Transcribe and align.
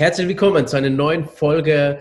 Herzlich 0.00 0.28
willkommen 0.28 0.64
zu 0.64 0.76
einer 0.76 0.90
neuen 0.90 1.24
Folge 1.24 1.98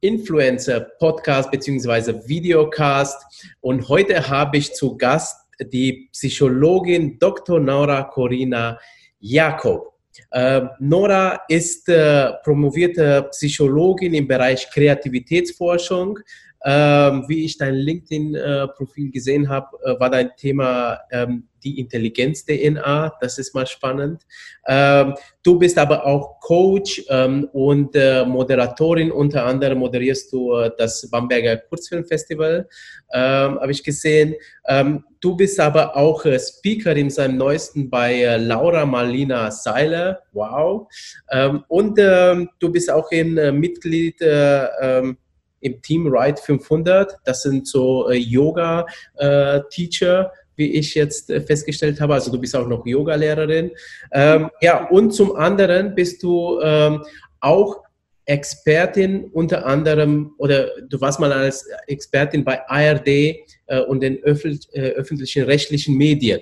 Influencer 0.00 0.78
Podcast 1.00 1.50
bzw. 1.50 2.28
Videocast. 2.28 3.50
Und 3.60 3.88
heute 3.88 4.28
habe 4.28 4.58
ich 4.58 4.72
zu 4.74 4.96
Gast 4.96 5.36
die 5.60 6.08
Psychologin 6.12 7.18
Dr. 7.18 7.58
Nora 7.58 8.04
Corina 8.04 8.78
Jakob. 9.18 9.92
Äh, 10.30 10.60
Nora 10.78 11.40
ist 11.48 11.88
äh, 11.88 12.30
promovierte 12.44 13.28
Psychologin 13.32 14.14
im 14.14 14.28
Bereich 14.28 14.70
Kreativitätsforschung. 14.70 16.20
Ähm, 16.64 17.24
wie 17.26 17.44
ich 17.44 17.58
dein 17.58 17.74
LinkedIn-Profil 17.74 19.10
gesehen 19.10 19.48
habe, 19.48 19.76
äh, 19.84 19.98
war 19.98 20.10
dein 20.10 20.30
Thema 20.36 21.00
ähm, 21.10 21.48
die 21.64 21.80
Intelligenz-DNA. 21.80 23.14
Das 23.20 23.38
ist 23.38 23.54
mal 23.54 23.66
spannend. 23.66 24.22
Ähm, 24.66 25.14
du 25.42 25.58
bist 25.58 25.78
aber 25.78 26.06
auch 26.06 26.40
Coach 26.40 27.02
ähm, 27.08 27.48
und 27.52 27.94
äh, 27.94 28.24
Moderatorin. 28.24 29.10
Unter 29.10 29.44
anderem 29.44 29.78
moderierst 29.78 30.32
du 30.32 30.54
äh, 30.54 30.70
das 30.76 31.08
Bamberger 31.10 31.56
Kurzfilmfestival, 31.56 32.68
ähm, 33.12 33.20
habe 33.60 33.72
ich 33.72 33.82
gesehen. 33.82 34.34
Ähm, 34.68 35.04
du 35.20 35.36
bist 35.36 35.58
aber 35.58 35.96
auch 35.96 36.24
äh, 36.24 36.38
Speaker 36.38 36.94
in 36.94 37.10
seinem 37.10 37.38
neuesten 37.38 37.90
bei 37.90 38.22
äh, 38.22 38.36
Laura 38.36 38.86
Marlina 38.86 39.50
Seiler. 39.50 40.20
Wow. 40.32 40.88
Und 41.68 41.98
du 41.98 42.72
bist 42.72 42.90
auch 42.90 43.10
ein 43.10 43.36
äh, 43.36 43.52
Mitglied 43.52 44.16
ähm, 44.20 45.18
im 45.62 45.80
Team 45.82 46.06
Ride 46.06 46.40
500. 46.40 47.16
Das 47.24 47.42
sind 47.42 47.66
so 47.66 48.08
äh, 48.10 48.16
Yoga-Teacher 48.16 48.90
wie 50.56 50.72
ich 50.74 50.94
jetzt 50.94 51.30
äh, 51.30 51.40
festgestellt 51.40 52.00
habe. 52.00 52.14
Also 52.14 52.30
du 52.30 52.38
bist 52.38 52.54
auch 52.54 52.66
noch 52.66 52.86
Yoga-Lehrerin. 52.86 53.70
Ähm, 54.12 54.50
ja, 54.60 54.86
und 54.88 55.12
zum 55.12 55.34
anderen 55.36 55.94
bist 55.94 56.22
du 56.22 56.60
ähm, 56.60 57.02
auch 57.40 57.82
Expertin 58.24 59.24
unter 59.32 59.66
anderem, 59.66 60.34
oder 60.38 60.68
du 60.88 61.00
warst 61.00 61.18
mal 61.18 61.32
als 61.32 61.66
Expertin 61.88 62.44
bei 62.44 62.60
ARD 62.68 63.08
äh, 63.08 63.80
und 63.88 64.00
den 64.00 64.22
öffentlich, 64.22 64.68
äh, 64.72 64.90
öffentlichen 64.90 65.44
rechtlichen 65.44 65.96
Medien. 65.96 66.40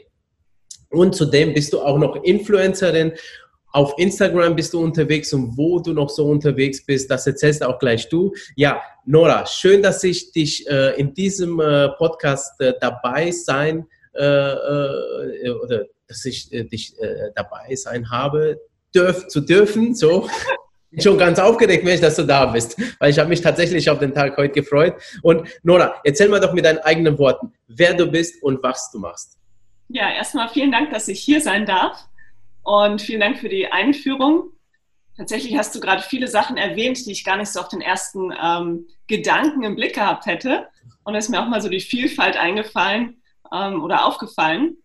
Und 0.91 1.14
zudem 1.14 1.55
bist 1.55 1.73
du 1.73 1.80
auch 1.80 1.98
noch 1.98 2.23
Influencerin. 2.25 3.12
Auf 3.73 3.95
Instagram 3.99 4.57
bist 4.57 4.73
du 4.73 4.83
unterwegs 4.83 5.33
und 5.33 5.57
wo 5.57 5.79
du 5.79 5.93
noch 5.93 6.11
so 6.11 6.27
unterwegs 6.27 6.85
bist, 6.85 7.09
das 7.09 7.27
erzählst 7.27 7.63
auch 7.63 7.79
gleich 7.79 8.09
du. 8.09 8.35
Ja, 8.57 8.83
Nora, 9.05 9.47
schön, 9.47 9.81
dass 9.81 10.03
ich 10.03 10.33
dich 10.33 10.69
äh, 10.69 10.99
in 10.99 11.15
diesem 11.15 11.61
äh, 11.61 11.89
Podcast 11.91 12.61
äh, 12.61 12.75
dabei 12.81 13.31
sein 13.31 13.87
äh, 14.15 14.25
äh, 14.25 15.51
oder 15.51 15.85
dass 16.09 16.25
ich 16.25 16.53
äh, 16.53 16.65
dich 16.65 16.95
dabei 17.37 17.77
sein 17.77 18.11
habe, 18.11 18.61
dürf, 18.93 19.29
zu 19.29 19.41
dürfen. 19.41 19.95
So. 19.95 20.29
bin 20.91 21.01
schon 21.01 21.17
ganz 21.17 21.39
aufgeregt, 21.39 21.85
Mensch, 21.85 22.01
dass 22.01 22.17
du 22.17 22.25
da 22.25 22.47
bist, 22.47 22.77
weil 22.98 23.11
ich 23.11 23.21
habe 23.21 23.29
mich 23.29 23.41
tatsächlich 23.41 23.89
auf 23.89 24.01
den 24.01 24.13
Tag 24.13 24.37
heute 24.37 24.53
gefreut. 24.53 24.95
Und 25.23 25.48
Nora, 25.63 25.95
erzähl 26.03 26.29
mal 26.29 26.41
doch 26.41 26.53
mit 26.53 26.65
deinen 26.65 26.79
eigenen 26.79 27.17
Worten, 27.21 27.53
wer 27.69 27.95
du 27.95 28.09
bist 28.09 28.43
und 28.43 28.61
was 28.65 28.91
du 28.91 28.98
machst. 28.98 29.39
Ja, 29.87 30.13
erstmal 30.13 30.48
vielen 30.48 30.73
Dank, 30.73 30.91
dass 30.91 31.07
ich 31.07 31.21
hier 31.21 31.41
sein 31.41 31.67
darf 31.67 32.09
und 32.71 33.03
vielen 33.03 33.19
Dank 33.19 33.39
für 33.39 33.49
die 33.49 33.67
Einführung. 33.67 34.53
Tatsächlich 35.17 35.57
hast 35.59 35.75
du 35.75 35.81
gerade 35.81 36.03
viele 36.03 36.29
Sachen 36.29 36.57
erwähnt, 36.57 37.05
die 37.05 37.11
ich 37.11 37.25
gar 37.25 37.37
nicht 37.37 37.51
so 37.51 37.59
auf 37.59 37.67
den 37.67 37.81
ersten 37.81 38.33
ähm, 38.41 38.87
Gedanken 39.09 39.65
im 39.65 39.75
Blick 39.75 39.97
gehabt 39.97 40.27
hätte. 40.27 40.69
Und 41.03 41.17
es 41.17 41.25
ist 41.25 41.31
mir 41.31 41.43
auch 41.43 41.48
mal 41.48 41.61
so 41.61 41.69
die 41.69 41.81
Vielfalt 41.81 42.37
eingefallen, 42.37 43.21
ähm, 43.53 43.83
oder 43.83 44.07
aufgefallen, 44.07 44.77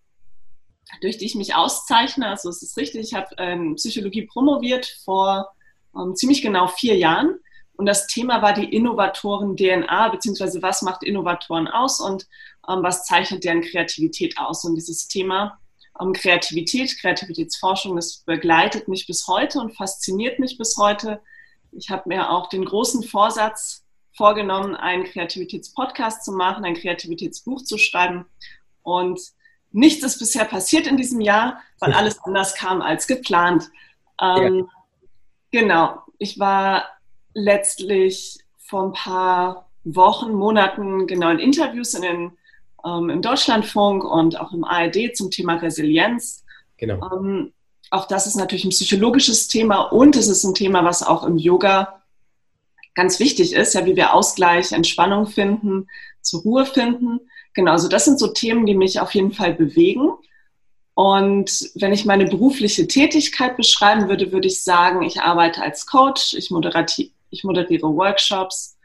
durch 1.02 1.19
die 1.19 1.25
ich 1.25 1.36
mich 1.36 1.53
auszeichne. 1.53 2.28
Also 2.28 2.50
es 2.50 2.63
ist 2.63 2.75
richtig, 2.75 3.02
ich 3.02 3.13
habe 3.13 3.28
ähm, 3.38 3.75
Psychologie 3.75 4.25
promoviert 4.25 4.88
vor 5.06 5.53
ähm, 5.95 6.16
ziemlich 6.16 6.41
genau 6.41 6.66
vier 6.66 6.97
Jahren. 6.97 7.39
Und 7.78 7.86
das 7.86 8.08
Thema 8.08 8.41
war 8.41 8.53
die 8.53 8.73
Innovatoren-DNA, 8.73 10.09
beziehungsweise 10.09 10.63
was 10.63 10.81
macht 10.81 11.03
Innovatoren 11.03 11.67
aus 11.67 12.00
und 12.00 12.25
ähm, 12.67 12.81
was 12.81 13.06
zeichnet 13.06 13.44
deren 13.44 13.61
Kreativität 13.61 14.40
aus. 14.40 14.66
Und 14.66 14.74
dieses 14.74 15.07
Thema 15.07 15.59
ähm, 16.00 16.13
Kreativität, 16.13 16.97
Kreativitätsforschung, 17.00 17.95
das 17.95 18.17
begleitet 18.25 18.88
mich 18.88 19.07
bis 19.07 19.28
heute 19.28 19.59
und 19.59 19.75
fasziniert 19.75 20.39
mich 20.39 20.57
bis 20.57 20.78
heute. 20.78 21.22
Ich 21.72 21.89
habe 21.89 22.09
mir 22.09 22.31
auch 22.31 22.50
den 22.50 22.66
großen 22.66 23.03
Vorsatz 23.03 23.85
vorgenommen, 24.13 24.75
einen 24.75 25.03
Kreativitätspodcast 25.03 26.23
zu 26.23 26.31
machen, 26.31 26.63
ein 26.63 26.75
Kreativitätsbuch 26.75 27.63
zu 27.63 27.78
schreiben. 27.78 28.25
Und 28.81 29.19
nichts 29.72 30.03
ist 30.03 30.19
bisher 30.19 30.45
passiert 30.45 30.88
in 30.88 30.97
diesem 30.97 31.22
Jahr, 31.22 31.61
weil 31.79 31.94
alles 31.94 32.19
anders 32.23 32.56
kam 32.56 32.81
als 32.81 33.07
geplant. 33.07 33.69
Ähm, 34.22 34.56
ja. 34.56 34.66
Genau, 35.51 36.00
ich 36.17 36.39
war 36.39 36.85
letztlich 37.33 38.39
vor 38.57 38.83
ein 38.83 38.94
paar 38.94 39.69
Wochen, 39.83 40.33
Monaten 40.33 41.07
genau 41.07 41.29
in 41.29 41.39
Interviews 41.39 41.94
in 41.94 42.01
den, 42.01 42.38
ähm, 42.85 43.09
im 43.09 43.22
Deutschlandfunk 43.22 44.03
und 44.03 44.40
auch 44.40 44.53
im 44.53 44.63
ARD 44.63 45.16
zum 45.16 45.31
Thema 45.31 45.56
Resilienz. 45.56 46.44
Genau. 46.78 47.09
Ähm, 47.12 47.53
auch 47.91 48.07
das 48.07 48.28
ist 48.28 48.35
natürlich 48.35 48.66
ein 48.66 48.72
psychologisches 48.72 49.47
Thema 49.47 49.81
und 49.81 50.16
es 50.16 50.28
ist 50.28 50.44
ein 50.44 50.53
Thema, 50.53 50.84
was 50.84 51.03
auch 51.03 51.24
im 51.24 51.38
Yoga 51.38 52.01
ganz 52.94 53.19
wichtig 53.19 53.53
ist, 53.53 53.74
ja, 53.74 53.85
wie 53.85 53.95
wir 53.95 54.13
Ausgleich, 54.13 54.72
Entspannung 54.72 55.28
finden, 55.28 55.88
zur 56.22 56.41
Ruhe 56.41 56.66
finden. 56.66 57.19
Genau, 57.53 57.72
also 57.72 57.88
das 57.88 58.06
sind 58.06 58.19
so 58.19 58.28
Themen, 58.28 58.66
die 58.66 58.75
mich 58.75 59.00
auf 59.00 59.13
jeden 59.13 59.31
Fall 59.31 59.53
bewegen. 59.53 60.12
Und 60.94 61.72
wenn 61.75 61.91
ich 61.91 62.06
meine 62.06 62.25
berufliche 62.25 62.88
Tätigkeit 62.88 63.57
beschreiben 63.57 64.07
würde, 64.07 64.31
würde 64.31 64.47
ich 64.47 64.63
sagen, 64.63 65.03
ich 65.03 65.22
arbeite 65.22 65.62
als 65.62 65.85
Coach, 65.85 66.34
ich, 66.34 66.50
ich 67.29 67.44
moderiere 67.44 67.95
Workshops, 67.95 68.78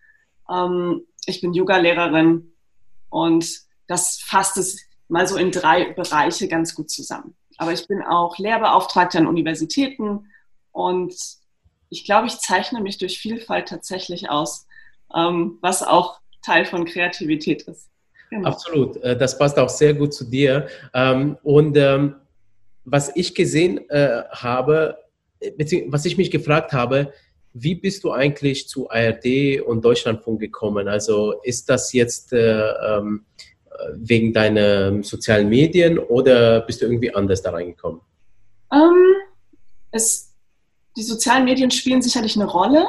ähm, 0.50 1.02
ich 1.26 1.40
bin 1.40 1.54
Yoga-Lehrerin 1.54 2.52
und 3.10 3.69
das 3.90 4.20
fasst 4.20 4.56
es 4.56 4.86
mal 5.08 5.26
so 5.26 5.36
in 5.36 5.50
drei 5.50 5.92
Bereiche 5.92 6.46
ganz 6.46 6.76
gut 6.76 6.90
zusammen. 6.90 7.34
Aber 7.58 7.72
ich 7.72 7.88
bin 7.88 8.02
auch 8.02 8.38
Lehrbeauftragte 8.38 9.18
an 9.18 9.26
Universitäten 9.26 10.28
und 10.70 11.12
ich 11.88 12.04
glaube, 12.04 12.28
ich 12.28 12.38
zeichne 12.38 12.80
mich 12.80 12.98
durch 12.98 13.18
Vielfalt 13.18 13.68
tatsächlich 13.68 14.30
aus, 14.30 14.68
ähm, 15.14 15.58
was 15.60 15.82
auch 15.82 16.20
Teil 16.40 16.64
von 16.64 16.84
Kreativität 16.84 17.62
ist. 17.62 17.90
Genau. 18.30 18.48
Absolut, 18.48 18.96
äh, 18.98 19.18
das 19.18 19.36
passt 19.36 19.58
auch 19.58 19.68
sehr 19.68 19.92
gut 19.92 20.14
zu 20.14 20.24
dir. 20.24 20.68
Ähm, 20.94 21.36
und 21.42 21.76
ähm, 21.76 22.14
was 22.84 23.14
ich 23.16 23.34
gesehen 23.34 23.90
äh, 23.90 24.22
habe, 24.30 24.98
was 25.88 26.04
ich 26.04 26.16
mich 26.16 26.30
gefragt 26.30 26.72
habe, 26.72 27.12
wie 27.52 27.74
bist 27.74 28.04
du 28.04 28.12
eigentlich 28.12 28.68
zu 28.68 28.88
ARD 28.88 29.60
und 29.66 29.84
Deutschlandfunk 29.84 30.38
gekommen? 30.38 30.86
Also 30.86 31.34
ist 31.42 31.68
das 31.68 31.92
jetzt 31.92 32.32
äh, 32.32 32.72
wegen 33.94 34.32
deiner 34.32 35.02
sozialen 35.02 35.48
Medien 35.48 35.98
oder 35.98 36.60
bist 36.60 36.80
du 36.80 36.86
irgendwie 36.86 37.14
anders 37.14 37.42
da 37.42 37.50
reingekommen? 37.50 38.00
Um, 38.70 38.96
es 39.90 40.30
die 40.96 41.02
sozialen 41.02 41.44
Medien 41.44 41.70
spielen 41.70 42.02
sicherlich 42.02 42.36
eine 42.36 42.46
Rolle. 42.46 42.86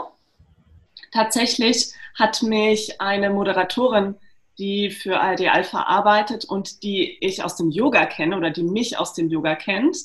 Tatsächlich 1.11 1.93
hat 2.17 2.41
mich 2.41 2.99
eine 2.99 3.29
Moderatorin, 3.29 4.15
die 4.57 4.91
für 4.91 5.19
ARD 5.19 5.47
Alpha 5.49 5.83
arbeitet 5.83 6.45
und 6.45 6.83
die 6.83 7.17
ich 7.21 7.43
aus 7.43 7.55
dem 7.55 7.69
Yoga 7.69 8.05
kenne 8.05 8.37
oder 8.37 8.49
die 8.49 8.63
mich 8.63 8.97
aus 8.97 9.13
dem 9.13 9.29
Yoga 9.29 9.55
kennt, 9.55 9.97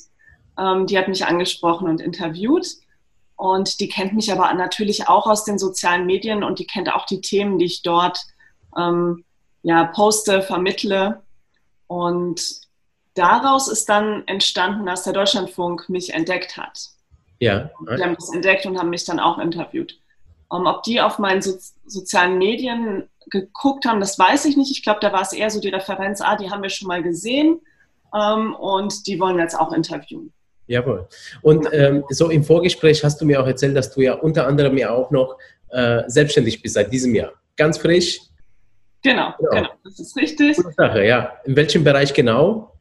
ähm, 0.57 0.87
die 0.87 0.97
hat 0.97 1.07
mich 1.07 1.25
angesprochen 1.25 1.87
und 1.87 2.01
interviewt. 2.01 2.67
Und 3.35 3.79
die 3.79 3.87
kennt 3.87 4.13
mich 4.13 4.31
aber 4.31 4.51
natürlich 4.53 5.07
auch 5.07 5.27
aus 5.27 5.43
den 5.43 5.59
sozialen 5.59 6.07
Medien 6.07 6.43
und 6.43 6.57
die 6.59 6.65
kennt 6.65 6.91
auch 6.91 7.05
die 7.05 7.21
Themen, 7.21 7.59
die 7.59 7.65
ich 7.65 7.83
dort 7.83 8.19
ähm, 8.75 9.25
ja, 9.63 9.85
poste, 9.85 10.41
vermittle. 10.41 11.21
Und 11.87 12.61
daraus 13.13 13.67
ist 13.67 13.89
dann 13.89 14.23
entstanden, 14.27 14.85
dass 14.85 15.03
der 15.03 15.13
Deutschlandfunk 15.13 15.89
mich 15.89 16.13
entdeckt 16.13 16.57
hat. 16.57 16.89
Ja. 17.39 17.69
Die 17.81 18.03
haben 18.03 18.15
das 18.15 18.33
entdeckt 18.33 18.65
und 18.65 18.77
haben 18.77 18.89
mich 18.89 19.05
dann 19.05 19.19
auch 19.19 19.37
interviewt. 19.37 19.99
Um, 20.49 20.65
ob 20.65 20.83
die 20.83 21.01
auf 21.01 21.19
meinen 21.19 21.41
so 21.41 21.57
sozialen 21.85 22.37
Medien 22.37 23.09
geguckt 23.29 23.85
haben, 23.85 23.99
das 23.99 24.17
weiß 24.17 24.45
ich 24.45 24.55
nicht. 24.55 24.71
Ich 24.71 24.81
glaube, 24.81 24.99
da 25.01 25.11
war 25.11 25.21
es 25.21 25.33
eher 25.33 25.49
so 25.49 25.59
die 25.59 25.69
Referenz, 25.69 26.21
ah, 26.21 26.37
die 26.37 26.49
haben 26.49 26.63
wir 26.63 26.69
schon 26.69 26.87
mal 26.87 27.03
gesehen 27.03 27.59
ähm, 28.15 28.55
und 28.55 29.07
die 29.07 29.19
wollen 29.19 29.37
jetzt 29.39 29.59
auch 29.59 29.73
interviewen. 29.73 30.31
Jawohl. 30.67 31.07
Und 31.41 31.67
ähm, 31.71 32.03
so 32.09 32.29
im 32.29 32.43
Vorgespräch 32.43 33.03
hast 33.03 33.19
du 33.19 33.25
mir 33.25 33.41
auch 33.41 33.47
erzählt, 33.47 33.75
dass 33.75 33.93
du 33.93 34.01
ja 34.01 34.13
unter 34.13 34.47
anderem 34.47 34.77
ja 34.77 34.91
auch 34.91 35.11
noch 35.11 35.37
äh, 35.69 36.03
selbstständig 36.07 36.61
bist 36.61 36.75
seit 36.75 36.91
diesem 36.91 37.15
Jahr. 37.15 37.33
Ganz 37.55 37.77
frisch. 37.77 38.19
Genau, 39.07 39.33
genau, 39.39 39.51
genau. 39.51 39.69
das 39.83 39.99
ist 39.99 40.17
richtig. 40.17 40.57
Gute 40.57 40.73
Sache, 40.73 41.05
ja. 41.05 41.31
In 41.45 41.55
welchem 41.55 41.83
Bereich 41.83 42.13
genau? 42.13 42.73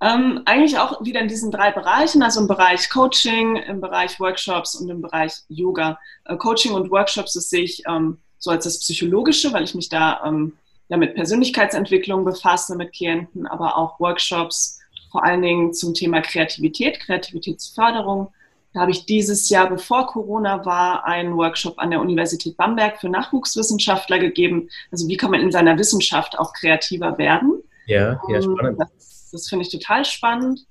Ähm, 0.00 0.42
eigentlich 0.44 0.78
auch 0.78 1.02
wieder 1.04 1.20
in 1.20 1.28
diesen 1.28 1.50
drei 1.50 1.70
Bereichen, 1.70 2.22
also 2.22 2.40
im 2.40 2.48
Bereich 2.48 2.90
Coaching, 2.90 3.56
im 3.56 3.80
Bereich 3.80 4.18
Workshops 4.18 4.74
und 4.74 4.90
im 4.90 5.00
Bereich 5.00 5.32
Yoga. 5.48 5.98
Äh, 6.24 6.36
Coaching 6.36 6.72
und 6.72 6.90
Workshops, 6.90 7.32
das 7.34 7.48
sehe 7.48 7.62
ich 7.62 7.82
ähm, 7.88 8.18
so 8.38 8.50
als 8.50 8.64
das 8.64 8.80
Psychologische, 8.80 9.52
weil 9.52 9.64
ich 9.64 9.74
mich 9.74 9.88
da 9.88 10.20
ähm, 10.26 10.54
ja, 10.88 10.96
mit 10.96 11.14
Persönlichkeitsentwicklung 11.14 12.24
befasse 12.24 12.76
mit 12.76 12.92
Klienten, 12.92 13.46
aber 13.46 13.76
auch 13.76 14.00
Workshops 14.00 14.80
vor 15.10 15.24
allen 15.24 15.42
Dingen 15.42 15.72
zum 15.72 15.94
Thema 15.94 16.20
Kreativität, 16.20 17.00
Kreativitätsförderung, 17.00 18.32
Da 18.76 18.82
habe 18.82 18.90
ich 18.90 19.06
dieses 19.06 19.48
Jahr, 19.48 19.70
bevor 19.70 20.06
Corona 20.06 20.66
war, 20.66 21.06
einen 21.06 21.34
Workshop 21.34 21.78
an 21.78 21.90
der 21.90 21.98
Universität 21.98 22.58
Bamberg 22.58 23.00
für 23.00 23.08
Nachwuchswissenschaftler 23.08 24.18
gegeben. 24.18 24.68
Also 24.92 25.08
wie 25.08 25.16
kann 25.16 25.30
man 25.30 25.40
in 25.40 25.50
seiner 25.50 25.78
Wissenschaft 25.78 26.38
auch 26.38 26.52
kreativer 26.52 27.16
werden? 27.16 27.62
Ja, 27.86 28.20
ja, 28.28 28.42
spannend. 28.42 28.78
Das, 28.78 29.30
das 29.32 29.48
finde 29.48 29.64
ich 29.64 29.72
total 29.72 30.04
spannend. 30.04 30.66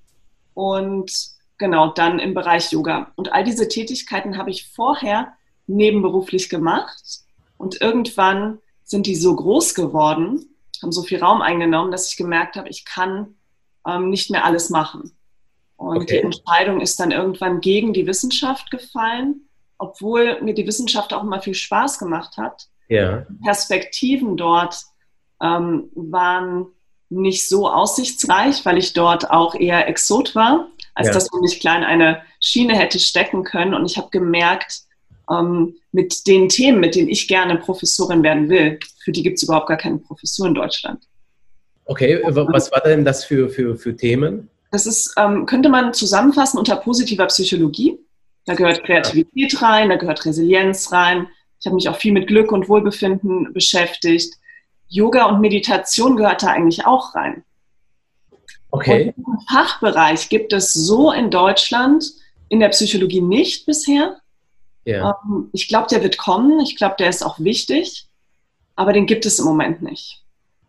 Und 0.54 1.12
genau, 1.58 1.88
dann 1.94 2.20
im 2.20 2.36
Bereich 2.36 2.72
Yoga. 2.72 3.12
Und 3.16 3.34
all 3.34 3.44
diese 3.44 3.68
Tätigkeiten 3.70 4.38
habe 4.38 4.52
ich 4.52 4.70
vorher 4.70 5.34
nebenberuflich 5.66 6.48
gemacht. 6.50 7.22
Und 7.58 7.82
irgendwann 7.82 8.60
sind 8.84 9.08
die 9.08 9.16
so 9.16 9.36
groß 9.36 9.74
geworden, 9.74 10.46
haben 10.84 10.92
so 10.92 11.02
viel 11.02 11.24
Raum 11.24 11.42
eingenommen, 11.42 11.90
dass 11.92 12.12
ich 12.12 12.18
gemerkt 12.18 12.56
habe, 12.56 12.70
ich 12.70 12.86
kann 12.86 13.34
ähm, 13.88 14.12
nicht 14.12 14.30
mehr 14.30 14.46
alles 14.46 14.70
machen. 14.70 15.12
Und 15.78 15.98
okay. 15.98 16.18
die 16.18 16.24
Entscheidung 16.24 16.82
ist 16.82 17.00
dann 17.00 17.12
irgendwann 17.12 17.62
gegen 17.62 17.94
die 17.94 18.08
Wissenschaft 18.08 18.72
gefallen, 18.72 19.50
obwohl 19.78 20.42
mir 20.42 20.54
die 20.54 20.66
Wissenschaft 20.66 21.14
auch 21.14 21.24
immer 21.24 21.42
viel 21.42 21.54
Spaß 21.54 22.00
gemacht 22.00 22.38
hat. 22.38 22.68
Ja. 22.88 23.26
Perspektiven 23.44 24.38
dort 24.38 24.78
ähm, 25.42 25.90
waren 25.96 26.68
nicht 27.10 27.48
so 27.48 27.70
aussichtsreich, 27.70 28.66
weil 28.66 28.78
ich 28.78 28.94
dort 28.94 29.30
auch 29.30 29.56
eher 29.56 29.88
Exot 29.88 30.34
war, 30.34 30.70
als 30.94 31.08
ja. 31.08 31.14
dass 31.14 31.32
man 31.32 31.42
mich 31.42 31.60
klein 31.60 31.84
eine 31.84 32.22
Schiene 32.40 32.78
hätte 32.78 33.00
stecken 33.00 33.44
können. 33.44 33.74
Und 33.74 33.86
ich 33.86 33.98
habe 33.98 34.10
gemerkt, 34.12 34.82
ähm, 35.30 35.76
mit 35.92 36.28
den 36.28 36.50
Themen, 36.50 36.80
mit 36.80 36.96
denen 36.96 37.10
ich 37.10 37.28
gerne 37.28 37.58
Professorin 37.58 38.24
werden 38.24 38.50
will, 38.50 38.80
für 39.04 39.12
die 39.12 39.24
gibt 39.24 39.38
es 39.38 39.44
überhaupt 39.44 39.68
gar 39.68 39.78
keine 39.78 39.98
Professur 39.98 40.48
in 40.48 40.56
Deutschland. 40.56 41.04
Okay, 41.86 42.20
was 42.24 42.72
war 42.72 42.82
denn 42.82 43.06
das 43.06 43.24
für, 43.24 43.50
für, 43.50 43.76
für 43.76 43.96
Themen? 43.96 44.50
Das 44.76 44.86
ist, 44.86 45.14
ähm, 45.16 45.46
könnte 45.46 45.70
man 45.70 45.94
zusammenfassen 45.94 46.58
unter 46.58 46.76
positiver 46.76 47.28
Psychologie. 47.28 47.98
Da 48.44 48.56
gehört 48.56 48.84
Kreativität 48.84 49.62
rein, 49.62 49.88
da 49.88 49.96
gehört 49.96 50.26
Resilienz 50.26 50.92
rein. 50.92 51.30
Ich 51.62 51.66
habe 51.66 51.76
mich 51.76 51.88
auch 51.88 51.96
viel 51.96 52.12
mit 52.12 52.28
Glück 52.28 52.52
und 52.52 52.68
Wohlbefinden 52.68 53.54
beschäftigt. 53.54 54.34
Yoga 54.90 55.28
und 55.28 55.40
Meditation 55.40 56.18
gehört 56.18 56.44
da 56.44 56.48
eigentlich 56.48 56.86
auch 56.86 57.16
rein. 57.16 57.46
Okay. 58.70 59.14
Und 59.16 59.26
diesen 59.26 59.48
Fachbereich 59.50 60.28
gibt 60.28 60.52
es 60.52 60.74
so 60.74 61.14
in 61.14 61.32
Deutschland 61.32 62.12
in 62.50 62.60
der 62.60 62.68
Psychologie 62.68 63.22
nicht 63.22 63.66
bisher. 63.66 64.18
Ja. 64.84 65.22
Ähm, 65.24 65.52
ich 65.54 65.70
glaube, 65.70 65.88
der 65.90 66.04
wird 66.04 66.18
kommen. 66.18 66.60
Ich 66.60 66.76
glaube, 66.76 66.96
der 67.00 67.08
ist 67.08 67.26
auch 67.26 67.40
wichtig. 67.40 68.10
Aber 68.76 68.92
den 68.92 69.06
gibt 69.06 69.26
es 69.26 69.40
im 69.40 69.46
Moment 69.46 69.82
nicht. 69.82 70.22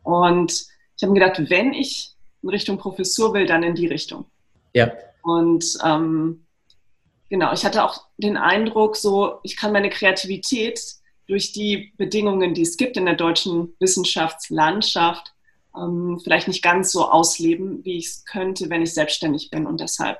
Und 0.04 0.52
ich 0.96 1.02
habe 1.02 1.12
mir 1.12 1.18
gedacht, 1.18 1.50
wenn 1.50 1.72
ich 1.72 2.15
in 2.46 2.50
Richtung 2.50 2.78
Professur 2.78 3.34
will, 3.34 3.46
dann 3.46 3.64
in 3.64 3.75
die 3.75 3.88
Richtung. 3.88 4.26
Ja. 4.72 4.93
Und 5.22 5.78
ähm, 5.84 6.46
genau, 7.28 7.52
ich 7.52 7.64
hatte 7.64 7.84
auch 7.84 8.04
den 8.16 8.37
Eindruck, 8.37 8.96
so 8.96 9.40
ich 9.43 9.56
kann 9.56 9.72
meine 9.72 9.90
Kreativität 9.90 10.81
durch 11.26 11.52
die 11.52 11.93
Bedingungen, 11.96 12.54
die 12.54 12.62
es 12.62 12.76
gibt 12.76 12.96
in 12.96 13.06
der 13.06 13.16
deutschen 13.16 13.75
Wissenschaftslandschaft, 13.81 15.34
ähm, 15.76 16.20
vielleicht 16.22 16.46
nicht 16.46 16.62
ganz 16.62 16.93
so 16.93 17.10
ausleben, 17.10 17.84
wie 17.84 17.98
ich 17.98 18.06
es 18.06 18.25
könnte, 18.25 18.70
wenn 18.70 18.82
ich 18.82 18.94
selbstständig 18.94 19.50
bin. 19.50 19.66
Und 19.66 19.81
deshalb 19.81 20.19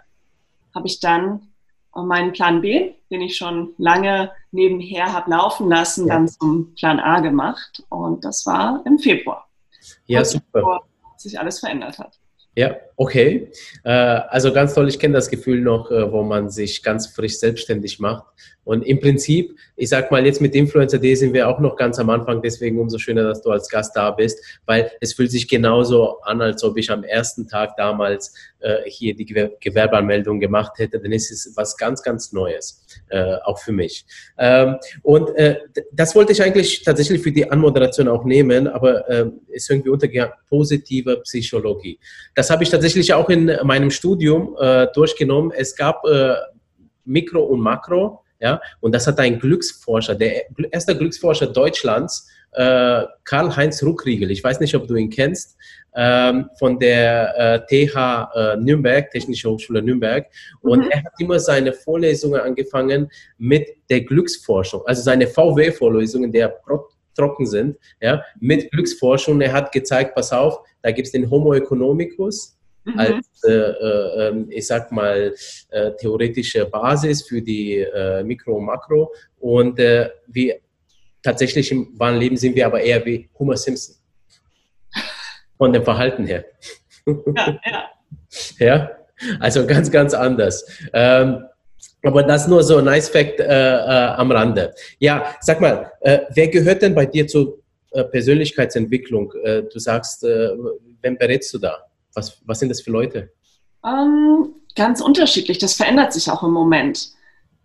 habe 0.75 0.89
ich 0.89 0.99
dann 0.99 1.53
meinen 1.95 2.33
Plan 2.33 2.61
B, 2.61 2.93
den 3.11 3.23
ich 3.23 3.37
schon 3.37 3.73
lange 3.79 4.33
nebenher 4.51 5.13
habe 5.13 5.31
laufen 5.31 5.69
lassen, 5.69 6.09
ja. 6.09 6.15
dann 6.15 6.29
zum 6.29 6.75
Plan 6.75 6.99
A 6.99 7.21
gemacht. 7.21 7.85
Und 7.89 8.25
das 8.25 8.45
war 8.45 8.83
im 8.85 8.99
Februar. 8.99 9.49
Ja, 10.07 10.25
super 10.25 10.83
sich 11.29 11.39
alles 11.39 11.61
verändert 11.61 11.99
hat. 11.99 12.19
Ja, 12.55 12.77
okay. 12.97 13.51
Äh, 13.85 13.91
also 13.91 14.53
ganz 14.53 14.75
toll, 14.75 14.89
ich 14.89 14.99
kenne 14.99 15.15
das 15.15 15.29
Gefühl 15.29 15.61
noch, 15.61 15.91
äh, 15.91 16.11
wo 16.11 16.23
man 16.23 16.51
sich 16.51 16.83
ganz 16.83 17.07
frisch 17.07 17.39
selbstständig 17.39 17.99
macht. 17.99 18.25
Und 18.67 18.83
im 18.85 18.99
Prinzip, 18.99 19.57
ich 19.77 19.89
sag 19.89 20.11
mal, 20.11 20.27
jetzt 20.27 20.41
mit 20.41 20.53
Influencer 20.57 20.99
Day 20.99 21.15
sind 21.15 21.33
wir 21.33 21.49
auch 21.49 21.61
noch 21.61 21.77
ganz 21.77 22.01
am 22.01 22.11
Anfang, 22.11 22.43
deswegen 22.43 22.81
umso 22.81 22.99
schöner, 22.99 23.23
dass 23.23 23.41
du 23.41 23.51
als 23.51 23.69
Gast 23.69 23.95
da 23.95 24.11
bist, 24.11 24.41
weil 24.67 24.91
es 25.01 25.15
fühlt 25.15 25.31
sich 25.31 25.47
genauso 25.47 26.21
an, 26.23 26.43
als 26.43 26.65
ob 26.65 26.77
ich 26.77 26.91
am 26.91 27.05
ersten 27.05 27.47
Tag 27.47 27.77
damals 27.77 28.35
äh, 28.59 28.79
hier 28.87 29.15
die 29.15 29.25
Gewerbeanmeldung 29.25 30.41
gemacht 30.41 30.73
hätte, 30.79 30.99
denn 30.99 31.13
es 31.13 31.31
ist 31.31 31.57
was 31.57 31.77
ganz, 31.77 32.03
ganz 32.03 32.33
Neues, 32.33 32.85
äh, 33.11 33.37
auch 33.45 33.61
für 33.61 33.71
mich. 33.71 34.05
Ähm, 34.37 34.79
und 35.03 35.29
äh, 35.37 35.61
das 35.93 36.17
wollte 36.17 36.33
ich 36.33 36.43
eigentlich 36.43 36.83
tatsächlich 36.83 37.23
für 37.23 37.31
die 37.31 37.49
Anmoderation 37.49 38.09
auch 38.09 38.25
nehmen, 38.25 38.67
aber 38.67 39.09
äh, 39.09 39.27
ist 39.51 39.71
irgendwie 39.71 39.91
untergegangen, 39.91 40.35
positive 40.49 41.19
Psychologie. 41.19 42.01
Das 42.35 42.51
habe 42.51 42.65
ich 42.65 42.71
tatsächlich 42.71 42.86
auch 43.13 43.29
in 43.31 43.51
meinem 43.65 43.91
Studium 43.91 44.57
äh, 44.59 44.87
durchgenommen. 44.95 45.53
Es 45.57 45.75
gab 45.75 46.05
äh, 46.05 46.35
Mikro 47.05 47.43
und 47.43 47.61
Makro. 47.61 48.23
Ja, 48.39 48.61
und 48.81 48.95
das 48.95 49.07
hat 49.07 49.19
ein 49.19 49.39
Glücksforscher, 49.39 50.15
der 50.15 50.45
erste 50.71 50.95
Glücksforscher 50.95 51.47
Deutschlands, 51.47 52.29
äh, 52.53 53.05
Karl-Heinz 53.25 53.83
Ruckriegel, 53.83 54.31
ich 54.31 54.45
weiß 54.45 54.61
nicht, 54.61 54.75
ob 54.75 54.87
du 54.87 54.95
ihn 54.95 55.09
kennst, 55.09 55.57
ähm, 55.95 56.51
von 56.59 56.79
der 56.79 57.67
äh, 57.71 57.87
TH 57.87 58.31
äh, 58.35 58.57
Nürnberg, 58.57 59.11
Technische 59.11 59.51
Hochschule 59.51 59.83
Nürnberg. 59.83 60.27
Und 60.61 60.85
mhm. 60.85 60.91
er 60.91 61.05
hat 61.05 61.13
immer 61.19 61.41
seine 61.41 61.73
Vorlesungen 61.73 62.41
angefangen 62.41 63.11
mit 63.39 63.67
der 63.89 64.03
Glücksforschung, 64.03 64.83
also 64.87 65.03
seine 65.03 65.27
VW-Vorlesungen, 65.27 66.31
die 66.31 66.47
trocken 67.17 67.47
sind, 67.47 67.79
ja, 68.01 68.23
mit 68.41 68.71
Glücksforschung. 68.71 69.41
Er 69.41 69.53
hat 69.53 69.73
gezeigt, 69.73 70.15
pass 70.15 70.33
auf, 70.33 70.61
da 70.83 70.91
gibt 70.91 71.07
es 71.07 71.13
den 71.13 71.31
Homo 71.31 71.55
economicus, 71.55 72.56
mhm. 72.87 72.99
als, 72.99 73.45
äh, 73.45 73.53
äh, 73.53 74.29
ähm, 74.29 74.47
ich 74.51 74.67
sag 74.67 74.91
mal, 74.93 75.35
äh, 75.71 75.91
theoretische 75.93 76.67
Basis 76.67 77.23
für 77.23 77.43
die 77.43 77.79
äh, 77.79 78.23
Mikro 78.23 78.57
und 78.57 78.65
Makro. 78.65 79.13
Und 79.39 79.79
äh, 79.79 80.11
wir 80.27 80.57
tatsächlich 81.23 81.71
im 81.73 81.89
wahren 81.99 82.17
Leben 82.17 82.37
sind 82.37 82.55
wir 82.55 82.67
aber 82.67 82.81
eher 82.81 83.05
wie 83.05 83.29
Homer 83.39 83.57
Simpson. 83.57 83.97
Von 85.59 85.73
dem 85.73 85.85
Verhalten 85.85 86.27
her. 86.27 86.45
Ja, 87.07 87.59
ja. 87.65 87.91
ja? 88.59 88.91
also 89.41 89.67
ganz, 89.67 89.91
ganz 89.91 90.15
anders. 90.15 90.67
Ähm, 90.93 91.45
aber 92.03 92.23
das 92.23 92.47
nur 92.47 92.63
so 92.63 92.79
ein 92.79 92.85
nice 92.85 93.09
Fact 93.09 93.41
äh, 93.41 93.45
äh, 93.45 94.09
am 94.17 94.31
Rande. 94.31 94.75
Ja, 94.99 95.35
sag 95.41 95.61
mal, 95.61 95.91
äh, 96.01 96.21
wer 96.35 96.49
gehört 96.49 96.83
denn 96.83 96.95
bei 96.95 97.07
dir 97.07 97.27
zur 97.27 97.59
äh, 97.91 98.05
Persönlichkeitsentwicklung? 98.05 99.33
du 99.73 99.79
sagst, 99.79 100.23
wen 100.23 101.19
berätst 101.19 101.53
du 101.55 101.59
da? 101.59 101.86
Was, 102.17 102.41
was 102.47 102.59
sind 102.59 102.71
das 102.71 102.81
für 102.81 102.91
Leute? 102.91 103.33
Ähm, 103.85 104.55
ganz 104.75 105.01
unterschiedlich. 105.01 105.59
Das 105.59 105.75
verändert 105.75 106.13
sich 106.13 106.31
auch 106.31 106.43
im 106.43 106.53
Moment. 106.53 107.11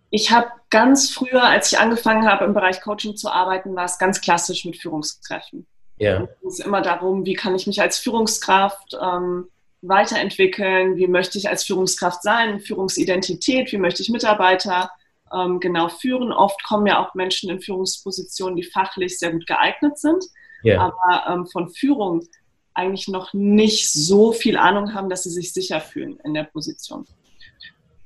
Ich 0.09 0.31
habe 0.31 0.47
ganz 0.69 1.09
früher, 1.09 1.43
als 1.43 1.71
ich 1.71 1.79
angefangen 1.79 2.29
habe, 2.29 2.45
im 2.45 2.53
Bereich 2.53 2.81
Coaching 2.81 3.15
zu 3.15 3.29
arbeiten, 3.29 3.75
war 3.75 3.85
es 3.85 3.97
ganz 3.97 4.19
klassisch 4.19 4.65
mit 4.65 4.77
Führungskräften. 4.77 5.65
Ja. 5.97 6.27
Es 6.45 6.59
ist 6.59 6.65
immer 6.65 6.81
darum, 6.81 7.25
wie 7.25 7.33
kann 7.33 7.55
ich 7.55 7.65
mich 7.65 7.81
als 7.81 7.97
Führungskraft 7.97 8.97
ähm, 9.01 9.47
weiterentwickeln, 9.81 10.97
wie 10.97 11.07
möchte 11.07 11.37
ich 11.37 11.49
als 11.49 11.63
Führungskraft 11.63 12.21
sein, 12.21 12.59
Führungsidentität, 12.59 13.71
wie 13.71 13.77
möchte 13.77 14.01
ich 14.03 14.09
Mitarbeiter 14.09 14.91
ähm, 15.33 15.59
genau 15.59 15.87
führen. 15.87 16.31
Oft 16.31 16.61
kommen 16.65 16.87
ja 16.87 16.99
auch 16.99 17.15
Menschen 17.15 17.49
in 17.49 17.61
Führungspositionen, 17.61 18.55
die 18.55 18.63
fachlich 18.63 19.17
sehr 19.17 19.31
gut 19.31 19.47
geeignet 19.47 19.97
sind, 19.97 20.25
yeah. 20.65 20.91
aber 20.91 21.33
ähm, 21.33 21.45
von 21.47 21.69
Führung 21.69 22.27
eigentlich 22.73 23.07
noch 23.07 23.33
nicht 23.33 23.91
so 23.91 24.31
viel 24.31 24.57
Ahnung 24.57 24.93
haben, 24.93 25.09
dass 25.09 25.23
sie 25.23 25.29
sich 25.29 25.53
sicher 25.53 25.81
fühlen 25.81 26.19
in 26.23 26.33
der 26.33 26.43
Position. 26.43 27.05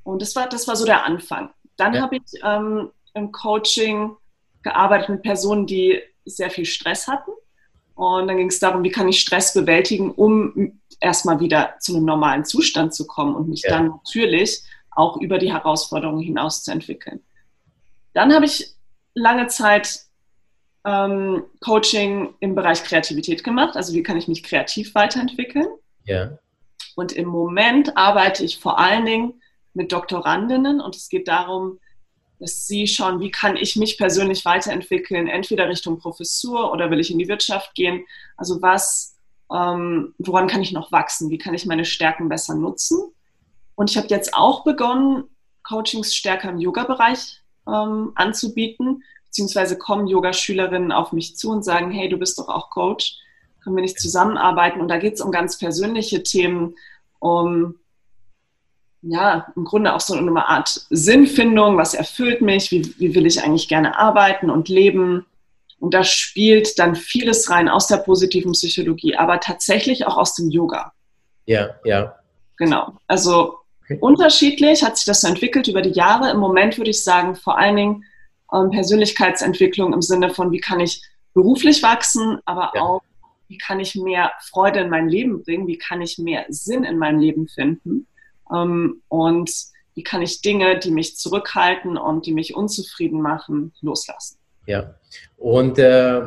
Und 0.04 0.22
das 0.22 0.36
war, 0.36 0.48
das 0.48 0.68
war 0.68 0.76
so 0.76 0.86
der 0.86 1.06
Anfang. 1.06 1.50
Dann 1.78 1.94
ja. 1.94 2.02
habe 2.02 2.18
ich 2.18 2.42
ähm, 2.44 2.92
im 3.14 3.32
Coaching 3.32 4.16
gearbeitet 4.62 5.10
mit 5.10 5.22
Personen, 5.24 5.66
die 5.66 6.02
sehr 6.26 6.50
viel 6.50 6.66
Stress 6.66 7.08
hatten. 7.08 7.32
Und 7.96 8.28
dann 8.28 8.38
ging 8.38 8.48
es 8.48 8.60
darum, 8.60 8.84
wie 8.84 8.92
kann 8.92 9.08
ich 9.08 9.22
Stress 9.22 9.54
bewältigen, 9.54 10.12
um 10.12 10.80
erstmal 11.00 11.40
wieder 11.40 11.76
zu 11.80 11.96
einem 11.96 12.06
normalen 12.06 12.46
Zustand 12.46 12.94
zu 12.94 13.08
kommen 13.08 13.36
und 13.36 13.48
mich 13.48 13.64
ja. 13.64 13.72
dann 13.72 13.88
natürlich 13.88 14.62
auch 14.92 15.18
über 15.18 15.38
die 15.38 15.52
Herausforderungen 15.52 16.22
hinaus 16.22 16.64
zu 16.64 16.72
entwickeln. 16.72 17.22
Dann 18.14 18.34
habe 18.34 18.46
ich 18.46 18.74
lange 19.14 19.48
Zeit 19.48 20.05
ähm, 20.86 21.44
Coaching 21.62 22.36
im 22.40 22.56
Bereich 22.56 22.84
Kreativität 22.84 23.44
gemacht. 23.44 23.76
Also 23.76 23.94
wie 23.94 24.04
kann 24.04 24.18
ich 24.18 24.28
mich 24.28 24.44
kreativ 24.44 24.94
weiterentwickeln? 24.96 25.68
Ja. 26.06 26.38
Und 26.96 27.12
im 27.12 27.28
Moment 27.28 27.98
arbeite 27.98 28.46
ich 28.46 28.60
vor 28.60 28.80
allen 28.80 29.06
Dingen 29.06 29.42
mit 29.74 29.92
Doktorandinnen 29.92 30.80
und 30.80 30.96
es 30.96 31.10
geht 31.10 31.28
darum, 31.28 31.80
dass 32.40 32.68
sie 32.68 32.88
schauen, 32.88 33.20
wie 33.20 33.32
kann 33.32 33.56
ich 33.56 33.76
mich 33.76 33.98
persönlich 33.98 34.46
weiterentwickeln, 34.46 35.28
entweder 35.28 35.68
Richtung 35.68 36.00
Professur 36.00 36.72
oder 36.72 36.92
will 36.92 37.00
ich 37.00 37.12
in 37.12 37.18
die 37.18 37.28
Wirtschaft 37.28 37.74
gehen. 37.76 38.06
Also 38.38 38.62
was, 38.62 39.16
ähm, 39.54 40.14
woran 40.18 40.48
kann 40.48 40.62
ich 40.62 40.72
noch 40.72 40.92
wachsen? 40.92 41.30
Wie 41.30 41.38
kann 41.38 41.54
ich 41.54 41.66
meine 41.66 41.86
Stärken 41.86 42.30
besser 42.30 42.56
nutzen? 42.56 43.00
Und 43.76 43.90
ich 43.90 43.98
habe 43.98 44.08
jetzt 44.08 44.34
auch 44.34 44.64
begonnen, 44.64 45.24
Coachings 45.64 46.14
stärker 46.14 46.50
im 46.50 46.60
Yoga-Bereich 46.60 47.42
ähm, 47.68 48.12
anzubieten, 48.16 49.04
beziehungsweise 49.36 49.78
kommen 49.78 50.08
Yoga-Schülerinnen 50.08 50.94
auf 50.94 51.12
mich 51.12 51.36
zu 51.36 51.52
und 51.52 51.66
sagen, 51.66 51.92
hey, 51.92 52.08
du 52.08 52.18
bist 52.18 52.40
doch 52.40 52.48
auch 52.48 52.70
Coach, 52.70 53.18
können 53.62 53.76
wir 53.76 53.82
nicht 53.82 54.00
zusammenarbeiten? 54.00 54.80
Und 54.80 54.88
da 54.88 54.98
geht 54.98 55.16
es 55.16 55.22
um 55.22 55.30
ganz 55.30 55.60
persönliche 55.60 56.24
Themen, 56.24 56.76
um 57.20 57.76
ja, 59.02 59.48
im 59.58 59.66
Grunde 59.66 59.94
auch 59.94 60.00
so 60.00 60.16
eine 60.16 60.48
Art 60.48 60.86
Sinnfindung, 60.90 61.78
was 61.78 61.94
erfüllt 61.94 62.40
mich, 62.40 62.72
wie, 62.72 62.96
wie 62.98 63.14
will 63.14 63.26
ich 63.26 63.44
eigentlich 63.44 63.68
gerne 63.68 64.00
arbeiten 64.00 64.50
und 64.50 64.70
leben. 64.70 65.26
Und 65.80 65.94
da 65.94 66.06
spielt 66.06 66.80
dann 66.80 66.96
vieles 66.96 67.50
rein 67.50 67.68
aus 67.68 67.88
der 67.88 67.98
positiven 67.98 68.54
Psychologie, 68.54 69.18
aber 69.18 69.42
tatsächlich 69.42 70.08
auch 70.08 70.16
aus 70.16 70.34
dem 70.36 70.50
Yoga. 70.50 70.94
Ja, 71.46 71.76
ja. 71.84 72.16
Genau. 72.56 72.94
Also 73.06 73.58
okay. 73.84 73.98
unterschiedlich 74.00 74.82
hat 74.82 74.96
sich 74.96 75.06
das 75.06 75.20
so 75.20 75.28
entwickelt 75.28 75.68
über 75.68 75.82
die 75.82 75.92
Jahre. 75.92 76.32
Im 76.32 76.38
Moment 76.38 76.78
würde 76.78 76.92
ich 76.92 77.04
sagen, 77.04 77.36
vor 77.36 77.58
allen 77.58 77.76
Dingen 77.76 78.06
ähm, 78.56 78.72
Persönlichkeitsentwicklung 78.72 79.94
im 79.94 80.02
Sinne 80.02 80.30
von, 80.30 80.52
wie 80.52 80.60
kann 80.60 80.80
ich 80.80 81.04
beruflich 81.34 81.84
wachsen, 81.84 82.40
aber 82.46 82.72
ja. 82.74 82.82
auch, 82.82 83.02
wie 83.48 83.58
kann 83.58 83.80
ich 83.80 83.96
mehr 83.96 84.32
Freude 84.42 84.80
in 84.80 84.90
mein 84.90 85.08
Leben 85.08 85.44
bringen, 85.44 85.68
wie 85.68 85.78
kann 85.78 86.02
ich 86.02 86.18
mehr 86.18 86.46
Sinn 86.50 86.84
in 86.84 86.98
meinem 86.98 87.20
Leben 87.20 87.48
finden 87.48 88.08
ähm, 88.52 89.02
und 89.08 89.52
wie 89.94 90.04
kann 90.04 90.22
ich 90.22 90.42
Dinge, 90.42 90.80
die 90.80 90.92
mich 90.92 91.18
zurückhalten 91.18 91.98
und 91.98 92.26
die 92.26 92.34
mich 92.34 92.56
unzufrieden 92.56 93.22
machen, 93.22 93.74
loslassen. 93.82 94.38
Ja, 94.66 94.96
und 95.38 95.78
äh, 95.78 96.22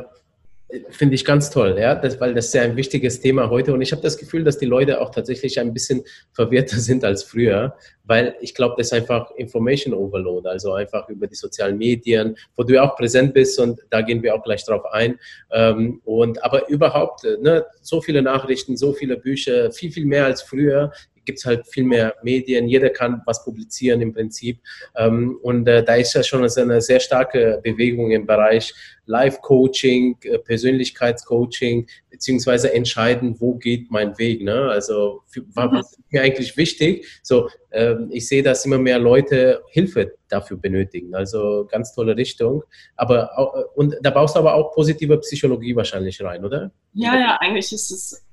Finde 0.91 1.15
ich 1.15 1.25
ganz 1.25 1.49
toll, 1.49 1.79
ja, 1.81 1.95
das, 1.95 2.21
weil 2.21 2.35
das 2.35 2.49
ist 2.49 2.55
ja 2.55 2.61
ein 2.61 2.77
wichtiges 2.77 3.21
Thema 3.21 3.49
heute 3.49 3.73
und 3.73 3.81
ich 3.81 3.91
habe 3.93 4.03
das 4.03 4.19
Gefühl, 4.19 4.45
dass 4.45 4.59
die 4.59 4.67
Leute 4.67 5.01
auch 5.01 5.11
tatsächlich 5.11 5.59
ein 5.59 5.73
bisschen 5.73 6.05
verwirrter 6.33 6.77
sind 6.79 7.05
als 7.05 7.23
früher, 7.23 7.75
weil 8.05 8.37
ich 8.43 8.55
glaube, 8.55 8.75
das 8.77 8.89
ist 8.89 8.93
einfach 8.93 9.31
Information 9.37 9.95
Overload, 9.95 10.47
also 10.47 10.75
einfach 10.75 11.09
über 11.09 11.27
die 11.27 11.37
sozialen 11.37 11.79
Medien, 11.79 12.37
wo 12.55 12.65
du 12.65 12.75
ja 12.75 12.83
auch 12.83 12.97
präsent 12.97 13.33
bist 13.33 13.59
und 13.59 13.81
da 13.89 14.03
gehen 14.03 14.23
wir 14.23 14.35
auch 14.35 14.43
gleich 14.43 14.63
drauf 14.67 14.85
ein. 14.93 15.19
Ähm, 15.51 16.03
und 16.05 16.45
aber 16.45 16.69
überhaupt, 16.69 17.25
ne, 17.41 17.65
so 17.81 18.03
viele 18.03 18.21
Nachrichten, 18.21 18.77
so 18.77 18.93
viele 18.93 19.17
Bücher, 19.17 19.73
viel, 19.73 19.91
viel 19.91 20.05
mehr 20.05 20.27
als 20.27 20.43
früher 20.43 20.93
gibt 21.29 21.41
es 21.41 21.45
halt 21.45 21.67
viel 21.67 21.85
mehr 21.85 22.15
Medien, 22.23 22.69
jeder 22.69 22.89
kann 22.89 23.21
was 23.27 23.45
publizieren 23.45 24.01
im 24.01 24.15
Prinzip. 24.15 24.61
Ähm, 24.97 25.39
und 25.43 25.69
äh, 25.69 25.85
da 25.85 25.97
ist 25.97 26.15
ja 26.15 26.23
schon 26.23 26.41
eine 26.41 26.81
sehr 26.81 27.01
starke 27.01 27.61
Bewegung 27.63 28.13
im 28.13 28.25
Bereich 28.25 28.73
Life-Coaching, 29.05 30.17
äh, 30.23 30.39
Persönlichkeitscoaching, 30.39 31.87
beziehungsweise 32.11 32.73
entscheiden, 32.73 33.37
wo 33.41 33.57
geht 33.57 33.91
mein 33.91 34.17
Weg. 34.17 34.41
Ne? 34.43 34.71
Also 34.71 35.21
für, 35.27 35.43
was 35.53 35.71
mhm. 35.71 35.79
ist 35.79 35.99
mir 36.11 36.23
eigentlich 36.23 36.57
wichtig? 36.57 37.07
So, 37.23 37.51
ähm, 37.73 38.09
ich 38.11 38.27
sehe, 38.27 38.43
dass 38.43 38.65
immer 38.65 38.79
mehr 38.79 38.99
Leute 38.99 39.63
Hilfe 39.69 40.15
dafür 40.31 40.57
benötigen. 40.57 41.15
Also 41.15 41.69
ganz 41.71 41.95
tolle 41.95 42.17
Richtung. 42.17 42.65
Aber 42.97 43.31
äh, 43.37 43.79
und 43.79 43.97
da 44.01 44.09
baust 44.09 44.35
du 44.35 44.39
aber 44.39 44.55
auch 44.55 44.73
positive 44.73 45.19
Psychologie 45.19 45.77
wahrscheinlich 45.77 46.23
rein, 46.23 46.43
oder? 46.43 46.71
Ja, 46.95 47.19
ja, 47.19 47.37
eigentlich 47.39 47.71
ist 47.71 47.91
es 47.91 48.25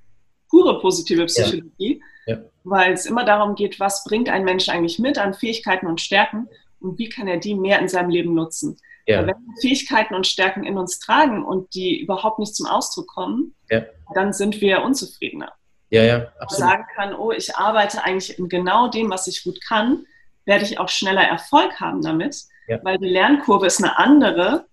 pure 0.49 0.79
positive 0.79 1.25
Psychologie. 1.25 1.99
Ja 1.99 2.05
ja. 2.25 2.37
Weil 2.63 2.93
es 2.93 3.05
immer 3.05 3.23
darum 3.23 3.55
geht, 3.55 3.79
was 3.79 4.03
bringt 4.03 4.29
ein 4.29 4.43
Mensch 4.43 4.69
eigentlich 4.69 4.99
mit 4.99 5.17
an 5.17 5.33
Fähigkeiten 5.33 5.87
und 5.87 6.01
Stärken 6.01 6.47
und 6.79 6.97
wie 6.97 7.09
kann 7.09 7.27
er 7.27 7.37
die 7.37 7.55
mehr 7.55 7.79
in 7.79 7.87
seinem 7.87 8.09
Leben 8.09 8.33
nutzen. 8.33 8.77
Ja. 9.07 9.19
Wenn 9.21 9.27
wir 9.27 9.61
Fähigkeiten 9.61 10.15
und 10.15 10.25
Stärken 10.25 10.63
in 10.63 10.77
uns 10.77 10.99
tragen 10.99 11.45
und 11.45 11.73
die 11.75 11.99
überhaupt 11.99 12.39
nicht 12.39 12.55
zum 12.55 12.65
Ausdruck 12.65 13.07
kommen, 13.07 13.55
ja. 13.69 13.83
dann 14.15 14.33
sind 14.33 14.61
wir 14.61 14.81
unzufriedener. 14.81 15.53
Ja, 15.91 16.03
ja, 16.03 16.15
absolut. 16.39 16.49
Wenn 16.49 16.57
sagen 16.57 16.85
kann, 16.95 17.15
oh, 17.15 17.31
ich 17.31 17.55
arbeite 17.55 18.03
eigentlich 18.03 18.39
in 18.39 18.49
genau 18.49 18.87
dem, 18.87 19.11
was 19.11 19.27
ich 19.27 19.43
gut 19.43 19.59
kann, 19.61 20.05
werde 20.45 20.65
ich 20.65 20.79
auch 20.79 20.89
schneller 20.89 21.23
Erfolg 21.23 21.79
haben 21.79 22.01
damit, 22.01 22.35
ja. 22.67 22.79
weil 22.83 22.97
die 22.97 23.07
Lernkurve 23.09 23.67
ist 23.67 23.83
eine 23.83 23.97
andere, 23.99 24.65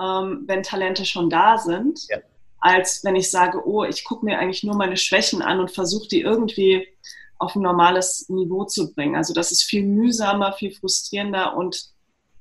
ähm, 0.00 0.44
wenn 0.46 0.62
Talente 0.62 1.04
schon 1.04 1.28
da 1.28 1.58
sind, 1.58 2.06
ja 2.08 2.18
als 2.60 3.02
wenn 3.04 3.16
ich 3.16 3.30
sage, 3.30 3.66
oh, 3.66 3.84
ich 3.84 4.04
gucke 4.04 4.24
mir 4.24 4.38
eigentlich 4.38 4.62
nur 4.64 4.76
meine 4.76 4.96
Schwächen 4.96 5.42
an 5.42 5.60
und 5.60 5.70
versuche 5.70 6.08
die 6.08 6.20
irgendwie 6.20 6.86
auf 7.38 7.56
ein 7.56 7.62
normales 7.62 8.28
Niveau 8.28 8.64
zu 8.64 8.92
bringen. 8.92 9.16
Also 9.16 9.32
das 9.32 9.50
ist 9.50 9.62
viel 9.62 9.82
mühsamer, 9.82 10.52
viel 10.52 10.72
frustrierender 10.72 11.56
und 11.56 11.90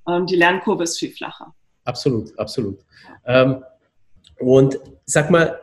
ähm, 0.07 0.25
die 0.25 0.35
Lernkurve 0.35 0.83
ist 0.83 0.99
viel 0.99 1.11
flacher. 1.11 1.55
Absolut, 1.85 2.37
absolut. 2.37 2.79
Ähm, 3.25 3.63
und 4.39 4.77
sag 5.05 5.31
mal, 5.31 5.59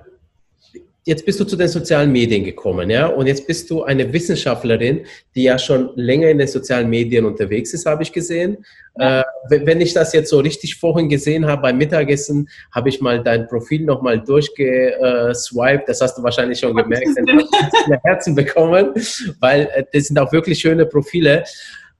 jetzt 1.06 1.24
bist 1.24 1.38
du 1.38 1.44
zu 1.44 1.54
den 1.54 1.68
sozialen 1.68 2.10
Medien 2.10 2.42
gekommen, 2.42 2.90
ja, 2.90 3.06
und 3.06 3.28
jetzt 3.28 3.46
bist 3.46 3.70
du 3.70 3.84
eine 3.84 4.12
Wissenschaftlerin, 4.12 5.06
die 5.36 5.44
ja 5.44 5.56
schon 5.56 5.90
länger 5.94 6.28
in 6.28 6.38
den 6.38 6.48
sozialen 6.48 6.90
Medien 6.90 7.24
unterwegs 7.24 7.72
ist, 7.72 7.86
habe 7.86 8.02
ich 8.02 8.12
gesehen. 8.12 8.64
Ja. 8.98 9.20
Äh, 9.20 9.24
wenn 9.48 9.80
ich 9.80 9.94
das 9.94 10.12
jetzt 10.12 10.30
so 10.30 10.40
richtig 10.40 10.74
vorhin 10.74 11.08
gesehen 11.08 11.46
habe 11.46 11.62
beim 11.62 11.78
Mittagessen, 11.78 12.48
habe 12.72 12.88
ich 12.88 13.00
mal 13.00 13.22
dein 13.22 13.46
Profil 13.46 13.84
nochmal 13.84 14.20
durchgeswiped. 14.20 15.88
Das 15.88 16.00
hast 16.00 16.18
du 16.18 16.24
wahrscheinlich 16.24 16.58
schon 16.58 16.74
gemerkt, 16.74 17.08
viele 17.14 18.00
Herzen 18.02 18.34
bekommen, 18.34 18.92
weil 19.38 19.70
äh, 19.74 19.84
das 19.92 20.06
sind 20.06 20.18
auch 20.18 20.32
wirklich 20.32 20.58
schöne 20.58 20.86
Profile. 20.86 21.44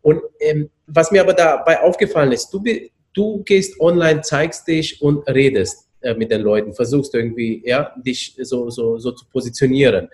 Und 0.03 0.21
ähm, 0.41 0.69
was 0.89 1.13
mir 1.13 1.21
aber 1.21 1.35
dabei 1.35 1.81
aufgefallen 1.81 2.33
ist, 2.33 2.51
du, 2.51 2.63
du 3.15 3.43
gehst 3.45 3.81
online, 3.81 4.23
zeigst 4.23 4.67
dich 4.67 5.01
und 5.01 5.29
redest. 5.29 5.86
Äh, 6.03 6.15
mit 6.15 6.31
den 6.31 6.43
Leuten, 6.43 6.75
versuchst 6.75 7.15
irgendwie, 7.15 7.63
ja, 7.65 7.91
dich 7.97 8.37
so, 8.43 8.69
so, 8.69 8.99
so 8.99 9.13
zu 9.13 9.25
positionieren. 9.27 10.09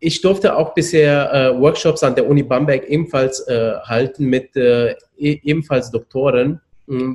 Ich 0.00 0.20
durfte 0.20 0.54
auch 0.54 0.74
bisher 0.74 1.32
äh, 1.32 1.60
Workshops 1.60 2.02
an 2.02 2.14
der 2.14 2.28
Uni 2.28 2.42
Bamberg 2.42 2.84
ebenfalls 2.88 3.40
äh, 3.48 3.72
halten 3.84 4.26
mit 4.26 4.54
äh, 4.54 4.90
e 5.16 5.40
ebenfalls 5.42 5.90
Doktoren. 5.90 6.60
Mm. 6.86 7.14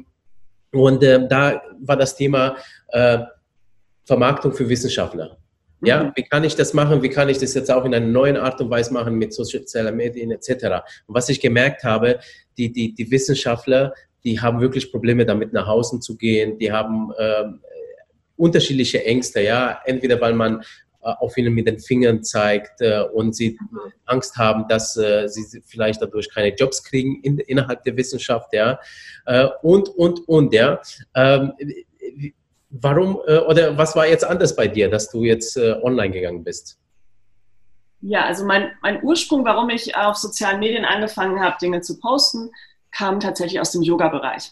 Und 0.71 1.03
äh, 1.03 1.27
da 1.27 1.61
war 1.79 1.97
das 1.97 2.15
Thema 2.15 2.57
Vermarktung 4.05 4.53
für 4.53 4.69
Wissenschaftler. 4.69 5.37
Ja, 5.81 6.03
mhm. 6.03 6.11
wie 6.15 6.23
kann 6.23 6.43
ich 6.43 6.55
das 6.55 6.73
machen? 6.73 7.01
Wie 7.01 7.09
kann 7.09 7.27
ich 7.27 7.39
das 7.39 7.55
jetzt 7.55 7.71
auch 7.71 7.85
in 7.85 7.95
einer 7.95 8.05
neuen 8.05 8.37
Art 8.37 8.61
und 8.61 8.69
Weise 8.69 8.93
machen 8.93 9.15
mit 9.15 9.33
sozialen 9.33 9.95
Medien 9.95 10.29
etc.? 10.29 10.65
Und 11.07 11.15
was 11.15 11.29
ich 11.29 11.41
gemerkt 11.41 11.83
habe, 11.83 12.19
die, 12.57 12.71
die, 12.71 12.93
die 12.93 13.09
Wissenschaftler, 13.09 13.93
die 14.23 14.39
haben 14.39 14.61
wirklich 14.61 14.91
Probleme 14.91 15.25
damit 15.25 15.53
nach 15.53 15.67
Hause 15.67 15.99
zu 15.99 16.17
gehen. 16.17 16.57
Die 16.59 16.71
haben 16.71 17.11
ähm, 17.17 17.61
unterschiedliche 18.35 19.05
Ängste, 19.05 19.41
ja, 19.41 19.79
entweder 19.85 20.19
weil 20.21 20.33
man 20.33 20.63
äh, 21.03 21.13
auf 21.19 21.35
ihnen 21.37 21.53
mit 21.53 21.67
den 21.67 21.79
Fingern 21.79 22.23
zeigt 22.23 22.79
äh, 22.79 23.01
und 23.01 23.35
sie 23.35 23.59
mhm. 23.59 23.79
Angst 24.05 24.37
haben, 24.37 24.67
dass 24.69 24.95
äh, 24.95 25.27
sie 25.27 25.61
vielleicht 25.65 26.01
dadurch 26.01 26.33
keine 26.33 26.55
Jobs 26.55 26.81
kriegen 26.81 27.19
in, 27.23 27.39
innerhalb 27.39 27.83
der 27.83 27.97
Wissenschaft, 27.97 28.53
ja, 28.53 28.79
und, 29.61 29.89
und, 29.89 30.27
und, 30.27 30.53
ja. 30.53 30.81
Ähm, 31.15 31.53
warum 32.69 33.15
oder 33.15 33.77
was 33.77 33.95
war 33.95 34.05
jetzt 34.05 34.25
anders 34.25 34.55
bei 34.55 34.67
dir, 34.67 34.89
dass 34.89 35.09
du 35.09 35.23
jetzt 35.23 35.57
online 35.57 36.11
gegangen 36.11 36.43
bist? 36.43 36.77
Ja, 38.01 38.25
also 38.25 38.45
mein, 38.45 38.71
mein 38.81 39.01
Ursprung, 39.01 39.45
warum 39.45 39.69
ich 39.69 39.95
auf 39.95 40.17
sozialen 40.17 40.59
Medien 40.59 40.83
angefangen 40.83 41.39
habe, 41.39 41.55
Dinge 41.61 41.79
zu 41.79 41.99
posten, 41.99 42.51
kam 42.91 43.21
tatsächlich 43.21 43.61
aus 43.61 43.71
dem 43.71 43.81
Yoga-Bereich. 43.81 44.51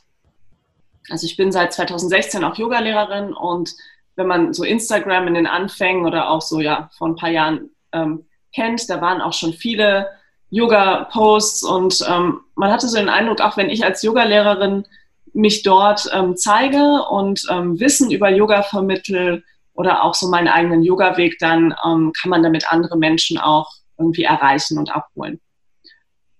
Also 1.09 1.25
ich 1.25 1.37
bin 1.37 1.51
seit 1.51 1.73
2016 1.73 2.43
auch 2.43 2.57
Yogalehrerin 2.57 3.33
und 3.33 3.73
wenn 4.15 4.27
man 4.27 4.53
so 4.53 4.63
Instagram 4.63 5.27
in 5.27 5.33
den 5.33 5.47
Anfängen 5.47 6.05
oder 6.05 6.29
auch 6.29 6.41
so 6.41 6.59
ja 6.59 6.89
vor 6.97 7.07
ein 7.07 7.15
paar 7.15 7.29
Jahren 7.29 7.69
ähm, 7.91 8.25
kennt, 8.53 8.89
da 8.89 9.01
waren 9.01 9.21
auch 9.21 9.33
schon 9.33 9.53
viele 9.53 10.09
Yoga-Posts 10.49 11.63
und 11.63 12.05
ähm, 12.07 12.41
man 12.55 12.71
hatte 12.71 12.87
so 12.87 12.97
den 12.97 13.09
Eindruck, 13.09 13.41
auch 13.41 13.57
wenn 13.57 13.69
ich 13.69 13.83
als 13.85 14.03
Yogalehrerin 14.03 14.85
mich 15.33 15.63
dort 15.63 16.09
ähm, 16.13 16.35
zeige 16.35 17.03
und 17.09 17.45
ähm, 17.49 17.79
Wissen 17.79 18.11
über 18.11 18.29
Yoga 18.29 18.63
vermittel 18.63 19.43
oder 19.73 20.03
auch 20.03 20.13
so 20.13 20.27
meinen 20.27 20.49
eigenen 20.49 20.83
Yoga-Weg, 20.83 21.39
dann 21.39 21.73
ähm, 21.85 22.11
kann 22.21 22.29
man 22.29 22.43
damit 22.43 22.71
andere 22.71 22.97
Menschen 22.97 23.37
auch 23.37 23.71
irgendwie 23.97 24.23
erreichen 24.23 24.77
und 24.77 24.93
abholen. 24.93 25.39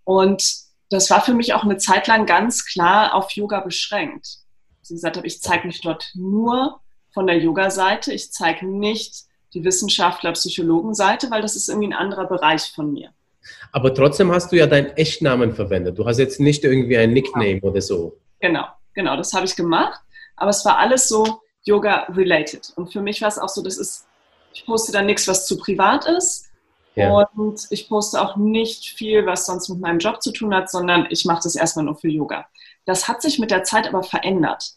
Und 0.04 0.44
das 0.90 1.10
war 1.10 1.22
für 1.22 1.34
mich 1.34 1.54
auch 1.54 1.64
eine 1.64 1.78
Zeit 1.78 2.08
lang 2.08 2.26
ganz 2.26 2.66
klar 2.66 3.16
auf 3.16 3.32
Yoga 3.32 3.62
beschränkt 3.62 4.41
sie 4.92 4.96
gesagt 4.96 5.18
habe, 5.18 5.28
ich 5.28 5.42
zeige 5.42 5.68
mich 5.68 5.82
dort 5.82 6.12
nur 6.14 6.80
von 7.14 7.28
der 7.28 7.38
Yoga-Seite. 7.38 8.14
Ich 8.14 8.32
zeige 8.32 8.68
nicht 8.68 9.24
die 9.54 9.64
Wissenschaftler-Psychologen-Seite, 9.64 11.32
weil 11.32 11.42
das 11.42 11.56
ist 11.56 11.70
irgendwie 11.70 11.90
ein 11.90 11.94
anderer 11.94 12.26
Bereich 12.26 12.72
von 12.74 12.94
mir. 12.94 13.10
Aber 13.72 13.94
trotzdem 13.94 14.32
hast 14.32 14.52
du 14.52 14.58
ja 14.58 14.68
deinen 14.68 14.92
Echtnamen 14.98 15.54
verwendet. 15.54 15.98
Du 15.98 16.06
hast 16.06 16.20
jetzt 16.20 16.40
nicht 16.40 16.64
irgendwie 16.64 16.98
ein 16.98 17.12
Nickname 17.14 17.60
genau. 17.60 17.72
oder 17.72 17.82
so. 17.82 18.18
Genau, 18.40 18.66
genau, 18.94 19.18
das 19.18 19.34
habe 19.34 19.46
ich 19.46 19.56
gemacht. 19.56 20.00
Aber 20.36 20.50
es 20.50 20.64
war 20.66 20.78
alles 20.78 21.08
so 21.08 21.42
Yoga-related. 21.64 22.74
Und 22.76 22.92
für 22.92 23.02
mich 23.02 23.22
war 23.22 23.30
es 23.30 23.40
auch 23.40 23.50
so, 23.50 23.62
das 23.62 23.78
ist, 23.78 24.06
ich 24.54 24.66
poste 24.66 24.92
da 24.92 25.02
nichts, 25.02 25.28
was 25.28 25.46
zu 25.46 25.58
privat 25.58 26.06
ist. 26.06 26.48
Ja. 26.96 27.14
Und 27.14 27.68
ich 27.70 27.88
poste 27.88 28.22
auch 28.22 28.36
nicht 28.36 28.90
viel, 28.90 29.26
was 29.26 29.46
sonst 29.46 29.70
mit 29.70 29.80
meinem 29.80 30.00
Job 30.00 30.22
zu 30.22 30.32
tun 30.32 30.54
hat, 30.54 30.70
sondern 30.70 31.08
ich 31.10 31.26
mache 31.26 31.44
das 31.44 31.56
erstmal 31.56 31.86
nur 31.86 31.96
für 31.96 32.10
Yoga. 32.10 32.48
Das 32.86 33.08
hat 33.08 33.22
sich 33.22 33.40
mit 33.40 33.52
der 33.52 33.64
Zeit 33.64 33.88
aber 33.88 34.04
verändert. 34.04 34.74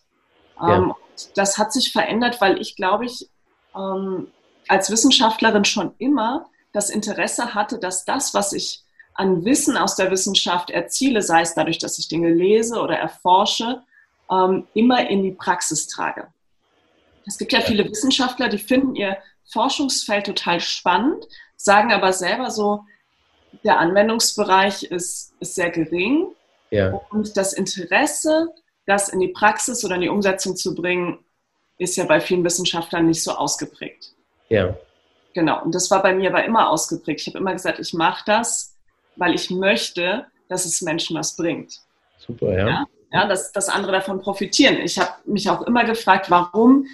Ja. 0.61 0.77
Ähm, 0.77 0.95
das 1.35 1.59
hat 1.59 1.73
sich 1.73 1.93
verändert, 1.93 2.41
weil 2.41 2.61
ich, 2.61 2.77
glaube 2.77 3.07
ich, 3.07 3.29
ähm, 3.75 4.29
als 4.69 4.91
Wissenschaftlerin 4.91 5.65
schon 5.65 5.95
immer 5.99 6.47
das 6.73 6.91
Interesse 6.91 7.55
hatte, 7.55 7.79
dass 7.79 8.05
das, 8.05 8.35
was 8.35 8.53
ich 8.53 8.83
an 9.15 9.45
Wissen 9.45 9.77
aus 9.77 9.95
der 9.95 10.11
Wissenschaft 10.11 10.71
erziele, 10.71 11.23
sei 11.23 11.43
es 11.43 11.55
dadurch, 11.55 11.79
dass 11.79 11.99
ich 11.99 12.09
Dinge 12.09 12.33
lese 12.33 12.81
oder 12.81 12.99
erforsche, 12.99 13.83
ähm, 14.31 14.67
immer 14.75 15.09
in 15.09 15.23
die 15.23 15.31
Praxis 15.31 15.87
trage. 15.87 16.27
Es 17.27 17.39
gibt 17.39 17.53
ja 17.53 17.61
viele 17.61 17.89
Wissenschaftler, 17.89 18.49
die 18.49 18.59
finden 18.59 18.97
ihr 18.97 19.17
Forschungsfeld 19.45 20.27
total 20.27 20.61
spannend, 20.61 21.25
sagen 21.57 21.93
aber 21.93 22.13
selber 22.13 22.51
so, 22.51 22.85
der 23.63 23.79
Anwendungsbereich 23.79 24.85
ist, 24.85 25.33
ist 25.39 25.55
sehr 25.55 25.71
gering 25.71 26.27
ja. 26.71 27.01
und 27.11 27.37
das 27.37 27.53
Interesse, 27.53 28.49
das 28.87 29.09
in 29.09 29.21
die 29.21 29.29
Praxis 29.29 29.85
oder 29.85 29.97
in 29.97 30.03
die 30.03 30.09
Umsetzung 30.09 30.57
zu 30.57 30.75
bringen, 30.75 31.19
ist 31.79 31.97
ja 31.97 32.05
bei 32.05 32.21
vielen 32.21 32.45
Wissenschaftlern 32.45 33.07
nicht 33.07 33.23
so 33.23 33.33
ausgeprägt. 33.33 34.15
Ja. 34.49 34.77
Genau, 35.35 35.63
und 35.63 35.75
das 35.75 35.91
war 35.91 36.03
bei 36.03 36.15
mir 36.15 36.31
aber 36.31 36.45
immer 36.45 36.71
ausgeprägt. 36.71 37.23
Ich 37.23 37.27
habe 37.27 37.39
immer 37.39 37.53
gesagt, 37.53 37.81
ich 37.81 37.93
mache 37.93 38.23
das, 38.27 38.77
weil 39.17 39.35
ich 39.35 39.51
möchte, 39.51 40.27
dass 40.49 40.65
es 40.65 40.81
Menschen 40.83 41.17
was 41.17 41.37
bringt. 41.37 41.81
Super, 42.19 42.57
ja. 42.57 42.69
ja? 42.69 42.87
ja, 43.13 43.27
dass, 43.27 43.53
dass 43.53 43.69
andere 43.69 43.93
davon 43.93 44.21
profitieren. 44.21 44.77
Ich 44.77 44.99
habe 44.99 45.13
mich 45.25 45.49
auch 45.51 45.63
immer 45.63 45.85
gefragt, 45.85 46.31
warum 46.31 46.87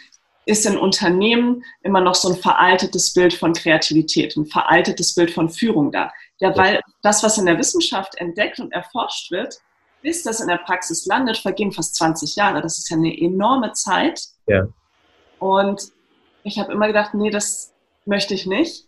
ist 0.46 0.66
in 0.66 0.78
Unternehmen 0.78 1.64
immer 1.82 2.00
noch 2.00 2.14
so 2.14 2.28
ein 2.30 2.36
veraltetes 2.36 3.12
Bild 3.12 3.34
von 3.34 3.52
Kreativität, 3.52 4.36
ein 4.36 4.46
veraltetes 4.46 5.14
Bild 5.14 5.30
von 5.30 5.48
Führung 5.48 5.92
da. 5.92 6.12
Ja, 6.38 6.56
weil 6.56 6.80
das, 7.02 7.22
was 7.22 7.38
in 7.38 7.46
der 7.46 7.58
Wissenschaft 7.58 8.16
entdeckt 8.16 8.58
und 8.58 8.72
erforscht 8.72 9.30
wird, 9.30 9.58
bis 10.02 10.22
das 10.22 10.40
in 10.40 10.48
der 10.48 10.58
Praxis 10.58 11.06
landet, 11.06 11.38
vergehen 11.38 11.72
fast 11.72 11.94
20 11.96 12.36
Jahre. 12.36 12.62
Das 12.62 12.78
ist 12.78 12.88
ja 12.90 12.96
eine 12.96 13.16
enorme 13.16 13.72
Zeit. 13.72 14.22
Ja. 14.46 14.66
Und 15.38 15.92
ich 16.42 16.58
habe 16.58 16.72
immer 16.72 16.86
gedacht, 16.86 17.14
nee, 17.14 17.30
das 17.30 17.72
möchte 18.04 18.34
ich 18.34 18.46
nicht. 18.46 18.86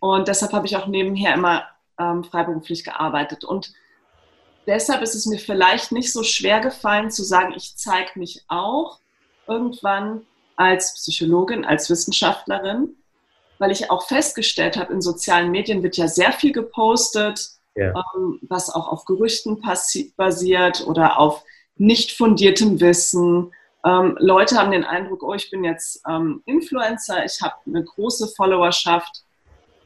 Und 0.00 0.28
deshalb 0.28 0.52
habe 0.52 0.66
ich 0.66 0.76
auch 0.76 0.86
nebenher 0.86 1.34
immer 1.34 1.64
ähm, 1.98 2.24
freiberuflich 2.24 2.84
gearbeitet. 2.84 3.44
Und 3.44 3.72
deshalb 4.66 5.02
ist 5.02 5.14
es 5.14 5.26
mir 5.26 5.38
vielleicht 5.38 5.92
nicht 5.92 6.12
so 6.12 6.22
schwer 6.22 6.60
gefallen 6.60 7.10
zu 7.10 7.22
sagen, 7.22 7.52
ich 7.56 7.76
zeige 7.76 8.18
mich 8.18 8.44
auch 8.48 8.98
irgendwann 9.46 10.26
als 10.56 10.94
Psychologin, 10.94 11.64
als 11.64 11.88
Wissenschaftlerin, 11.90 12.96
weil 13.58 13.70
ich 13.70 13.90
auch 13.90 14.06
festgestellt 14.06 14.76
habe, 14.76 14.92
in 14.92 15.00
sozialen 15.02 15.50
Medien 15.50 15.82
wird 15.82 15.96
ja 15.96 16.08
sehr 16.08 16.32
viel 16.32 16.52
gepostet, 16.52 17.50
ja. 17.74 17.94
ähm, 18.16 18.38
was 18.42 18.70
auch 18.70 18.88
auf 18.88 19.04
Gerüchten 19.04 19.62
basiert 20.16 20.86
oder 20.86 21.18
auf 21.18 21.44
nicht 21.76 22.12
fundiertem 22.12 22.80
Wissen. 22.80 23.52
Ähm, 23.84 24.16
Leute 24.20 24.56
haben 24.56 24.70
den 24.70 24.84
Eindruck, 24.84 25.22
oh, 25.22 25.34
ich 25.34 25.50
bin 25.50 25.64
jetzt 25.64 26.02
ähm, 26.06 26.42
Influencer, 26.44 27.24
ich 27.24 27.40
habe 27.40 27.54
eine 27.66 27.82
große 27.82 28.28
Followerschaft 28.36 29.22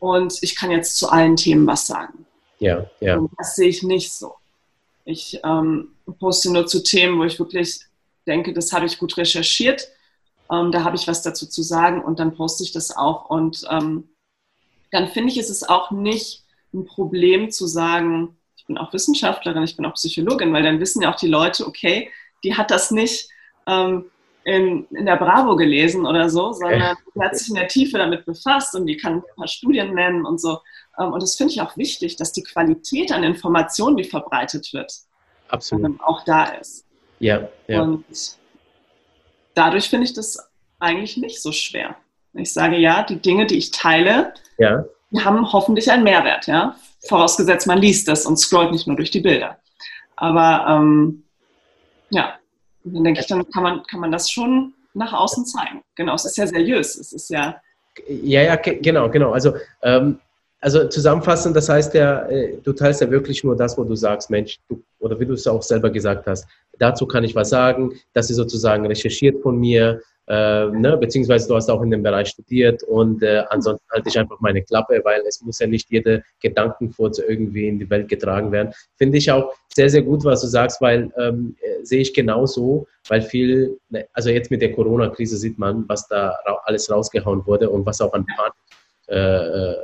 und 0.00 0.42
ich 0.42 0.56
kann 0.56 0.70
jetzt 0.70 0.96
zu 0.98 1.08
allen 1.08 1.36
Themen 1.36 1.66
was 1.66 1.86
sagen. 1.86 2.26
Ja, 2.58 2.86
ja. 3.00 3.16
Und 3.16 3.30
das 3.38 3.56
sehe 3.56 3.68
ich 3.68 3.82
nicht 3.82 4.12
so. 4.12 4.34
Ich 5.04 5.40
ähm, 5.44 5.94
poste 6.18 6.52
nur 6.52 6.66
zu 6.66 6.82
Themen, 6.82 7.18
wo 7.18 7.24
ich 7.24 7.38
wirklich 7.38 7.80
denke, 8.26 8.52
das 8.52 8.72
habe 8.72 8.86
ich 8.86 8.98
gut 8.98 9.16
recherchiert. 9.16 9.88
Ähm, 10.50 10.72
da 10.72 10.82
habe 10.84 10.96
ich 10.96 11.06
was 11.06 11.22
dazu 11.22 11.46
zu 11.46 11.62
sagen 11.62 12.02
und 12.02 12.18
dann 12.18 12.34
poste 12.34 12.64
ich 12.64 12.72
das 12.72 12.96
auch. 12.96 13.30
Und 13.30 13.64
ähm, 13.70 14.08
dann 14.90 15.08
finde 15.08 15.30
ich, 15.30 15.38
ist 15.38 15.50
es 15.50 15.62
auch 15.62 15.90
nicht 15.90 16.43
ein 16.74 16.84
Problem 16.84 17.50
zu 17.50 17.66
sagen, 17.66 18.36
ich 18.56 18.66
bin 18.66 18.78
auch 18.78 18.92
Wissenschaftlerin, 18.92 19.62
ich 19.62 19.76
bin 19.76 19.86
auch 19.86 19.94
Psychologin, 19.94 20.52
weil 20.52 20.62
dann 20.62 20.80
wissen 20.80 21.02
ja 21.02 21.12
auch 21.12 21.18
die 21.18 21.28
Leute, 21.28 21.66
okay, 21.66 22.10
die 22.42 22.54
hat 22.56 22.70
das 22.70 22.90
nicht 22.90 23.28
ähm, 23.66 24.06
in, 24.44 24.86
in 24.90 25.06
der 25.06 25.16
Bravo 25.16 25.56
gelesen 25.56 26.06
oder 26.06 26.28
so, 26.28 26.52
sondern 26.52 26.96
die 27.14 27.20
hat 27.20 27.36
sich 27.36 27.48
in 27.48 27.54
der 27.54 27.68
Tiefe 27.68 27.98
damit 27.98 28.26
befasst 28.26 28.74
und 28.74 28.86
die 28.86 28.96
kann 28.96 29.14
ein 29.14 29.22
paar 29.36 29.48
Studien 29.48 29.94
nennen 29.94 30.26
und 30.26 30.40
so. 30.40 30.58
Ähm, 30.98 31.12
und 31.12 31.22
das 31.22 31.36
finde 31.36 31.52
ich 31.52 31.60
auch 31.60 31.76
wichtig, 31.76 32.16
dass 32.16 32.32
die 32.32 32.42
Qualität 32.42 33.12
an 33.12 33.24
Informationen, 33.24 33.96
die 33.96 34.04
verbreitet 34.04 34.72
wird, 34.72 34.92
Absolut. 35.48 35.86
Ähm, 35.86 36.00
auch 36.02 36.24
da 36.24 36.44
ist. 36.44 36.86
Ja, 37.18 37.48
ja. 37.66 37.82
Und 37.82 38.04
dadurch 39.54 39.88
finde 39.88 40.04
ich 40.04 40.14
das 40.14 40.38
eigentlich 40.78 41.16
nicht 41.16 41.40
so 41.40 41.52
schwer. 41.52 41.96
Ich 42.34 42.52
sage 42.52 42.76
ja, 42.76 43.02
die 43.02 43.20
Dinge, 43.20 43.46
die 43.46 43.56
ich 43.56 43.70
teile, 43.70 44.34
ja. 44.58 44.84
Die 45.14 45.24
haben 45.24 45.52
hoffentlich 45.52 45.90
einen 45.90 46.04
Mehrwert, 46.04 46.46
ja. 46.46 46.76
Vorausgesetzt, 47.08 47.66
man 47.66 47.78
liest 47.78 48.08
das 48.08 48.26
und 48.26 48.38
scrollt 48.38 48.72
nicht 48.72 48.86
nur 48.86 48.96
durch 48.96 49.10
die 49.10 49.20
Bilder. 49.20 49.58
Aber 50.16 50.66
ähm, 50.68 51.22
ja, 52.10 52.34
dann 52.84 53.04
denke 53.04 53.20
ich, 53.20 53.26
dann 53.26 53.48
kann 53.50 53.62
man, 53.62 53.82
kann 53.84 54.00
man 54.00 54.12
das 54.12 54.30
schon 54.30 54.74
nach 54.94 55.12
außen 55.12 55.46
zeigen. 55.46 55.82
Genau, 55.96 56.14
es 56.14 56.24
ist 56.24 56.36
ja 56.36 56.46
seriös. 56.46 56.96
Es 56.96 57.12
ist 57.12 57.30
ja. 57.30 57.60
Ja, 58.08 58.42
ja, 58.42 58.56
genau, 58.56 59.08
genau. 59.08 59.32
Also, 59.32 59.54
ähm, 59.82 60.18
also 60.60 60.88
zusammenfassend, 60.88 61.54
das 61.54 61.68
heißt 61.68 61.94
ja, 61.94 62.26
äh, 62.28 62.56
du 62.62 62.72
teilst 62.72 63.00
ja 63.00 63.10
wirklich 63.10 63.44
nur 63.44 63.56
das, 63.56 63.76
wo 63.76 63.84
du 63.84 63.94
sagst, 63.94 64.30
Mensch, 64.30 64.58
du, 64.68 64.82
oder 64.98 65.20
wie 65.20 65.26
du 65.26 65.34
es 65.34 65.46
auch 65.46 65.62
selber 65.62 65.90
gesagt 65.90 66.26
hast, 66.26 66.46
dazu 66.78 67.06
kann 67.06 67.22
ich 67.22 67.34
was 67.34 67.50
sagen, 67.50 67.92
das 68.14 68.30
ist 68.30 68.36
sozusagen 68.36 68.86
recherchiert 68.86 69.42
von 69.42 69.58
mir, 69.58 70.00
äh, 70.26 70.66
ne, 70.66 70.96
beziehungsweise 70.96 71.46
du 71.48 71.54
hast 71.54 71.70
auch 71.70 71.82
in 71.82 71.90
dem 71.90 72.02
Bereich 72.02 72.28
studiert 72.28 72.82
und 72.82 73.22
äh, 73.22 73.44
ansonsten 73.50 73.84
halte 73.92 74.08
ich 74.08 74.18
einfach 74.18 74.40
meine 74.40 74.62
Klappe, 74.62 75.00
weil 75.04 75.20
es 75.26 75.42
muss 75.42 75.58
ja 75.58 75.66
nicht 75.66 75.90
jede 75.90 76.22
Gedankenfurz 76.40 77.18
irgendwie 77.18 77.68
in 77.68 77.78
die 77.78 77.90
Welt 77.90 78.08
getragen 78.08 78.50
werden. 78.50 78.72
Finde 78.96 79.18
ich 79.18 79.30
auch 79.30 79.52
sehr, 79.74 79.90
sehr 79.90 80.02
gut, 80.02 80.24
was 80.24 80.40
du 80.40 80.46
sagst, 80.46 80.80
weil 80.80 81.12
ähm, 81.18 81.56
äh, 81.60 81.84
sehe 81.84 82.00
ich 82.00 82.14
genauso, 82.14 82.86
weil 83.08 83.20
viel, 83.20 83.78
ne, 83.90 84.06
also 84.14 84.30
jetzt 84.30 84.50
mit 84.50 84.62
der 84.62 84.72
Corona-Krise 84.72 85.36
sieht 85.36 85.58
man, 85.58 85.84
was 85.88 86.08
da 86.08 86.36
ra 86.46 86.60
alles 86.64 86.90
rausgehauen 86.90 87.46
wurde 87.46 87.68
und 87.68 87.84
was 87.84 88.00
auch 88.00 88.12
an 88.14 88.24
Panik 88.24 88.54
äh, 89.08 89.16
äh, 89.16 89.74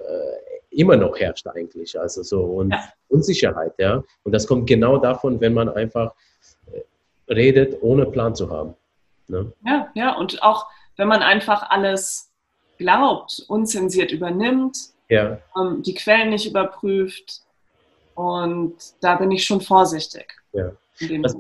immer 0.71 0.97
noch 0.97 1.19
herrscht 1.19 1.47
eigentlich, 1.49 1.99
also 1.99 2.23
so 2.23 2.43
und 2.45 2.71
ja. 2.71 2.89
Unsicherheit, 3.09 3.75
ja. 3.79 4.03
Und 4.23 4.33
das 4.33 4.47
kommt 4.47 4.67
genau 4.67 4.97
davon, 4.99 5.41
wenn 5.41 5.53
man 5.53 5.69
einfach 5.69 6.15
äh, 6.73 6.81
redet, 7.33 7.77
ohne 7.83 8.07
Plan 8.07 8.35
zu 8.35 8.49
haben. 8.49 8.75
Ne? 9.31 9.53
Ja, 9.65 9.89
ja, 9.95 10.13
und 10.17 10.43
auch 10.43 10.67
wenn 10.97 11.09
man 11.09 11.23
einfach 11.23 11.71
alles 11.71 12.31
glaubt, 12.79 13.45
unzensiert 13.49 14.11
übernimmt, 14.11 14.77
ja. 15.09 15.39
ähm, 15.57 15.83
die 15.83 15.95
Quellen 15.95 16.31
nicht 16.31 16.47
überprüft. 16.47 17.43
Und 18.15 18.75
da 19.01 19.17
bin 19.17 19.31
ich 19.31 19.45
schon 19.45 19.61
vorsichtig. 19.61 20.35
Ja. 20.53 20.73
Was, 21.23 21.37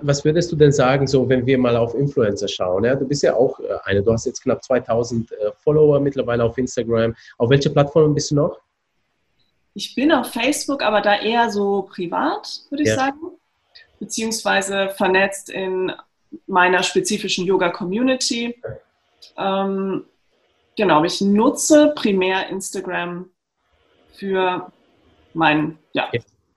was, 0.00 0.24
würdest 0.24 0.50
du 0.50 0.56
denn 0.56 0.72
sagen, 0.72 1.06
so 1.06 1.28
wenn 1.28 1.46
wir 1.46 1.58
mal 1.58 1.76
auf 1.76 1.94
Influencer 1.94 2.48
schauen? 2.48 2.84
Ja? 2.84 2.96
Du 2.96 3.06
bist 3.06 3.22
ja 3.22 3.34
auch 3.36 3.60
äh, 3.60 3.76
eine, 3.84 4.02
du 4.02 4.12
hast 4.12 4.24
jetzt 4.26 4.42
knapp 4.42 4.64
2000 4.64 5.30
äh, 5.30 5.52
Follower 5.62 6.00
mittlerweile 6.00 6.42
auf 6.42 6.58
Instagram. 6.58 7.14
Auf 7.38 7.50
welche 7.50 7.70
Plattform 7.70 8.14
bist 8.14 8.30
du 8.30 8.36
noch? 8.36 8.58
Ich 9.74 9.94
bin 9.94 10.10
auf 10.10 10.28
Facebook, 10.28 10.82
aber 10.82 11.00
da 11.00 11.20
eher 11.20 11.50
so 11.50 11.82
privat, 11.82 12.62
würde 12.70 12.82
ich 12.82 12.88
ja. 12.88 12.96
sagen. 12.96 13.18
Beziehungsweise 14.00 14.88
vernetzt 14.90 15.50
in 15.50 15.92
meiner 16.46 16.82
spezifischen 16.82 17.46
Yoga-Community. 17.46 18.60
Ähm, 19.36 20.04
genau, 20.76 21.04
ich 21.04 21.20
nutze 21.20 21.92
primär 21.94 22.48
Instagram 22.48 23.30
für 24.12 24.70
mein, 25.32 25.78
ja. 25.92 26.10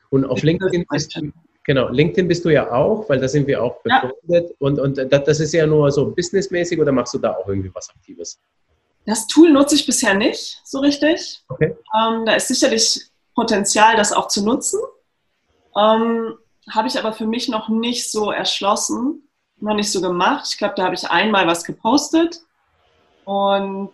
Und 0.09 0.25
auf 0.25 0.41
LinkedIn 0.41 0.85
bist 0.89 1.15
du, 1.15 1.31
genau, 1.63 1.89
LinkedIn 1.89 2.27
bist 2.27 2.45
du 2.45 2.49
ja 2.49 2.71
auch, 2.71 3.09
weil 3.09 3.19
da 3.19 3.27
sind 3.27 3.47
wir 3.47 3.61
auch 3.61 3.81
befreundet. 3.81 4.49
Ja. 4.49 4.55
Und, 4.59 4.79
und 4.79 4.97
das 4.97 5.39
ist 5.39 5.53
ja 5.53 5.65
nur 5.65 5.91
so 5.91 6.11
businessmäßig 6.11 6.79
oder 6.79 6.91
machst 6.91 7.13
du 7.13 7.17
da 7.17 7.35
auch 7.35 7.47
irgendwie 7.47 7.73
was 7.73 7.89
Aktives? 7.89 8.39
Das 9.05 9.27
Tool 9.27 9.51
nutze 9.51 9.75
ich 9.75 9.85
bisher 9.85 10.13
nicht 10.13 10.61
so 10.65 10.79
richtig. 10.79 11.41
Okay. 11.49 11.75
Ähm, 11.97 12.25
da 12.25 12.35
ist 12.35 12.49
sicherlich 12.49 13.07
Potenzial, 13.35 13.95
das 13.95 14.11
auch 14.11 14.27
zu 14.27 14.43
nutzen. 14.43 14.79
Ähm, 15.77 16.37
Habe 16.69 16.87
ich 16.87 16.97
aber 16.97 17.13
für 17.13 17.27
mich 17.27 17.47
noch 17.47 17.69
nicht 17.69 18.11
so 18.11 18.31
erschlossen 18.31 19.26
noch 19.59 19.75
nicht 19.75 19.91
so 19.91 20.01
gemacht. 20.01 20.47
Ich 20.49 20.57
glaube, 20.57 20.75
da 20.77 20.85
habe 20.85 20.95
ich 20.95 21.09
einmal 21.09 21.47
was 21.47 21.63
gepostet 21.63 22.41
und 23.25 23.91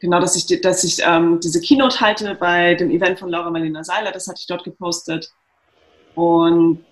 genau, 0.00 0.20
dass 0.20 0.36
ich, 0.36 0.60
dass 0.60 0.84
ich 0.84 0.98
ähm, 1.04 1.40
diese 1.40 1.60
Keynote 1.60 2.00
halte 2.00 2.34
bei 2.34 2.74
dem 2.74 2.90
Event 2.90 3.18
von 3.18 3.30
Laura 3.30 3.50
Marlena 3.50 3.82
Seiler, 3.84 4.12
das 4.12 4.28
hatte 4.28 4.40
ich 4.40 4.46
dort 4.46 4.64
gepostet. 4.64 5.32
Und 6.14 6.84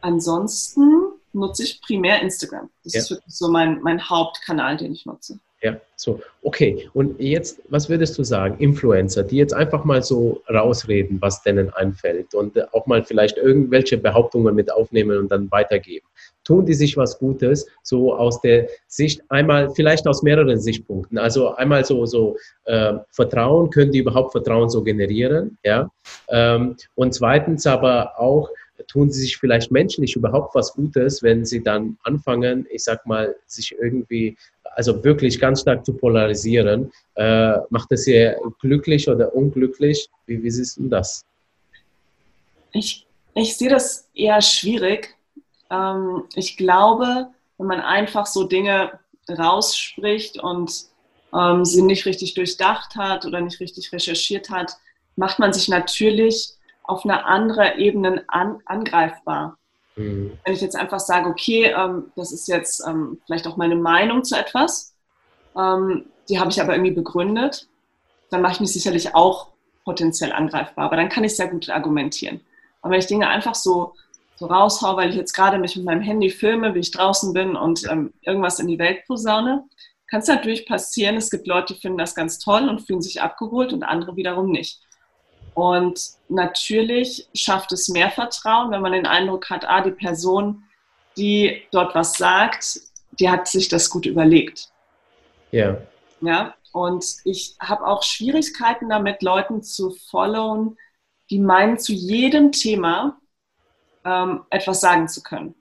ansonsten 0.00 1.12
nutze 1.32 1.62
ich 1.62 1.80
primär 1.82 2.22
Instagram. 2.22 2.70
Das 2.84 2.94
ja. 2.94 3.00
ist 3.00 3.10
wirklich 3.10 3.34
so 3.34 3.48
mein, 3.48 3.80
mein 3.82 4.08
Hauptkanal, 4.08 4.76
den 4.76 4.92
ich 4.92 5.06
nutze. 5.06 5.38
Ja, 5.62 5.80
so, 5.96 6.20
okay. 6.42 6.88
Und 6.92 7.18
jetzt, 7.18 7.60
was 7.68 7.88
würdest 7.88 8.16
du 8.18 8.24
sagen, 8.24 8.58
Influencer, 8.58 9.22
die 9.22 9.36
jetzt 9.36 9.54
einfach 9.54 9.84
mal 9.84 10.02
so 10.02 10.42
rausreden, 10.48 11.20
was 11.20 11.42
denen 11.42 11.72
einfällt 11.72 12.34
und 12.34 12.72
auch 12.74 12.86
mal 12.86 13.02
vielleicht 13.04 13.38
irgendwelche 13.38 13.96
Behauptungen 13.96 14.54
mit 14.54 14.70
aufnehmen 14.70 15.18
und 15.18 15.28
dann 15.28 15.50
weitergeben. 15.50 16.06
Tun 16.46 16.64
die 16.64 16.74
sich 16.74 16.96
was 16.96 17.18
Gutes, 17.18 17.66
so 17.82 18.14
aus 18.14 18.40
der 18.40 18.68
Sicht, 18.86 19.20
einmal 19.30 19.68
vielleicht 19.74 20.06
aus 20.06 20.22
mehreren 20.22 20.60
Sichtpunkten. 20.60 21.18
Also 21.18 21.54
einmal 21.56 21.84
so, 21.84 22.06
so 22.06 22.36
äh, 22.66 22.94
Vertrauen, 23.10 23.70
können 23.70 23.90
die 23.90 23.98
überhaupt 23.98 24.30
Vertrauen 24.30 24.70
so 24.70 24.84
generieren, 24.84 25.58
ja? 25.64 25.90
Ähm, 26.28 26.76
und 26.94 27.14
zweitens 27.14 27.66
aber 27.66 28.20
auch, 28.20 28.48
tun 28.86 29.10
sie 29.10 29.22
sich 29.22 29.36
vielleicht 29.36 29.72
menschlich 29.72 30.14
überhaupt 30.14 30.54
was 30.54 30.72
Gutes, 30.72 31.20
wenn 31.22 31.44
sie 31.44 31.64
dann 31.64 31.98
anfangen, 32.04 32.66
ich 32.70 32.84
sag 32.84 33.04
mal, 33.06 33.34
sich 33.46 33.74
irgendwie, 33.80 34.36
also 34.76 35.02
wirklich 35.02 35.40
ganz 35.40 35.62
stark 35.62 35.84
zu 35.84 35.94
polarisieren? 35.94 36.92
Äh, 37.16 37.58
macht 37.70 37.90
es 37.90 38.04
sie 38.04 38.32
glücklich 38.60 39.08
oder 39.08 39.34
unglücklich? 39.34 40.08
Wie, 40.26 40.40
wie 40.40 40.50
siehst 40.50 40.76
du 40.76 40.88
das? 40.88 41.24
Ich, 42.72 43.04
ich 43.34 43.56
sehe 43.56 43.70
das 43.70 44.08
eher 44.14 44.40
schwierig. 44.40 45.15
Ähm, 45.70 46.24
ich 46.34 46.56
glaube, 46.56 47.28
wenn 47.58 47.66
man 47.66 47.80
einfach 47.80 48.26
so 48.26 48.44
Dinge 48.44 48.98
rausspricht 49.28 50.38
und 50.38 50.72
ähm, 51.34 51.64
sie 51.64 51.82
nicht 51.82 52.06
richtig 52.06 52.34
durchdacht 52.34 52.96
hat 52.96 53.24
oder 53.26 53.40
nicht 53.40 53.60
richtig 53.60 53.92
recherchiert 53.92 54.50
hat, 54.50 54.76
macht 55.16 55.38
man 55.38 55.52
sich 55.52 55.68
natürlich 55.68 56.52
auf 56.84 57.04
einer 57.04 57.26
anderen 57.26 57.78
Ebene 57.78 58.24
an, 58.28 58.60
angreifbar. 58.66 59.58
Mhm. 59.96 60.38
Wenn 60.44 60.54
ich 60.54 60.60
jetzt 60.60 60.76
einfach 60.76 61.00
sage, 61.00 61.28
okay, 61.28 61.74
ähm, 61.76 62.12
das 62.16 62.32
ist 62.32 62.46
jetzt 62.48 62.86
ähm, 62.86 63.20
vielleicht 63.26 63.46
auch 63.46 63.56
meine 63.56 63.76
Meinung 63.76 64.22
zu 64.24 64.36
etwas, 64.36 64.94
ähm, 65.56 66.06
die 66.28 66.38
habe 66.38 66.50
ich 66.50 66.60
aber 66.60 66.74
irgendwie 66.74 66.92
begründet, 66.92 67.68
dann 68.30 68.42
mache 68.42 68.54
ich 68.54 68.60
mich 68.60 68.72
sicherlich 68.72 69.14
auch 69.14 69.48
potenziell 69.84 70.32
angreifbar. 70.32 70.86
Aber 70.86 70.96
dann 70.96 71.08
kann 71.08 71.24
ich 71.24 71.36
sehr 71.36 71.48
gut 71.48 71.70
argumentieren. 71.70 72.40
Aber 72.82 72.92
wenn 72.92 73.00
ich 73.00 73.06
Dinge 73.06 73.28
einfach 73.28 73.54
so, 73.54 73.94
so 74.36 74.46
raushaue, 74.46 74.96
weil 74.96 75.10
ich 75.10 75.16
jetzt 75.16 75.32
gerade 75.32 75.58
mich 75.58 75.76
mit 75.76 75.84
meinem 75.84 76.02
Handy 76.02 76.30
filme, 76.30 76.74
wie 76.74 76.80
ich 76.80 76.90
draußen 76.90 77.32
bin 77.32 77.56
und 77.56 77.84
ähm, 77.90 78.12
irgendwas 78.22 78.58
in 78.58 78.68
die 78.68 78.78
Welt 78.78 79.04
posaune, 79.06 79.64
kann 80.08 80.20
es 80.20 80.28
natürlich 80.28 80.66
passieren, 80.66 81.16
es 81.16 81.30
gibt 81.30 81.46
Leute, 81.46 81.74
die 81.74 81.80
finden 81.80 81.98
das 81.98 82.14
ganz 82.14 82.38
toll 82.38 82.68
und 82.68 82.80
fühlen 82.80 83.02
sich 83.02 83.20
abgeholt 83.20 83.72
und 83.72 83.82
andere 83.82 84.14
wiederum 84.16 84.50
nicht. 84.50 84.80
Und 85.54 86.00
natürlich 86.28 87.28
schafft 87.34 87.72
es 87.72 87.88
mehr 87.88 88.10
Vertrauen, 88.10 88.70
wenn 88.70 88.82
man 88.82 88.92
den 88.92 89.06
Eindruck 89.06 89.48
hat, 89.48 89.66
ah, 89.66 89.80
die 89.80 89.90
Person, 89.90 90.64
die 91.16 91.62
dort 91.72 91.94
was 91.94 92.12
sagt, 92.12 92.78
die 93.18 93.30
hat 93.30 93.48
sich 93.48 93.68
das 93.68 93.88
gut 93.88 94.04
überlegt. 94.04 94.68
Ja. 95.50 95.78
Ja, 96.20 96.54
und 96.72 97.04
ich 97.24 97.56
habe 97.58 97.86
auch 97.86 98.02
Schwierigkeiten 98.02 98.90
damit, 98.90 99.22
Leuten 99.22 99.62
zu 99.62 99.90
followen, 100.10 100.76
die 101.30 101.38
meinen, 101.38 101.78
zu 101.78 101.92
jedem 101.92 102.52
Thema 102.52 103.18
ähm, 104.06 104.42
etwas 104.50 104.80
sagen 104.80 105.08
zu 105.08 105.22
können. 105.22 105.54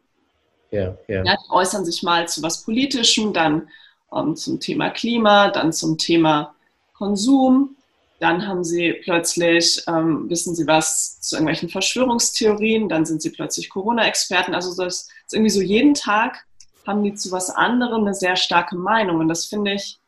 Ja, 0.72 0.96
ja. 1.08 1.24
ja, 1.24 1.36
die 1.36 1.52
äußern 1.52 1.86
sich 1.86 2.04
mal 2.04 2.28
zu 2.28 2.42
was 2.42 2.64
Politischem, 2.64 3.34
dann 3.34 3.70
ähm, 4.14 4.36
zum 4.36 4.60
Thema 4.60 4.90
Klima, 4.90 5.50
dann 5.50 5.74
zum 5.74 5.98
Thema 5.98 6.54
Konsum. 6.94 7.76
Dann 8.20 8.48
haben 8.48 8.64
sie 8.64 8.94
plötzlich, 9.04 9.84
ähm, 9.88 10.30
wissen 10.30 10.56
sie 10.56 10.68
was 10.68 11.20
zu 11.22 11.36
irgendwelchen 11.36 11.70
Verschwörungstheorien, 11.70 12.88
dann 12.88 13.06
sind 13.06 13.22
sie 13.22 13.30
plötzlich 13.30 13.70
Corona-Experten. 13.70 14.56
Also 14.56 14.82
das 14.82 15.10
ist 15.26 15.34
irgendwie 15.34 15.50
so 15.50 15.62
jeden 15.62 15.94
Tag 15.94 16.46
haben 16.86 17.04
die 17.04 17.16
zu 17.16 17.32
was 17.32 17.50
anderem 17.50 18.02
eine 18.02 18.14
sehr 18.14 18.36
starke 18.36 18.76
Meinung. 18.76 19.18
Und 19.20 19.28
das 19.28 19.46
finde 19.46 19.74
ich 19.74 20.00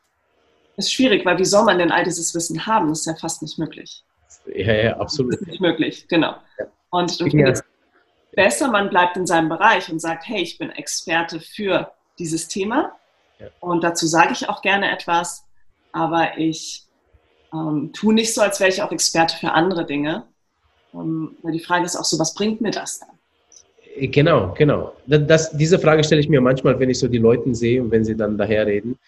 ist 0.78 0.93
schwierig, 0.93 1.26
weil 1.26 1.39
wie 1.39 1.45
soll 1.45 1.65
man 1.65 1.80
denn 1.80 1.91
all 1.91 2.04
dieses 2.04 2.36
Wissen 2.36 2.67
haben? 2.67 2.89
Das 2.89 3.00
ist 3.00 3.06
ja 3.08 3.15
fast 3.15 3.41
nicht 3.41 3.58
möglich. 3.58 4.04
Ja, 4.54 4.73
ja, 4.73 4.97
absolut. 4.97 5.34
Das 5.34 5.41
ist 5.41 5.47
nicht 5.47 5.62
möglich, 5.62 6.08
genau. 6.08 6.36
Ja. 6.60 6.65
Und 6.91 7.19
dann 7.19 7.30
finde 7.32 7.52
ich 7.52 7.60
besser, 8.38 8.69
man 8.69 8.89
bleibt 8.89 9.17
in 9.17 9.26
seinem 9.26 9.50
Bereich 9.50 9.91
und 9.91 10.00
sagt, 10.00 10.28
hey, 10.28 10.41
ich 10.41 10.58
bin 10.60 10.69
Experte 10.69 11.39
für 11.41 11.91
dieses 12.19 12.47
Thema 12.47 12.95
ja. 13.39 13.47
und 13.60 13.84
dazu 13.84 14.06
sage 14.06 14.32
ich 14.32 14.47
auch 14.47 14.62
gerne 14.62 14.91
etwas, 14.91 15.43
aber 15.91 16.38
ich 16.38 16.84
ähm, 17.52 17.91
tue 17.93 18.13
nicht 18.13 18.34
so, 18.34 18.41
als 18.41 18.60
wäre 18.60 18.69
ich 18.69 18.82
auch 18.84 18.91
Experte 18.91 19.36
für 19.36 19.52
andere 19.52 19.86
Dinge. 19.86 20.23
Ähm, 20.93 21.36
weil 21.41 21.54
die 21.54 21.60
Frage 21.60 21.86
ist 21.86 21.95
auch 21.95 22.06
so, 22.06 22.19
was 22.19 22.36
bringt 22.36 22.62
mir 22.62 22.71
das 22.71 23.00
dann? 23.00 23.10
Äh, 23.95 24.08
genau, 24.08 24.54
genau. 24.56 24.93
Das, 25.08 25.58
diese 25.58 25.80
Frage 25.80 26.04
stelle 26.04 26.21
ich 26.21 26.30
mir 26.30 26.39
manchmal, 26.39 26.80
wenn 26.80 26.91
ich 26.91 27.00
so 27.00 27.08
die 27.08 27.17
Leute 27.17 27.54
sehe 27.56 27.82
und 27.82 27.89
wenn 27.89 28.06
sie 28.06 28.15
dann 28.15 28.38
daherreden. 28.38 29.00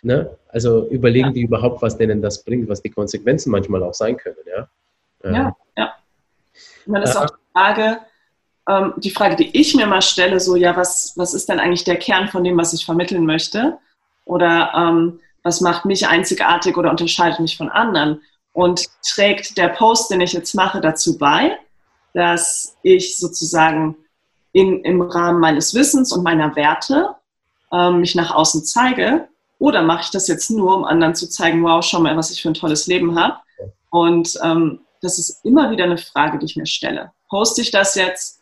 Ne? 0.00 0.30
Also 0.48 0.88
überlegen 0.88 1.28
ja. 1.28 1.32
die 1.32 1.42
überhaupt, 1.42 1.82
was 1.82 1.98
denen 1.98 2.22
das 2.22 2.42
bringt, 2.42 2.68
was 2.68 2.80
die 2.80 2.90
Konsequenzen 2.90 3.50
manchmal 3.50 3.82
auch 3.82 3.94
sein 3.94 4.16
können. 4.16 4.36
Ja, 4.46 4.68
ja. 5.24 5.56
ja. 5.76 5.94
Und 6.86 6.94
dann 6.94 7.02
ist 7.02 7.16
auch 7.16 7.26
die 7.26 7.52
Frage, 7.52 7.98
ähm, 8.68 8.92
die 8.98 9.10
Frage, 9.10 9.36
die 9.36 9.56
ich 9.58 9.74
mir 9.74 9.86
mal 9.86 10.02
stelle, 10.02 10.38
so, 10.38 10.54
ja, 10.54 10.76
was, 10.76 11.14
was 11.16 11.34
ist 11.34 11.48
denn 11.48 11.58
eigentlich 11.58 11.84
der 11.84 11.96
Kern 11.96 12.28
von 12.28 12.44
dem, 12.44 12.56
was 12.58 12.74
ich 12.74 12.84
vermitteln 12.84 13.24
möchte? 13.24 13.78
Oder 14.24 14.72
ähm, 14.76 15.20
was 15.42 15.60
macht 15.60 15.86
mich 15.86 16.06
einzigartig 16.06 16.76
oder 16.76 16.90
unterscheidet 16.90 17.40
mich 17.40 17.56
von 17.56 17.70
anderen? 17.70 18.20
Und 18.52 18.86
trägt 19.02 19.56
der 19.56 19.68
Post, 19.68 20.10
den 20.10 20.20
ich 20.20 20.32
jetzt 20.32 20.54
mache, 20.54 20.80
dazu 20.80 21.16
bei, 21.16 21.58
dass 22.12 22.76
ich 22.82 23.16
sozusagen 23.16 23.96
in, 24.52 24.84
im 24.84 25.00
Rahmen 25.00 25.40
meines 25.40 25.74
Wissens 25.74 26.12
und 26.12 26.24
meiner 26.24 26.54
Werte 26.56 27.14
ähm, 27.72 28.00
mich 28.00 28.14
nach 28.14 28.34
außen 28.34 28.64
zeige? 28.64 29.28
Oder 29.58 29.82
mache 29.82 30.02
ich 30.02 30.10
das 30.10 30.28
jetzt 30.28 30.50
nur, 30.50 30.76
um 30.76 30.84
anderen 30.84 31.14
zu 31.14 31.28
zeigen, 31.28 31.62
wow, 31.62 31.82
schau 31.82 32.00
mal, 32.00 32.16
was 32.16 32.30
ich 32.30 32.42
für 32.42 32.48
ein 32.48 32.54
tolles 32.54 32.86
Leben 32.86 33.18
habe? 33.18 33.38
Und 33.90 34.38
ähm, 34.42 34.80
das 35.00 35.18
ist 35.18 35.44
immer 35.44 35.70
wieder 35.70 35.84
eine 35.84 35.98
Frage, 35.98 36.38
die 36.38 36.46
ich 36.46 36.56
mir 36.56 36.66
stelle. 36.66 37.12
Poste 37.28 37.62
ich 37.62 37.70
das 37.70 37.94
jetzt, 37.94 38.37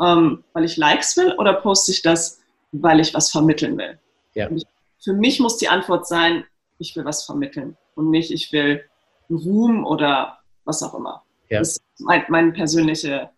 ähm, 0.00 0.44
weil 0.52 0.64
ich 0.64 0.76
Likes 0.76 1.16
will 1.16 1.34
oder 1.38 1.54
poste 1.54 1.92
ich 1.92 2.02
das, 2.02 2.40
weil 2.72 3.00
ich 3.00 3.14
was 3.14 3.30
vermitteln 3.30 3.76
will? 3.78 3.98
Ja. 4.34 4.50
Ich, 4.50 4.64
für 5.00 5.12
mich 5.12 5.40
muss 5.40 5.56
die 5.56 5.68
Antwort 5.68 6.06
sein, 6.06 6.44
ich 6.78 6.94
will 6.96 7.04
was 7.04 7.24
vermitteln 7.24 7.76
und 7.94 8.10
nicht, 8.10 8.30
ich 8.30 8.52
will 8.52 8.82
Ruhm 9.30 9.84
oder 9.84 10.38
was 10.64 10.82
auch 10.82 10.94
immer. 10.94 11.22
Ja. 11.48 11.60
Das 11.60 11.70
ist 11.70 11.82
mein, 11.98 12.24
meine 12.28 12.52
persönliche 12.52 13.30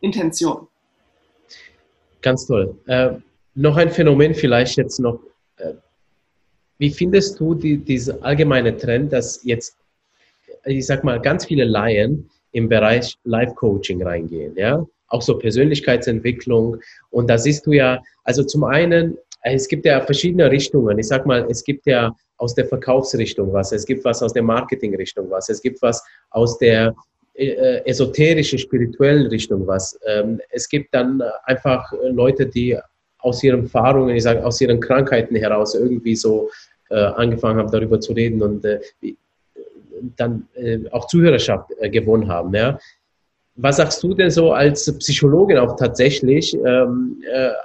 Intention. 0.00 0.66
Ganz 2.20 2.46
toll. 2.46 2.76
Äh, 2.86 3.14
noch 3.54 3.76
ein 3.76 3.90
Phänomen 3.90 4.34
vielleicht 4.34 4.76
jetzt 4.76 4.98
noch. 4.98 5.20
Äh, 5.56 5.74
wie 6.78 6.90
findest 6.90 7.38
du 7.38 7.54
die, 7.54 7.76
diese 7.76 8.22
allgemeine 8.22 8.76
Trend, 8.76 9.12
dass 9.12 9.42
jetzt, 9.44 9.76
ich 10.64 10.86
sag 10.86 11.04
mal, 11.04 11.20
ganz 11.20 11.46
viele 11.46 11.64
Laien 11.64 12.30
im 12.52 12.68
Bereich 12.68 13.16
Life-Coaching 13.24 14.02
reingehen, 14.02 14.56
ja? 14.56 14.84
Auch 15.12 15.22
so 15.22 15.38
Persönlichkeitsentwicklung. 15.38 16.78
Und 17.10 17.28
da 17.28 17.36
siehst 17.36 17.66
du 17.66 17.72
ja, 17.72 18.02
also 18.24 18.42
zum 18.42 18.64
einen, 18.64 19.18
es 19.42 19.68
gibt 19.68 19.84
ja 19.84 20.00
verschiedene 20.00 20.50
Richtungen. 20.50 20.98
Ich 20.98 21.08
sag 21.08 21.26
mal, 21.26 21.46
es 21.50 21.62
gibt 21.64 21.86
ja 21.86 22.14
aus 22.38 22.54
der 22.54 22.66
Verkaufsrichtung 22.66 23.52
was, 23.52 23.72
es 23.72 23.84
gibt 23.86 24.04
was 24.04 24.22
aus 24.22 24.32
der 24.32 24.42
Marketingrichtung 24.42 25.30
was, 25.30 25.48
es 25.48 25.60
gibt 25.62 25.80
was 25.82 26.02
aus 26.30 26.58
der 26.58 26.94
äh, 27.34 27.82
esoterischen, 27.84 28.58
spirituellen 28.58 29.26
Richtung 29.28 29.66
was. 29.66 29.98
Ähm, 30.06 30.40
es 30.50 30.68
gibt 30.68 30.92
dann 30.94 31.22
einfach 31.44 31.92
Leute, 32.02 32.46
die 32.46 32.76
aus 33.18 33.42
ihren 33.42 33.62
Erfahrungen, 33.62 34.16
ich 34.16 34.24
sage, 34.24 34.44
aus 34.44 34.60
ihren 34.60 34.80
Krankheiten 34.80 35.36
heraus 35.36 35.74
irgendwie 35.74 36.16
so 36.16 36.50
äh, 36.90 36.96
angefangen 36.96 37.58
haben, 37.58 37.70
darüber 37.70 38.00
zu 38.00 38.12
reden 38.12 38.42
und 38.42 38.64
äh, 38.64 38.80
dann 40.16 40.48
auch 40.90 41.06
Zuhörerschaft 41.06 41.70
gewonnen 41.92 42.26
haben. 42.26 42.52
Ja. 42.54 42.76
Was 43.54 43.76
sagst 43.76 44.02
du 44.02 44.14
denn 44.14 44.30
so 44.30 44.52
als 44.52 44.90
Psychologin 44.98 45.58
auch 45.58 45.76
tatsächlich, 45.76 46.54
ähm, 46.54 47.22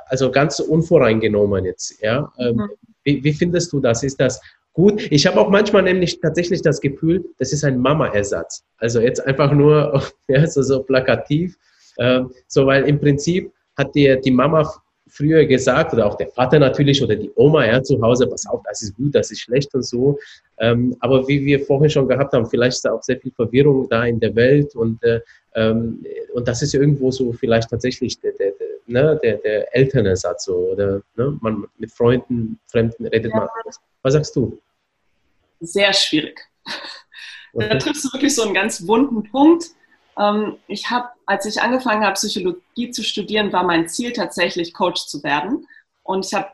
also 0.07 0.29
ganz 0.31 0.59
unvoreingenommen 0.59 1.63
jetzt, 1.65 2.01
ja? 2.01 2.31
Ähm, 2.37 2.55
mhm. 2.55 2.69
Wie, 3.03 3.23
wie, 3.23 3.33
findest 3.33 3.71
du 3.71 3.79
das? 3.79 4.03
Ist 4.03 4.19
das 4.19 4.41
gut. 4.73 5.11
Ich 5.11 5.25
habe 5.25 5.39
auch 5.39 5.49
manchmal 5.49 5.83
nämlich 5.83 6.19
tatsächlich 6.19 6.61
das 6.61 6.79
Gefühl, 6.81 7.25
das 7.39 7.51
ist 7.51 7.63
ein 7.63 7.79
Mama-Ersatz. 7.79 8.63
Also 8.77 8.99
jetzt 8.99 9.25
einfach 9.25 9.51
nur 9.51 10.03
ja, 10.27 10.45
so, 10.45 10.61
so 10.61 10.83
plakativ. 10.83 11.57
Ähm, 11.97 12.31
so, 12.47 12.67
weil 12.67 12.83
im 12.83 12.99
Prinzip 12.99 13.51
hat 13.75 13.95
dir 13.95 14.17
die 14.17 14.31
Mama 14.31 14.71
früher 15.09 15.45
gesagt, 15.45 15.93
oder 15.93 16.05
auch 16.05 16.15
der 16.15 16.27
Vater 16.29 16.59
natürlich, 16.59 17.01
oder 17.01 17.15
die 17.15 17.31
Oma 17.35 17.65
ja, 17.65 17.81
zu 17.81 18.01
Hause, 18.01 18.27
pass 18.27 18.45
auf, 18.47 18.61
das 18.63 18.81
ist 18.81 18.95
gut, 18.95 19.15
das 19.15 19.31
ist 19.31 19.41
schlecht 19.41 19.73
und 19.73 19.83
so. 19.83 20.19
Ähm, 20.59 20.95
aber 20.99 21.27
wie 21.27 21.45
wir 21.45 21.59
vorhin 21.59 21.89
schon 21.89 22.07
gehabt 22.07 22.33
haben, 22.33 22.45
vielleicht 22.45 22.77
ist 22.77 22.85
da 22.85 22.91
auch 22.91 23.03
sehr 23.03 23.19
viel 23.19 23.31
Verwirrung 23.31 23.87
da 23.89 24.05
in 24.05 24.19
der 24.19 24.35
Welt 24.35 24.75
und, 24.75 25.03
äh, 25.03 25.21
ähm, 25.55 26.03
und 26.33 26.47
das 26.47 26.61
ist 26.61 26.73
irgendwo 26.73 27.11
so 27.11 27.33
vielleicht 27.33 27.69
tatsächlich 27.69 28.19
der, 28.19 28.33
der, 28.33 28.51
der, 28.51 28.67
ne, 28.87 29.19
der, 29.21 29.37
der 29.37 29.75
Elternersatz 29.75 30.45
so, 30.45 30.55
oder 30.55 31.01
ne, 31.15 31.37
man 31.41 31.65
mit 31.77 31.91
Freunden, 31.91 32.59
Fremden 32.67 33.05
redet 33.07 33.31
ja. 33.31 33.39
man. 33.39 33.49
Was 34.01 34.13
sagst 34.13 34.35
du? 34.35 34.57
sehr 35.59 35.93
schwierig. 35.93 36.39
Okay. 37.53 37.69
Da 37.69 37.77
triffst 37.77 38.05
du 38.05 38.13
wirklich 38.13 38.35
so 38.35 38.43
einen 38.43 38.53
ganz 38.53 38.85
wunden 38.85 39.23
Punkt. 39.31 39.71
Ähm, 40.17 40.57
ich 40.67 40.89
habe, 40.89 41.09
als 41.25 41.45
ich 41.45 41.61
angefangen 41.61 42.03
habe, 42.03 42.13
Psychologie 42.13 42.91
zu 42.91 43.03
studieren, 43.03 43.53
war 43.53 43.63
mein 43.63 43.87
Ziel 43.87 44.13
tatsächlich, 44.13 44.73
Coach 44.73 45.05
zu 45.05 45.23
werden. 45.23 45.67
Und 46.03 46.25
ich 46.25 46.33
habe 46.33 46.47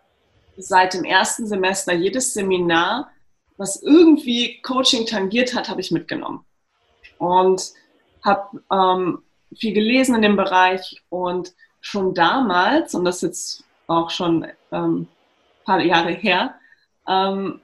seit 0.58 0.93
dem 0.93 1.04
ersten 1.04 1.47
Semester 1.47 1.93
jedes 1.93 2.34
Seminar, 2.34 3.12
was 3.58 3.82
irgendwie 3.82 4.62
Coaching 4.62 5.06
tangiert 5.06 5.56
hat, 5.56 5.69
habe 5.69 5.82
ich 5.82 5.91
mitgenommen. 5.91 6.45
Und 7.17 7.71
habe 8.23 8.62
ähm, 8.71 9.23
viel 9.56 9.73
gelesen 9.73 10.15
in 10.15 10.21
dem 10.21 10.36
Bereich 10.36 11.02
und 11.10 11.54
schon 11.82 12.13
damals, 12.13 12.95
und 12.95 13.06
das 13.06 13.17
ist 13.17 13.21
jetzt 13.21 13.63
auch 13.88 14.10
schon 14.10 14.47
ähm, 14.71 15.02
ein 15.02 15.08
paar 15.65 15.82
Jahre 15.82 16.12
her, 16.12 16.56
ähm, 17.08 17.62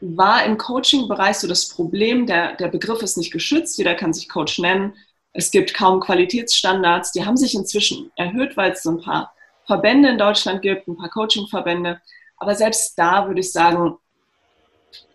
war 0.00 0.44
im 0.44 0.58
Coaching-Bereich 0.58 1.36
so 1.36 1.46
das 1.46 1.68
Problem, 1.68 2.26
der, 2.26 2.56
der 2.56 2.68
Begriff 2.68 3.02
ist 3.02 3.16
nicht 3.16 3.32
geschützt, 3.32 3.78
jeder 3.78 3.94
kann 3.94 4.12
sich 4.12 4.28
Coach 4.28 4.58
nennen. 4.58 4.94
Es 5.32 5.50
gibt 5.50 5.74
kaum 5.74 6.00
Qualitätsstandards. 6.00 7.12
Die 7.12 7.24
haben 7.24 7.36
sich 7.36 7.54
inzwischen 7.54 8.12
erhöht, 8.16 8.56
weil 8.56 8.72
es 8.72 8.82
so 8.82 8.90
ein 8.90 9.00
paar 9.00 9.32
Verbände 9.66 10.10
in 10.10 10.18
Deutschland 10.18 10.62
gibt, 10.62 10.88
ein 10.88 10.96
paar 10.96 11.08
Coaching-Verbände. 11.08 12.00
Aber 12.36 12.54
selbst 12.54 12.98
da 12.98 13.26
würde 13.26 13.40
ich 13.40 13.52
sagen, 13.52 13.96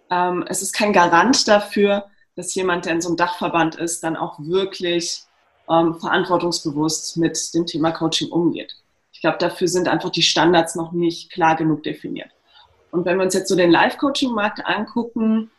ähm, 0.09 0.45
es 0.47 0.61
ist 0.61 0.73
kein 0.73 0.93
Garant 0.93 1.47
dafür, 1.47 2.05
dass 2.35 2.55
jemand, 2.55 2.85
der 2.85 2.93
in 2.93 3.01
so 3.01 3.09
einem 3.09 3.17
Dachverband 3.17 3.75
ist, 3.75 4.03
dann 4.03 4.15
auch 4.15 4.39
wirklich 4.39 5.23
ähm, 5.69 5.95
verantwortungsbewusst 5.99 7.17
mit 7.17 7.53
dem 7.53 7.65
Thema 7.65 7.91
Coaching 7.91 8.29
umgeht. 8.29 8.75
Ich 9.11 9.21
glaube, 9.21 9.37
dafür 9.39 9.67
sind 9.67 9.87
einfach 9.87 10.11
die 10.11 10.21
Standards 10.21 10.75
noch 10.75 10.91
nicht 10.91 11.31
klar 11.31 11.55
genug 11.55 11.83
definiert. 11.83 12.29
Und 12.91 13.05
wenn 13.05 13.17
wir 13.17 13.25
uns 13.25 13.33
jetzt 13.33 13.49
so 13.49 13.55
den 13.55 13.71
Live-Coaching-Markt 13.71 14.65
angucken, 14.65 15.51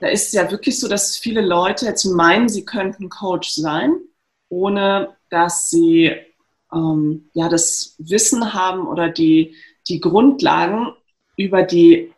da 0.00 0.08
ist 0.08 0.28
es 0.28 0.32
ja 0.32 0.50
wirklich 0.50 0.78
so, 0.78 0.88
dass 0.88 1.16
viele 1.16 1.40
Leute 1.40 1.86
jetzt 1.86 2.04
meinen, 2.04 2.48
sie 2.48 2.64
könnten 2.64 3.08
Coach 3.08 3.50
sein, 3.50 3.96
ohne 4.48 5.16
dass 5.30 5.70
sie 5.70 6.12
ähm, 6.72 7.30
ja, 7.34 7.48
das 7.48 7.94
Wissen 7.98 8.54
haben 8.54 8.86
oder 8.86 9.08
die, 9.08 9.56
die 9.88 10.00
Grundlagen 10.00 10.94
über 11.36 11.62
die 11.62 12.12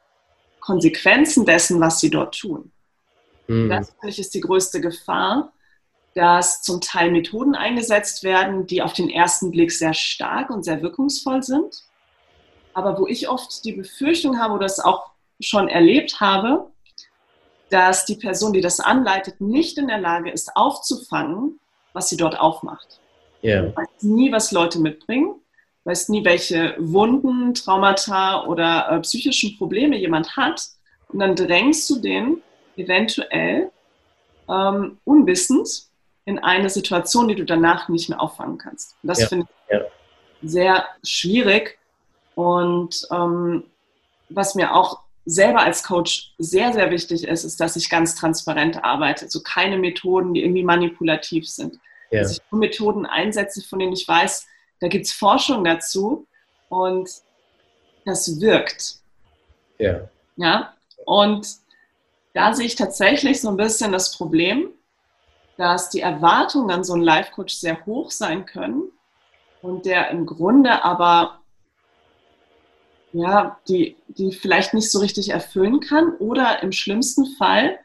Konsequenzen 0.60 1.46
dessen, 1.46 1.80
was 1.80 2.00
sie 2.00 2.10
dort 2.10 2.38
tun. 2.38 2.70
Mhm. 3.48 3.68
Das 3.68 3.90
finde 3.90 4.08
ich 4.08 4.18
ist 4.18 4.34
die 4.34 4.40
größte 4.40 4.80
Gefahr, 4.80 5.52
dass 6.14 6.62
zum 6.62 6.80
Teil 6.80 7.10
Methoden 7.10 7.54
eingesetzt 7.54 8.24
werden, 8.24 8.66
die 8.66 8.82
auf 8.82 8.92
den 8.92 9.08
ersten 9.08 9.50
Blick 9.50 9.72
sehr 9.72 9.94
stark 9.94 10.50
und 10.50 10.64
sehr 10.64 10.82
wirkungsvoll 10.82 11.42
sind, 11.42 11.84
aber 12.74 12.98
wo 12.98 13.06
ich 13.06 13.28
oft 13.28 13.64
die 13.64 13.72
Befürchtung 13.72 14.38
habe 14.38 14.54
oder 14.54 14.66
es 14.66 14.80
auch 14.80 15.10
schon 15.40 15.68
erlebt 15.68 16.20
habe, 16.20 16.70
dass 17.70 18.04
die 18.04 18.16
Person, 18.16 18.52
die 18.52 18.60
das 18.60 18.80
anleitet, 18.80 19.40
nicht 19.40 19.78
in 19.78 19.88
der 19.88 19.98
Lage 19.98 20.30
ist, 20.30 20.56
aufzufangen, 20.56 21.58
was 21.92 22.08
sie 22.08 22.16
dort 22.16 22.38
aufmacht. 22.38 23.00
Yeah. 23.42 23.62
Du 23.62 23.76
weißt 23.76 24.04
nie, 24.04 24.32
was 24.32 24.52
Leute 24.52 24.78
mitbringen, 24.80 25.34
weißt 25.84 26.10
nie, 26.10 26.24
welche 26.24 26.74
Wunden, 26.78 27.54
Traumata 27.54 28.44
oder 28.46 28.90
äh, 28.90 29.00
psychischen 29.00 29.56
Probleme 29.56 29.96
jemand 29.96 30.36
hat. 30.36 30.62
Und 31.08 31.20
dann 31.20 31.34
drängst 31.34 31.88
du 31.88 32.00
den 32.00 32.42
eventuell 32.76 33.70
ähm, 34.48 34.98
unwissend 35.04 35.84
in 36.24 36.38
eine 36.38 36.70
Situation, 36.70 37.28
die 37.28 37.34
du 37.34 37.44
danach 37.44 37.88
nicht 37.88 38.08
mehr 38.08 38.20
auffangen 38.20 38.58
kannst. 38.58 38.94
Und 39.02 39.08
das 39.08 39.20
ja. 39.20 39.26
finde 39.28 39.46
ich 39.46 39.74
ja. 39.74 39.80
sehr 40.42 40.84
schwierig. 41.02 41.78
Und 42.34 43.06
ähm, 43.10 43.64
was 44.28 44.54
mir 44.54 44.74
auch 44.74 45.00
selber 45.24 45.60
als 45.60 45.82
Coach 45.82 46.34
sehr, 46.38 46.72
sehr 46.72 46.90
wichtig 46.90 47.24
ist, 47.24 47.44
ist, 47.44 47.60
dass 47.60 47.76
ich 47.76 47.90
ganz 47.90 48.14
transparent 48.14 48.82
arbeite. 48.84 49.26
Also 49.26 49.40
keine 49.42 49.78
Methoden, 49.78 50.34
die 50.34 50.42
irgendwie 50.42 50.64
manipulativ 50.64 51.48
sind. 51.48 51.78
Ja. 52.10 52.22
Dass 52.22 52.32
ich 52.32 52.40
nur 52.50 52.60
Methoden 52.60 53.06
einsetze, 53.06 53.62
von 53.62 53.78
denen 53.78 53.92
ich 53.92 54.06
weiß, 54.06 54.46
da 54.80 54.88
gibt 54.88 55.06
es 55.06 55.12
Forschung 55.12 55.62
dazu 55.64 56.26
und 56.68 57.08
das 58.04 58.40
wirkt. 58.40 58.96
Ja. 59.78 60.08
Ja. 60.36 60.74
Und 61.04 61.46
da 62.32 62.54
sehe 62.54 62.66
ich 62.66 62.76
tatsächlich 62.76 63.40
so 63.40 63.48
ein 63.48 63.56
bisschen 63.56 63.92
das 63.92 64.16
Problem, 64.16 64.70
dass 65.56 65.90
die 65.90 66.00
Erwartungen 66.00 66.70
an 66.70 66.84
so 66.84 66.94
einen 66.94 67.02
Life-Coach 67.02 67.54
sehr 67.54 67.84
hoch 67.84 68.10
sein 68.10 68.46
können 68.46 68.84
und 69.60 69.84
der 69.84 70.10
im 70.10 70.24
Grunde 70.24 70.82
aber 70.84 71.39
ja, 73.12 73.58
die, 73.68 73.96
die 74.08 74.32
vielleicht 74.32 74.74
nicht 74.74 74.90
so 74.90 75.00
richtig 75.00 75.30
erfüllen 75.30 75.80
kann 75.80 76.14
oder 76.18 76.62
im 76.62 76.72
schlimmsten 76.72 77.26
Fall 77.36 77.78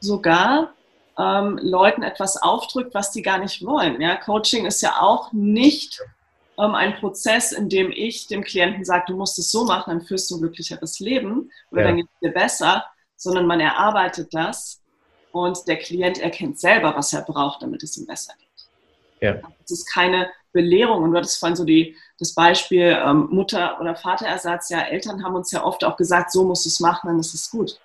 sogar 0.00 0.74
ähm, 1.18 1.58
Leuten 1.62 2.02
etwas 2.02 2.36
aufdrückt, 2.36 2.94
was 2.94 3.10
die 3.10 3.22
gar 3.22 3.38
nicht 3.38 3.64
wollen. 3.64 4.00
Ja, 4.00 4.16
Coaching 4.16 4.66
ist 4.66 4.82
ja 4.82 5.00
auch 5.00 5.32
nicht 5.32 6.00
ähm, 6.58 6.74
ein 6.74 6.96
Prozess, 6.96 7.52
in 7.52 7.68
dem 7.68 7.90
ich 7.90 8.26
dem 8.26 8.42
Klienten 8.42 8.84
sage, 8.84 9.04
du 9.08 9.16
musst 9.16 9.38
es 9.38 9.50
so 9.50 9.64
machen, 9.64 9.90
dann 9.90 10.02
führst 10.02 10.30
du 10.30 10.36
ein 10.36 10.40
glücklicheres 10.40 11.00
Leben 11.00 11.50
oder 11.70 11.82
ja. 11.82 11.88
dann 11.88 11.96
geht 11.96 12.06
es 12.06 12.20
dir 12.20 12.32
besser, 12.32 12.84
sondern 13.16 13.46
man 13.46 13.60
erarbeitet 13.60 14.28
das 14.32 14.82
und 15.32 15.66
der 15.66 15.76
Klient 15.76 16.18
erkennt 16.18 16.58
selber, 16.58 16.94
was 16.94 17.12
er 17.12 17.22
braucht, 17.22 17.62
damit 17.62 17.82
es 17.82 17.96
ihm 17.96 18.06
besser 18.06 18.34
geht. 18.38 18.46
Ja. 19.20 19.40
Es 19.64 19.70
ist 19.70 19.86
keine 19.86 20.30
Belehrung. 20.56 21.02
Und 21.02 21.12
du 21.12 21.18
hattest 21.18 21.38
vorhin 21.38 21.56
so 21.56 21.64
die, 21.64 21.94
das 22.18 22.34
Beispiel 22.34 22.98
ähm, 23.04 23.28
Mutter- 23.30 23.80
oder 23.80 23.94
Vaterersatz. 23.94 24.70
Ja, 24.70 24.80
Eltern 24.80 25.22
haben 25.22 25.36
uns 25.36 25.52
ja 25.52 25.62
oft 25.62 25.84
auch 25.84 25.96
gesagt, 25.96 26.32
so 26.32 26.44
musst 26.44 26.64
du 26.64 26.68
es 26.68 26.80
machen, 26.80 27.08
dann 27.08 27.20
ist 27.20 27.34
es 27.34 27.50
gut. 27.50 27.78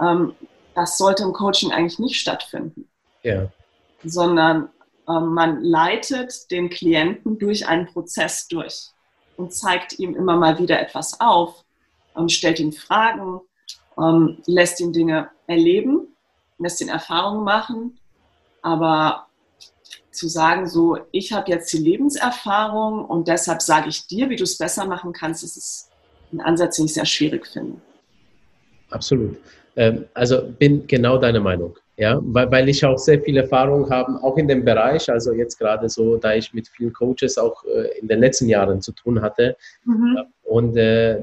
Ähm, 0.00 0.34
das 0.74 0.96
sollte 0.96 1.24
im 1.24 1.32
Coaching 1.32 1.72
eigentlich 1.72 1.98
nicht 1.98 2.16
stattfinden. 2.16 2.88
Ja. 3.22 3.48
Sondern 4.04 4.70
ähm, 5.08 5.34
man 5.34 5.62
leitet 5.62 6.50
den 6.50 6.70
Klienten 6.70 7.38
durch 7.38 7.66
einen 7.66 7.86
Prozess 7.86 8.48
durch 8.48 8.90
und 9.36 9.52
zeigt 9.52 9.98
ihm 9.98 10.14
immer 10.14 10.36
mal 10.36 10.58
wieder 10.58 10.80
etwas 10.80 11.20
auf, 11.20 11.64
ähm, 12.16 12.28
stellt 12.28 12.60
ihm 12.60 12.72
Fragen, 12.72 13.40
ähm, 13.98 14.38
lässt 14.46 14.80
ihn 14.80 14.92
Dinge 14.92 15.30
erleben, 15.46 16.08
lässt 16.58 16.80
ihn 16.80 16.88
Erfahrungen 16.88 17.44
machen, 17.44 17.98
aber 18.62 19.26
zu 20.12 20.28
sagen, 20.28 20.68
so, 20.68 20.98
ich 21.10 21.32
habe 21.32 21.50
jetzt 21.50 21.72
die 21.72 21.78
Lebenserfahrung 21.78 23.04
und 23.04 23.28
deshalb 23.28 23.62
sage 23.62 23.88
ich 23.88 24.06
dir, 24.06 24.28
wie 24.30 24.36
du 24.36 24.44
es 24.44 24.58
besser 24.58 24.86
machen 24.86 25.12
kannst, 25.12 25.42
das 25.42 25.56
ist 25.56 25.90
ein 26.32 26.40
Ansatz, 26.40 26.76
den 26.76 26.86
ich 26.86 26.94
sehr 26.94 27.06
schwierig 27.06 27.46
finde. 27.46 27.78
Absolut. 28.90 29.36
Ähm, 29.76 30.04
also 30.14 30.42
bin 30.58 30.86
genau 30.86 31.18
deiner 31.18 31.40
Meinung. 31.40 31.76
Ja, 31.96 32.18
weil, 32.22 32.50
weil 32.50 32.68
ich 32.68 32.84
auch 32.84 32.98
sehr 32.98 33.20
viel 33.20 33.36
Erfahrung 33.36 33.88
habe, 33.90 34.18
auch 34.22 34.36
in 34.38 34.48
dem 34.48 34.64
Bereich, 34.64 35.10
also 35.10 35.32
jetzt 35.32 35.58
gerade 35.58 35.88
so, 35.88 36.16
da 36.16 36.34
ich 36.34 36.52
mit 36.54 36.66
vielen 36.68 36.92
Coaches 36.92 37.36
auch 37.36 37.64
äh, 37.64 37.98
in 38.00 38.08
den 38.08 38.18
letzten 38.18 38.48
Jahren 38.48 38.80
zu 38.80 38.92
tun 38.92 39.20
hatte 39.20 39.56
mhm. 39.84 40.18
und 40.42 40.76
äh, 40.76 41.18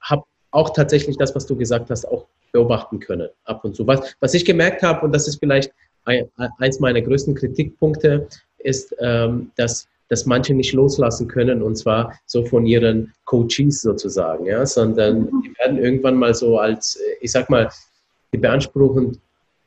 habe 0.00 0.22
auch 0.52 0.70
tatsächlich 0.70 1.18
das, 1.18 1.34
was 1.34 1.46
du 1.46 1.56
gesagt 1.56 1.90
hast, 1.90 2.06
auch 2.06 2.26
beobachten 2.52 3.00
können 3.00 3.28
ab 3.44 3.64
und 3.64 3.74
zu. 3.74 3.86
Was, 3.86 4.14
was 4.20 4.34
ich 4.34 4.44
gemerkt 4.44 4.82
habe, 4.82 5.04
und 5.04 5.12
das 5.12 5.26
ist 5.26 5.40
vielleicht 5.40 5.72
eins 6.04 6.80
meiner 6.80 7.00
größten 7.00 7.34
Kritikpunkte 7.34 8.28
ist, 8.58 8.94
ähm, 9.00 9.50
dass, 9.56 9.88
dass 10.08 10.26
manche 10.26 10.54
nicht 10.54 10.72
loslassen 10.72 11.28
können 11.28 11.62
und 11.62 11.76
zwar 11.76 12.18
so 12.26 12.44
von 12.44 12.66
ihren 12.66 13.12
Coaches 13.24 13.82
sozusagen, 13.82 14.46
ja, 14.46 14.64
sondern 14.66 15.22
mhm. 15.22 15.42
die 15.42 15.54
werden 15.58 15.78
irgendwann 15.78 16.16
mal 16.16 16.34
so 16.34 16.58
als, 16.58 16.98
ich 17.20 17.32
sag 17.32 17.50
mal, 17.50 17.70
die 18.32 18.38
beanspruchen, 18.38 19.20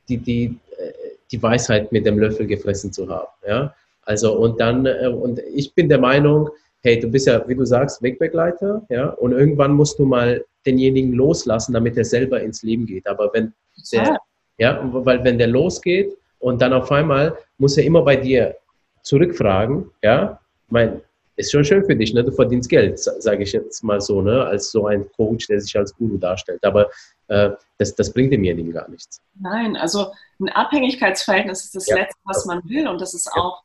die, 0.08 0.18
die, 0.18 0.44
äh, 0.76 0.92
die 1.30 1.42
Weisheit 1.42 1.92
mit 1.92 2.06
dem 2.06 2.18
Löffel 2.18 2.46
gefressen 2.46 2.92
zu 2.92 3.08
haben, 3.08 3.28
ja. 3.46 3.74
Also 4.02 4.38
und 4.38 4.58
dann, 4.58 4.86
äh, 4.86 5.08
und 5.08 5.40
ich 5.54 5.74
bin 5.74 5.88
der 5.88 5.98
Meinung, 5.98 6.48
hey, 6.82 6.98
du 6.98 7.08
bist 7.08 7.26
ja, 7.26 7.46
wie 7.48 7.54
du 7.54 7.64
sagst, 7.64 8.02
Wegbegleiter, 8.02 8.86
ja, 8.88 9.10
und 9.10 9.32
irgendwann 9.32 9.72
musst 9.72 9.98
du 9.98 10.06
mal 10.06 10.44
denjenigen 10.66 11.12
loslassen, 11.12 11.72
damit 11.72 11.96
er 11.96 12.04
selber 12.04 12.40
ins 12.40 12.62
Leben 12.62 12.86
geht. 12.86 13.06
Aber 13.06 13.30
wenn 13.32 13.52
der, 13.92 14.18
ja, 14.58 14.80
weil 14.92 15.22
wenn 15.24 15.38
der 15.38 15.48
losgeht, 15.48 16.16
und 16.38 16.60
dann 16.60 16.72
auf 16.72 16.90
einmal 16.92 17.36
muss 17.58 17.76
er 17.76 17.84
immer 17.84 18.02
bei 18.02 18.16
dir 18.16 18.56
zurückfragen, 19.02 19.90
ja, 20.02 20.40
mein, 20.68 21.00
ist 21.36 21.52
schon 21.52 21.64
schön 21.64 21.84
für 21.84 21.94
dich, 21.94 22.12
ne? 22.12 22.24
du 22.24 22.32
verdienst 22.32 22.68
Geld, 22.68 22.98
sage 22.98 23.44
ich 23.44 23.52
jetzt 23.52 23.82
mal 23.84 24.00
so, 24.00 24.20
ne? 24.20 24.44
als 24.44 24.70
so 24.70 24.86
ein 24.86 25.08
Coach, 25.16 25.46
der 25.46 25.60
sich 25.60 25.76
als 25.76 25.94
Guru 25.94 26.18
darstellt. 26.18 26.62
Aber 26.64 26.90
äh, 27.28 27.50
das, 27.78 27.94
das 27.94 28.12
bringt 28.12 28.32
demjenigen 28.32 28.72
gar 28.72 28.88
nichts. 28.88 29.20
Nein, 29.40 29.76
also 29.76 30.12
ein 30.40 30.48
Abhängigkeitsverhältnis 30.48 31.64
ist 31.64 31.76
das 31.76 31.86
ja. 31.86 31.96
Letzte, 31.96 32.18
was 32.24 32.44
man 32.44 32.60
will. 32.68 32.88
Und 32.88 33.00
das 33.00 33.14
ist 33.14 33.30
ja. 33.34 33.40
auch 33.40 33.62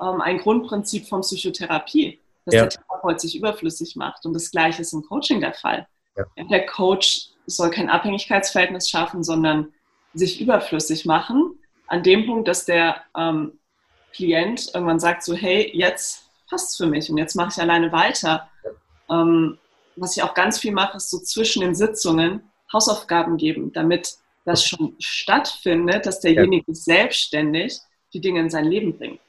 ähm, 0.00 0.20
ein 0.20 0.38
Grundprinzip 0.38 1.08
von 1.08 1.22
Psychotherapie, 1.22 2.20
dass 2.44 2.54
ja. 2.54 2.60
der 2.62 2.70
Therapeut 2.70 3.20
sich 3.20 3.36
überflüssig 3.36 3.96
macht. 3.96 4.26
Und 4.26 4.34
das 4.34 4.50
Gleiche 4.50 4.82
ist 4.82 4.92
im 4.92 5.02
Coaching 5.02 5.40
der 5.40 5.54
Fall. 5.54 5.86
Der 6.50 6.66
Coach 6.66 7.30
soll 7.46 7.70
kein 7.70 7.88
Abhängigkeitsverhältnis 7.88 8.88
schaffen, 8.88 9.24
sondern 9.24 9.72
sich 10.12 10.40
überflüssig 10.40 11.06
machen 11.06 11.58
an 11.86 12.02
dem 12.02 12.26
Punkt, 12.26 12.48
dass 12.48 12.64
der 12.64 13.02
ähm, 13.16 13.58
Klient 14.12 14.70
irgendwann 14.74 15.00
sagt 15.00 15.22
so, 15.22 15.34
hey, 15.34 15.70
jetzt 15.74 16.28
passt 16.48 16.70
es 16.70 16.76
für 16.76 16.86
mich 16.86 17.10
und 17.10 17.18
jetzt 17.18 17.34
mache 17.34 17.50
ich 17.52 17.60
alleine 17.60 17.92
weiter. 17.92 18.48
Ähm, 19.10 19.58
was 19.96 20.16
ich 20.16 20.22
auch 20.22 20.34
ganz 20.34 20.58
viel 20.58 20.72
mache, 20.72 20.96
ist 20.96 21.10
so 21.10 21.18
zwischen 21.18 21.60
den 21.60 21.74
Sitzungen 21.74 22.42
Hausaufgaben 22.72 23.36
geben, 23.36 23.72
damit 23.72 24.16
das 24.44 24.64
schon 24.64 24.94
stattfindet, 24.98 26.06
dass 26.06 26.20
derjenige 26.20 26.64
ja. 26.68 26.74
selbstständig 26.74 27.78
die 28.12 28.20
Dinge 28.20 28.40
in 28.40 28.50
sein 28.50 28.64
Leben 28.64 28.96
bringt. 28.96 29.20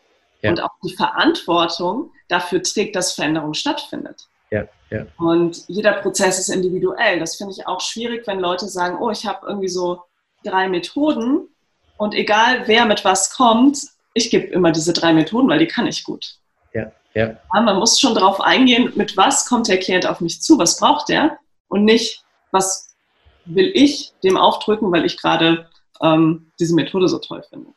Ja. 0.41 0.51
Und 0.51 0.61
auch 0.61 0.71
die 0.83 0.95
Verantwortung 0.95 2.11
dafür 2.27 2.61
trägt, 2.61 2.95
dass 2.95 3.13
Veränderung 3.13 3.53
stattfindet. 3.53 4.27
Ja, 4.51 4.67
ja. 4.89 5.05
Und 5.17 5.67
jeder 5.67 5.93
Prozess 5.93 6.39
ist 6.39 6.49
individuell. 6.49 7.19
Das 7.19 7.35
finde 7.35 7.53
ich 7.53 7.67
auch 7.67 7.81
schwierig, 7.81 8.27
wenn 8.27 8.39
Leute 8.39 8.67
sagen, 8.67 8.97
oh, 8.99 9.09
ich 9.09 9.25
habe 9.25 9.47
irgendwie 9.47 9.69
so 9.69 10.03
drei 10.43 10.67
Methoden 10.67 11.47
und 11.97 12.13
egal 12.13 12.67
wer 12.67 12.85
mit 12.85 13.03
was 13.05 13.31
kommt, 13.31 13.79
ich 14.13 14.29
gebe 14.29 14.47
immer 14.47 14.71
diese 14.71 14.93
drei 14.93 15.13
Methoden, 15.13 15.49
weil 15.49 15.59
die 15.59 15.67
kann 15.67 15.87
ich 15.87 16.03
gut. 16.03 16.37
Ja, 16.73 16.91
ja. 17.13 17.37
ja 17.53 17.61
man 17.61 17.77
muss 17.77 17.99
schon 17.99 18.15
darauf 18.15 18.41
eingehen, 18.41 18.91
mit 18.95 19.15
was 19.17 19.47
kommt 19.47 19.67
der 19.67 19.79
Klient 19.79 20.07
auf 20.07 20.21
mich 20.21 20.41
zu, 20.41 20.57
was 20.57 20.79
braucht 20.79 21.09
er 21.09 21.37
und 21.67 21.83
nicht, 21.83 22.23
was 22.51 22.95
will 23.45 23.71
ich 23.73 24.13
dem 24.23 24.37
aufdrücken, 24.37 24.91
weil 24.91 25.05
ich 25.05 25.17
gerade 25.17 25.69
ähm, 26.01 26.51
diese 26.59 26.75
Methode 26.75 27.07
so 27.07 27.19
toll 27.19 27.43
finde. 27.49 27.69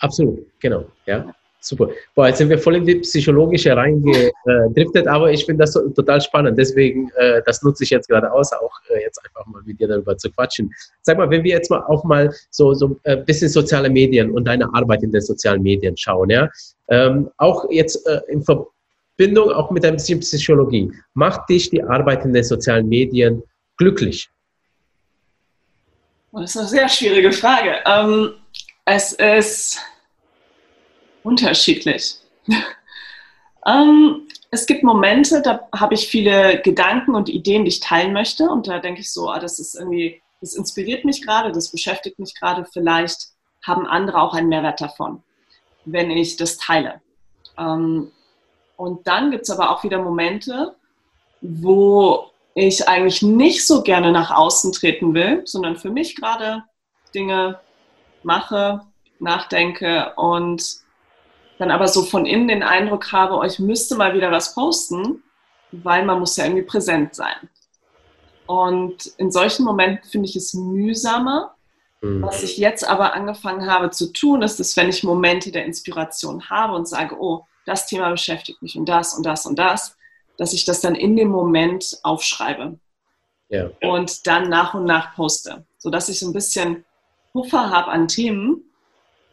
Absolut, 0.00 0.46
genau. 0.60 0.84
Ja. 1.06 1.34
Super. 1.60 1.88
Boah, 2.14 2.28
jetzt 2.28 2.38
sind 2.38 2.50
wir 2.50 2.58
voll 2.58 2.76
in 2.76 2.86
die 2.86 2.96
psychologische 2.96 3.76
reingedriftet, 3.76 5.08
aber 5.08 5.32
ich 5.32 5.44
finde 5.44 5.64
das 5.64 5.72
so, 5.72 5.88
total 5.90 6.20
spannend. 6.20 6.56
Deswegen, 6.56 7.10
äh, 7.16 7.42
das 7.44 7.62
nutze 7.62 7.82
ich 7.82 7.90
jetzt 7.90 8.08
gerade 8.08 8.30
aus, 8.30 8.52
auch 8.52 8.72
äh, 8.90 9.02
jetzt 9.02 9.20
einfach 9.24 9.44
mal 9.46 9.60
mit 9.64 9.80
dir 9.80 9.88
darüber 9.88 10.16
zu 10.16 10.30
quatschen. 10.30 10.72
Sag 11.02 11.18
mal, 11.18 11.28
wenn 11.30 11.42
wir 11.42 11.50
jetzt 11.50 11.68
mal 11.68 11.82
auch 11.88 12.04
mal 12.04 12.32
so 12.50 12.74
so 12.74 12.86
ein 12.86 12.96
äh, 13.02 13.16
bisschen 13.16 13.48
soziale 13.48 13.90
Medien 13.90 14.30
und 14.30 14.44
deine 14.44 14.72
Arbeit 14.72 15.02
in 15.02 15.10
den 15.10 15.20
sozialen 15.20 15.62
Medien 15.62 15.96
schauen, 15.96 16.30
ja, 16.30 16.48
ähm, 16.88 17.28
auch 17.38 17.68
jetzt 17.70 18.06
äh, 18.06 18.20
in 18.28 18.44
Verbindung 18.44 19.50
auch 19.50 19.72
mit 19.72 19.84
ein 19.84 19.94
bisschen 19.94 20.20
Psychologie, 20.20 20.92
macht 21.14 21.48
dich 21.48 21.70
die 21.70 21.82
Arbeit 21.82 22.24
in 22.24 22.32
den 22.32 22.44
sozialen 22.44 22.88
Medien 22.88 23.42
glücklich? 23.78 24.30
Das 26.32 26.50
ist 26.50 26.56
eine 26.56 26.68
sehr 26.68 26.88
schwierige 26.88 27.32
Frage. 27.32 27.76
Ähm, 27.84 28.34
es 28.84 29.12
ist 29.14 29.80
unterschiedlich. 31.28 32.16
ähm, 33.66 34.26
es 34.50 34.66
gibt 34.66 34.82
Momente, 34.82 35.42
da 35.42 35.68
habe 35.74 35.94
ich 35.94 36.08
viele 36.08 36.60
Gedanken 36.62 37.14
und 37.14 37.28
Ideen, 37.28 37.64
die 37.64 37.68
ich 37.68 37.80
teilen 37.80 38.12
möchte. 38.12 38.48
Und 38.48 38.66
da 38.66 38.78
denke 38.78 39.00
ich 39.00 39.12
so, 39.12 39.28
ah, 39.28 39.38
das 39.38 39.58
ist 39.58 39.74
irgendwie, 39.74 40.22
das 40.40 40.54
inspiriert 40.54 41.04
mich 41.04 41.22
gerade, 41.22 41.52
das 41.52 41.70
beschäftigt 41.70 42.18
mich 42.18 42.34
gerade. 42.34 42.64
Vielleicht 42.64 43.28
haben 43.62 43.86
andere 43.86 44.22
auch 44.22 44.34
einen 44.34 44.48
Mehrwert 44.48 44.80
davon, 44.80 45.22
wenn 45.84 46.10
ich 46.10 46.36
das 46.36 46.56
teile. 46.56 47.00
Ähm, 47.58 48.10
und 48.76 49.06
dann 49.06 49.30
gibt 49.30 49.42
es 49.42 49.50
aber 49.50 49.70
auch 49.70 49.84
wieder 49.84 50.02
Momente, 50.02 50.74
wo 51.40 52.30
ich 52.54 52.88
eigentlich 52.88 53.22
nicht 53.22 53.66
so 53.66 53.82
gerne 53.82 54.12
nach 54.12 54.30
außen 54.30 54.72
treten 54.72 55.14
will, 55.14 55.42
sondern 55.44 55.76
für 55.76 55.90
mich 55.90 56.16
gerade 56.16 56.64
Dinge 57.14 57.60
mache, 58.22 58.80
nachdenke 59.20 60.12
und 60.16 60.80
dann 61.58 61.70
aber 61.70 61.88
so 61.88 62.02
von 62.02 62.24
innen 62.24 62.48
den 62.48 62.62
Eindruck 62.62 63.12
habe, 63.12 63.34
oh, 63.34 63.42
ich 63.42 63.58
müsste 63.58 63.96
mal 63.96 64.14
wieder 64.14 64.30
was 64.30 64.54
posten, 64.54 65.22
weil 65.72 66.04
man 66.04 66.20
muss 66.20 66.36
ja 66.36 66.44
irgendwie 66.44 66.64
präsent 66.64 67.14
sein. 67.14 67.48
Und 68.46 69.06
in 69.18 69.30
solchen 69.30 69.64
Momenten 69.64 70.08
finde 70.08 70.28
ich 70.28 70.36
es 70.36 70.54
mühsamer. 70.54 71.54
Mhm. 72.00 72.22
Was 72.22 72.42
ich 72.42 72.56
jetzt 72.56 72.88
aber 72.88 73.12
angefangen 73.12 73.70
habe 73.70 73.90
zu 73.90 74.12
tun, 74.12 74.42
ist, 74.42 74.58
dass 74.58 74.76
wenn 74.76 74.88
ich 74.88 75.02
Momente 75.02 75.52
der 75.52 75.66
Inspiration 75.66 76.48
habe 76.48 76.74
und 76.74 76.88
sage, 76.88 77.16
oh, 77.18 77.44
das 77.66 77.86
Thema 77.86 78.10
beschäftigt 78.10 78.62
mich 78.62 78.78
und 78.78 78.88
das 78.88 79.14
und 79.14 79.26
das 79.26 79.44
und 79.44 79.58
das, 79.58 79.96
dass 80.38 80.52
ich 80.52 80.64
das 80.64 80.80
dann 80.80 80.94
in 80.94 81.16
dem 81.16 81.28
Moment 81.28 81.98
aufschreibe. 82.04 82.78
Ja. 83.50 83.70
Und 83.82 84.26
dann 84.26 84.48
nach 84.48 84.74
und 84.74 84.84
nach 84.84 85.14
poste, 85.14 85.66
sodass 85.76 86.08
ich 86.08 86.20
so 86.20 86.28
ein 86.28 86.32
bisschen 86.32 86.84
Puffer 87.32 87.70
habe 87.70 87.90
an 87.90 88.08
Themen, 88.08 88.67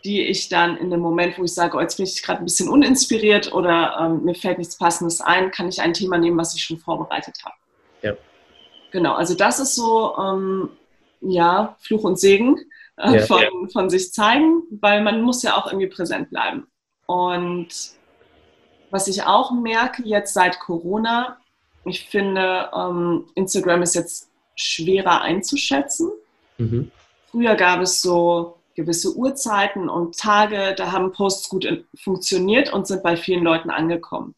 die 0.06 0.22
ich 0.22 0.50
dann 0.50 0.78
in 0.78 0.92
dem 0.92 1.00
Moment, 1.00 1.38
wo 1.38 1.44
ich 1.44 1.54
sage, 1.54 1.76
oh, 1.76 1.82
jetzt 1.82 1.98
bin 1.98 2.06
ich 2.06 2.22
gerade 2.22 2.40
ein 2.40 2.46
bisschen 2.46 2.70
uninspiriert 2.70 3.52
oder 3.54 3.98
ähm, 4.00 4.24
mir 4.24 4.36
fällt 4.36 4.60
nichts 4.60 4.78
Passendes 4.78 5.20
ein, 5.20 5.50
kann 5.52 5.68
ich 5.68 5.82
ein 5.82 5.94
Thema 5.94 6.18
nehmen, 6.20 6.38
was 6.38 6.56
ich 6.56 6.64
schon 6.64 6.78
vorbereitet 6.78 7.38
habe. 7.44 7.56
Ja. 8.04 8.14
Genau, 8.92 9.16
also 9.16 9.34
das 9.34 9.60
ist 9.60 9.76
so, 9.76 10.16
ähm, 10.18 10.70
ja, 11.22 11.76
Fluch 11.80 12.04
und 12.04 12.20
Segen 12.20 12.58
äh, 12.98 13.18
ja. 13.18 13.26
von, 13.26 13.70
von 13.72 13.90
sich 13.90 14.14
zeigen, 14.14 14.62
weil 14.70 15.02
man 15.02 15.22
muss 15.22 15.42
ja 15.42 15.58
auch 15.58 15.66
irgendwie 15.66 15.88
präsent 15.88 16.30
bleiben. 16.30 16.68
Und 17.08 17.70
was 18.92 19.08
ich 19.08 19.24
auch 19.24 19.52
merke 19.52 20.04
jetzt 20.04 20.34
seit 20.34 20.60
Corona, 20.60 21.38
ich 21.84 22.06
finde, 22.06 22.70
ähm, 22.76 23.26
Instagram 23.34 23.82
ist 23.82 23.96
jetzt 23.96 24.30
schwerer 24.56 25.22
einzuschätzen. 25.22 26.12
Mhm. 26.58 26.92
Früher 27.32 27.56
gab 27.56 27.82
es 27.82 28.02
so 28.02 28.55
gewisse 28.76 29.16
Uhrzeiten 29.16 29.90
und 29.90 30.18
Tage, 30.18 30.76
da 30.76 30.92
haben 30.92 31.12
Posts 31.12 31.50
gut 31.50 31.86
funktioniert 31.98 32.72
und 32.72 32.88
sind 32.88 33.04
bei 33.04 33.16
vielen 33.16 33.44
Leuten 33.44 33.70
angekommen. 33.70 34.36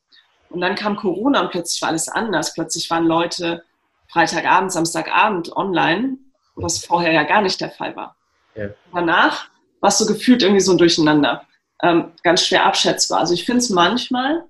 Und 0.50 0.62
dann 0.62 0.76
kam 0.76 0.96
Corona 0.96 1.42
und 1.42 1.52
plötzlich 1.52 1.82
war 1.82 1.90
alles 1.90 2.08
anders. 2.08 2.54
Plötzlich 2.54 2.90
waren 2.90 3.06
Leute 3.06 3.64
Freitagabend, 4.08 4.72
Samstagabend 4.72 5.56
online, 5.56 6.18
was 6.56 6.86
vorher 6.86 7.12
ja 7.12 7.24
gar 7.24 7.42
nicht 7.42 7.60
der 7.60 7.72
Fall 7.72 7.96
war. 7.96 8.16
Ja. 8.56 8.70
Danach 8.94 9.50
war 9.82 9.90
es 9.90 9.98
so 9.98 10.06
gefühlt 10.06 10.42
irgendwie 10.42 10.62
so 10.62 10.72
ein 10.72 10.78
Durcheinander. 10.78 11.46
Ähm, 11.84 12.12
ganz 12.24 12.46
schwer 12.46 12.66
abschätzbar. 12.66 13.20
Also 13.20 13.34
ich 13.34 13.46
finde 13.46 13.60
es 13.60 13.70
manchmal 13.70 14.46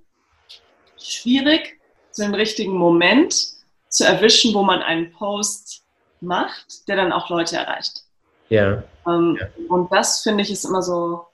schwierig, 0.97 1.79
so 2.11 2.23
einen 2.23 2.35
richtigen 2.35 2.73
Moment 2.73 3.35
zu 3.89 4.05
erwischen, 4.05 4.53
wo 4.53 4.63
man 4.63 4.81
einen 4.81 5.11
Post 5.11 5.83
macht, 6.21 6.87
der 6.87 6.95
dann 6.95 7.11
auch 7.11 7.29
Leute 7.29 7.57
erreicht. 7.57 8.03
Ja. 8.49 8.83
Ähm, 9.07 9.37
ja. 9.39 9.47
Und 9.69 9.91
das 9.91 10.21
finde 10.21 10.43
ich 10.43 10.51
ist 10.51 10.65
immer 10.65 10.81
so, 10.81 11.25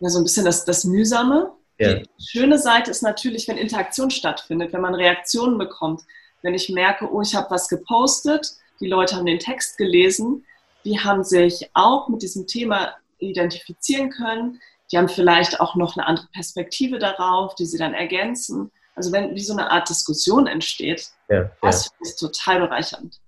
ja, 0.00 0.08
so 0.08 0.18
ein 0.18 0.24
bisschen 0.24 0.44
das, 0.44 0.64
das 0.64 0.84
Mühsame. 0.84 1.52
Ja. 1.78 1.94
Die 1.94 2.06
schöne 2.18 2.58
Seite 2.58 2.90
ist 2.90 3.02
natürlich, 3.02 3.48
wenn 3.48 3.56
Interaktion 3.56 4.10
stattfindet, 4.10 4.72
wenn 4.72 4.80
man 4.80 4.94
Reaktionen 4.94 5.58
bekommt. 5.58 6.02
Wenn 6.42 6.54
ich 6.54 6.68
merke, 6.68 7.10
oh, 7.10 7.22
ich 7.22 7.34
habe 7.34 7.50
was 7.50 7.68
gepostet, 7.68 8.52
die 8.80 8.88
Leute 8.88 9.16
haben 9.16 9.26
den 9.26 9.38
Text 9.38 9.76
gelesen, 9.76 10.44
die 10.84 10.98
haben 10.98 11.24
sich 11.24 11.70
auch 11.74 12.08
mit 12.08 12.22
diesem 12.22 12.46
Thema 12.46 12.94
identifizieren 13.18 14.10
können, 14.10 14.60
die 14.90 14.98
haben 14.98 15.08
vielleicht 15.08 15.60
auch 15.60 15.76
noch 15.76 15.96
eine 15.96 16.06
andere 16.06 16.26
Perspektive 16.32 16.98
darauf, 16.98 17.54
die 17.54 17.66
sie 17.66 17.78
dann 17.78 17.94
ergänzen. 17.94 18.70
Also 18.94 19.12
wenn 19.12 19.34
wie 19.34 19.42
so 19.42 19.52
eine 19.52 19.70
Art 19.70 19.88
Diskussion 19.88 20.46
entsteht, 20.46 21.10
ja, 21.28 21.50
das 21.62 21.86
ja. 21.86 21.92
ist 22.00 22.16
total 22.16 22.60
bereichernd. 22.60 23.20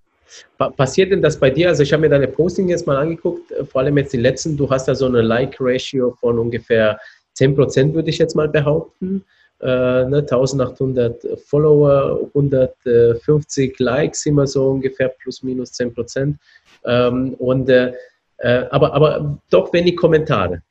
Passiert 0.57 1.11
denn 1.11 1.21
das 1.21 1.39
bei 1.39 1.49
dir? 1.49 1.69
Also 1.69 1.83
ich 1.83 1.91
habe 1.93 2.01
mir 2.01 2.09
deine 2.09 2.27
Posting 2.27 2.69
jetzt 2.69 2.87
mal 2.87 2.97
angeguckt, 2.97 3.51
äh, 3.51 3.65
vor 3.65 3.81
allem 3.81 3.97
jetzt 3.97 4.13
die 4.13 4.17
letzten. 4.17 4.57
Du 4.57 4.69
hast 4.69 4.87
da 4.87 4.95
so 4.95 5.05
eine 5.05 5.21
Like-Ratio 5.21 6.11
von 6.19 6.39
ungefähr 6.39 6.99
10 7.33 7.55
Prozent, 7.55 7.93
würde 7.93 8.09
ich 8.09 8.17
jetzt 8.17 8.35
mal 8.35 8.47
behaupten. 8.47 9.23
Äh, 9.61 10.05
ne, 10.05 10.17
1800 10.17 11.39
Follower, 11.45 12.29
150 12.33 13.79
Likes, 13.79 14.25
immer 14.25 14.45
so 14.45 14.71
ungefähr 14.71 15.09
plus 15.09 15.41
minus 15.43 15.71
10 15.73 15.93
Prozent. 15.93 16.37
Ähm, 16.85 17.33
und, 17.35 17.69
äh, 17.69 17.93
äh, 18.37 18.65
aber, 18.71 18.93
aber 18.93 19.39
doch 19.49 19.71
wenig 19.71 19.95
Kommentare. 19.95 20.61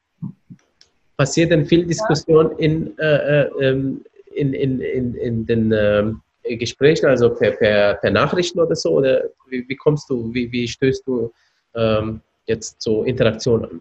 Passiert 1.16 1.53
denn 1.53 1.64
viel 1.64 1.87
Diskussion 1.87 2.53
in, 2.59 2.98
äh, 2.98 3.42
äh, 3.42 3.51
ähm, 3.61 4.05
in, 4.35 4.53
in, 4.53 4.81
in, 4.81 5.14
in 5.14 5.46
den 5.46 5.72
ähm, 5.75 6.20
Gesprächen, 6.45 7.07
also 7.07 7.31
per, 7.31 7.53
per, 7.53 7.95
per 7.95 8.11
Nachrichten 8.11 8.61
oder 8.61 8.75
so? 8.75 8.91
Oder 8.91 9.25
wie, 9.49 9.69
wie 9.69 9.77
kommst 9.77 10.11
du, 10.11 10.33
wie, 10.35 10.51
wie 10.51 10.67
stößt 10.67 11.07
du 11.07 11.33
ähm, 11.75 12.21
jetzt 12.47 12.81
so 12.83 13.05
Interaktion 13.05 13.65
an? 13.65 13.81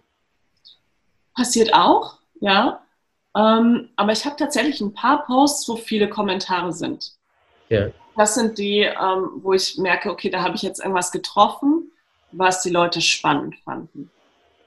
Passiert 1.35 1.73
auch, 1.73 2.17
ja. 2.39 2.81
Ähm, 3.35 3.89
aber 3.95 4.11
ich 4.11 4.25
habe 4.25 4.35
tatsächlich 4.35 4.81
ein 4.81 4.93
paar 4.93 5.25
Posts, 5.25 5.69
wo 5.69 5.75
viele 5.77 6.09
Kommentare 6.09 6.73
sind. 6.73 7.13
Ja. 7.69 7.87
Das 8.17 8.35
sind 8.35 8.57
die, 8.57 8.79
ähm, 8.81 9.29
wo 9.37 9.53
ich 9.53 9.77
merke, 9.77 10.11
okay, 10.11 10.29
da 10.29 10.43
habe 10.43 10.55
ich 10.55 10.61
jetzt 10.61 10.79
irgendwas 10.79 11.11
getroffen, 11.11 11.91
was 12.33 12.61
die 12.61 12.69
Leute 12.69 13.01
spannend 13.01 13.55
fanden. 13.63 14.11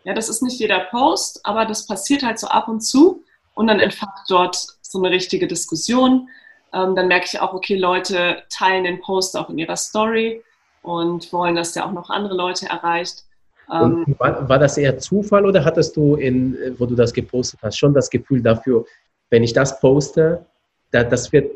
Ja, 0.05 0.15
das 0.15 0.29
ist 0.29 0.43
nicht 0.43 0.59
jeder 0.59 0.81
Post, 0.81 1.41
aber 1.45 1.65
das 1.65 1.87
passiert 1.87 2.23
halt 2.23 2.39
so 2.39 2.47
ab 2.47 2.69
und 2.69 2.81
zu 2.81 3.23
und 3.55 3.67
dann 3.67 3.81
entfacht 3.81 4.25
dort 4.29 4.57
so 4.81 4.99
eine 4.99 5.11
richtige 5.11 5.47
Diskussion 5.47 6.29
ähm, 6.75 6.97
dann 6.97 7.09
merke 7.09 7.27
ich 7.27 7.41
auch, 7.41 7.55
okay, 7.55 7.77
Leute 7.77 8.43
teilen 8.51 8.85
den 8.85 9.01
Post 9.01 9.37
auch 9.37 9.49
in 9.49 9.59
ihrer 9.59 9.77
Story 9.77 10.43
und 10.83 11.33
wollen, 11.33 11.55
dass 11.55 11.73
der 11.73 11.87
auch 11.87 11.93
noch 11.93 12.11
andere 12.11 12.35
Leute 12.35 12.67
erreicht. 12.67 13.25
Ähm, 13.73 14.05
war, 14.19 14.47
war, 14.49 14.59
das 14.59 14.77
eher 14.77 14.99
Zufall 14.99 15.47
oder 15.47 15.65
hattest 15.65 15.97
du, 15.97 16.17
in, 16.17 16.57
wo 16.79 16.85
du 16.85 16.95
das 16.95 17.13
gepostet 17.13 17.61
hast, 17.63 17.79
schon 17.79 17.95
das 17.95 18.11
Gefühl 18.11 18.43
dafür, 18.43 18.85
wenn 19.31 19.43
ich 19.43 19.53
das 19.53 19.81
poste, 19.81 20.45
da, 20.91 21.05
das 21.05 21.33
wird, 21.33 21.53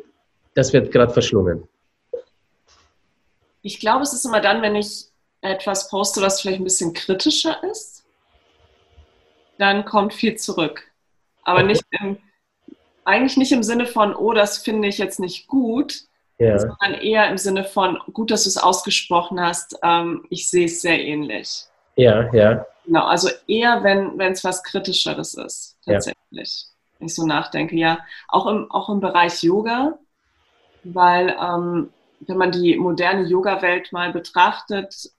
das 0.55 0.73
wird 0.73 0.91
gerade 0.91 1.13
verschlungen? 1.13 1.69
Ich 3.61 3.81
glaube, 3.81 4.03
es 4.03 4.13
ist 4.13 4.25
immer 4.25 4.41
dann, 4.41 4.63
wenn 4.63 4.77
ich 4.77 5.07
etwas 5.43 5.89
poste, 5.89 6.23
was 6.23 6.41
vielleicht 6.41 6.61
ein 6.61 6.65
bisschen 6.65 6.95
kritischer 6.95 7.63
ist, 7.71 8.05
dann 9.59 9.85
kommt 9.85 10.15
viel 10.15 10.37
zurück. 10.37 10.83
Aber 11.43 11.59
okay. 11.59 11.67
nicht 11.67 11.85
im 12.01 12.19
eigentlich 13.09 13.39
nicht 13.39 13.53
im 13.53 13.63
Sinne 13.63 13.87
von, 13.87 14.15
oh, 14.15 14.33
das 14.33 14.59
finde 14.59 14.89
ich 14.89 14.99
jetzt 14.99 15.19
nicht 15.19 15.49
gut, 15.49 16.03
ja. 16.39 16.59
sondern 16.59 16.95
eher 17.01 17.29
im 17.29 17.39
Sinne 17.39 17.65
von, 17.65 17.99
gut, 18.13 18.31
dass 18.31 18.45
du 18.45 18.51
es 18.51 18.59
ausgesprochen 18.59 19.41
hast, 19.41 19.77
ähm, 19.83 20.27
ich 20.29 20.51
sehe 20.51 20.67
es 20.67 20.83
sehr 20.83 21.03
ähnlich. 21.03 21.65
Ja, 21.97 22.33
ja. 22.33 22.67
Genau, 22.85 23.07
also 23.07 23.29
eher, 23.47 23.83
wenn 23.83 24.21
es 24.21 24.45
was 24.45 24.63
Kritischeres 24.63 25.35
ist, 25.35 25.77
tatsächlich. 25.85 26.17
Ja. 26.31 26.99
Wenn 26.99 27.07
ich 27.07 27.15
so 27.15 27.27
nachdenke, 27.27 27.77
ja. 27.77 27.99
Auch 28.29 28.47
im, 28.47 28.71
auch 28.71 28.89
im 28.89 29.01
Bereich 29.01 29.43
Yoga, 29.43 29.99
weil 30.85 31.35
ähm, 31.41 31.91
wenn 32.21 32.37
man 32.37 32.53
die 32.53 32.77
moderne 32.77 33.27
Yoga-Welt 33.27 33.93
mal 33.93 34.13
betrachtet, 34.13 35.11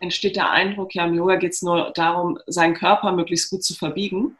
entsteht 0.00 0.36
der 0.36 0.50
Eindruck, 0.50 0.94
ja, 0.94 1.06
im 1.06 1.14
Yoga 1.14 1.36
geht 1.36 1.52
es 1.52 1.62
nur 1.62 1.92
darum, 1.94 2.38
seinen 2.46 2.74
Körper 2.74 3.12
möglichst 3.12 3.50
gut 3.50 3.64
zu 3.64 3.74
verbiegen 3.74 4.36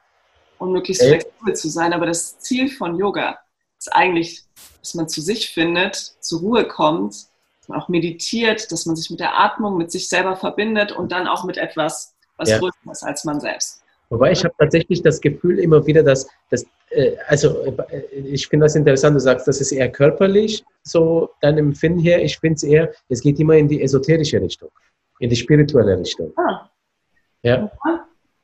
und 0.59 0.73
möglichst 0.73 1.03
Echt? 1.03 1.23
flexibel 1.23 1.55
zu 1.55 1.69
sein. 1.69 1.93
Aber 1.93 2.07
das 2.07 2.39
Ziel 2.39 2.69
von 2.71 2.97
Yoga 2.97 3.39
ist 3.79 3.93
eigentlich, 3.95 4.43
dass 4.81 4.95
man 4.95 5.09
zu 5.09 5.21
sich 5.21 5.51
findet, 5.51 5.97
zur 6.21 6.41
Ruhe 6.41 6.67
kommt, 6.67 7.15
dass 7.15 7.69
man 7.69 7.81
auch 7.81 7.89
meditiert, 7.89 8.71
dass 8.73 8.87
man 8.87 8.97
sich 8.97 9.11
mit 9.11 9.21
der 9.21 9.39
Atmung, 9.39 9.77
mit 9.77 9.91
sich 9.91 10.09
selber 10.09 10.37
verbindet 10.37 10.93
und 10.93 11.13
dann 11.13 11.27
auch 11.27 11.45
mit 11.45 11.57
etwas, 11.57 12.15
was 12.37 12.51
ja. 12.51 12.59
größer 12.59 12.93
ist 12.93 13.03
als 13.03 13.25
man 13.25 13.41
selbst. 13.41 13.83
Wobei 14.11 14.33
ich 14.33 14.43
habe 14.43 14.55
tatsächlich 14.59 15.03
das 15.03 15.21
Gefühl 15.21 15.59
immer 15.59 15.87
wieder, 15.87 16.03
dass, 16.03 16.27
dass 16.51 16.65
äh, 16.91 17.17
also 17.27 17.63
äh, 17.65 18.05
ich 18.11 18.47
finde 18.49 18.65
das 18.65 18.75
interessant, 18.75 19.15
du 19.15 19.21
sagst, 19.21 19.47
das 19.47 19.61
ist 19.61 19.73
eher 19.73 19.91
körperlich, 19.91 20.65
so 20.83 21.31
dein 21.41 21.59
Empfinden 21.59 22.01
her. 22.01 22.23
Ich 22.23 22.39
finde 22.39 22.55
es 22.55 22.63
eher, 22.63 22.93
es 23.09 23.21
geht 23.21 23.39
immer 23.39 23.55
in 23.55 23.69
die 23.69 23.83
esoterische 23.83 24.41
Richtung, 24.41 24.71
in 25.19 25.29
die 25.29 25.37
spirituelle 25.37 25.99
Richtung. 25.99 26.33
Ah. 26.37 26.71
Ja. 27.43 27.71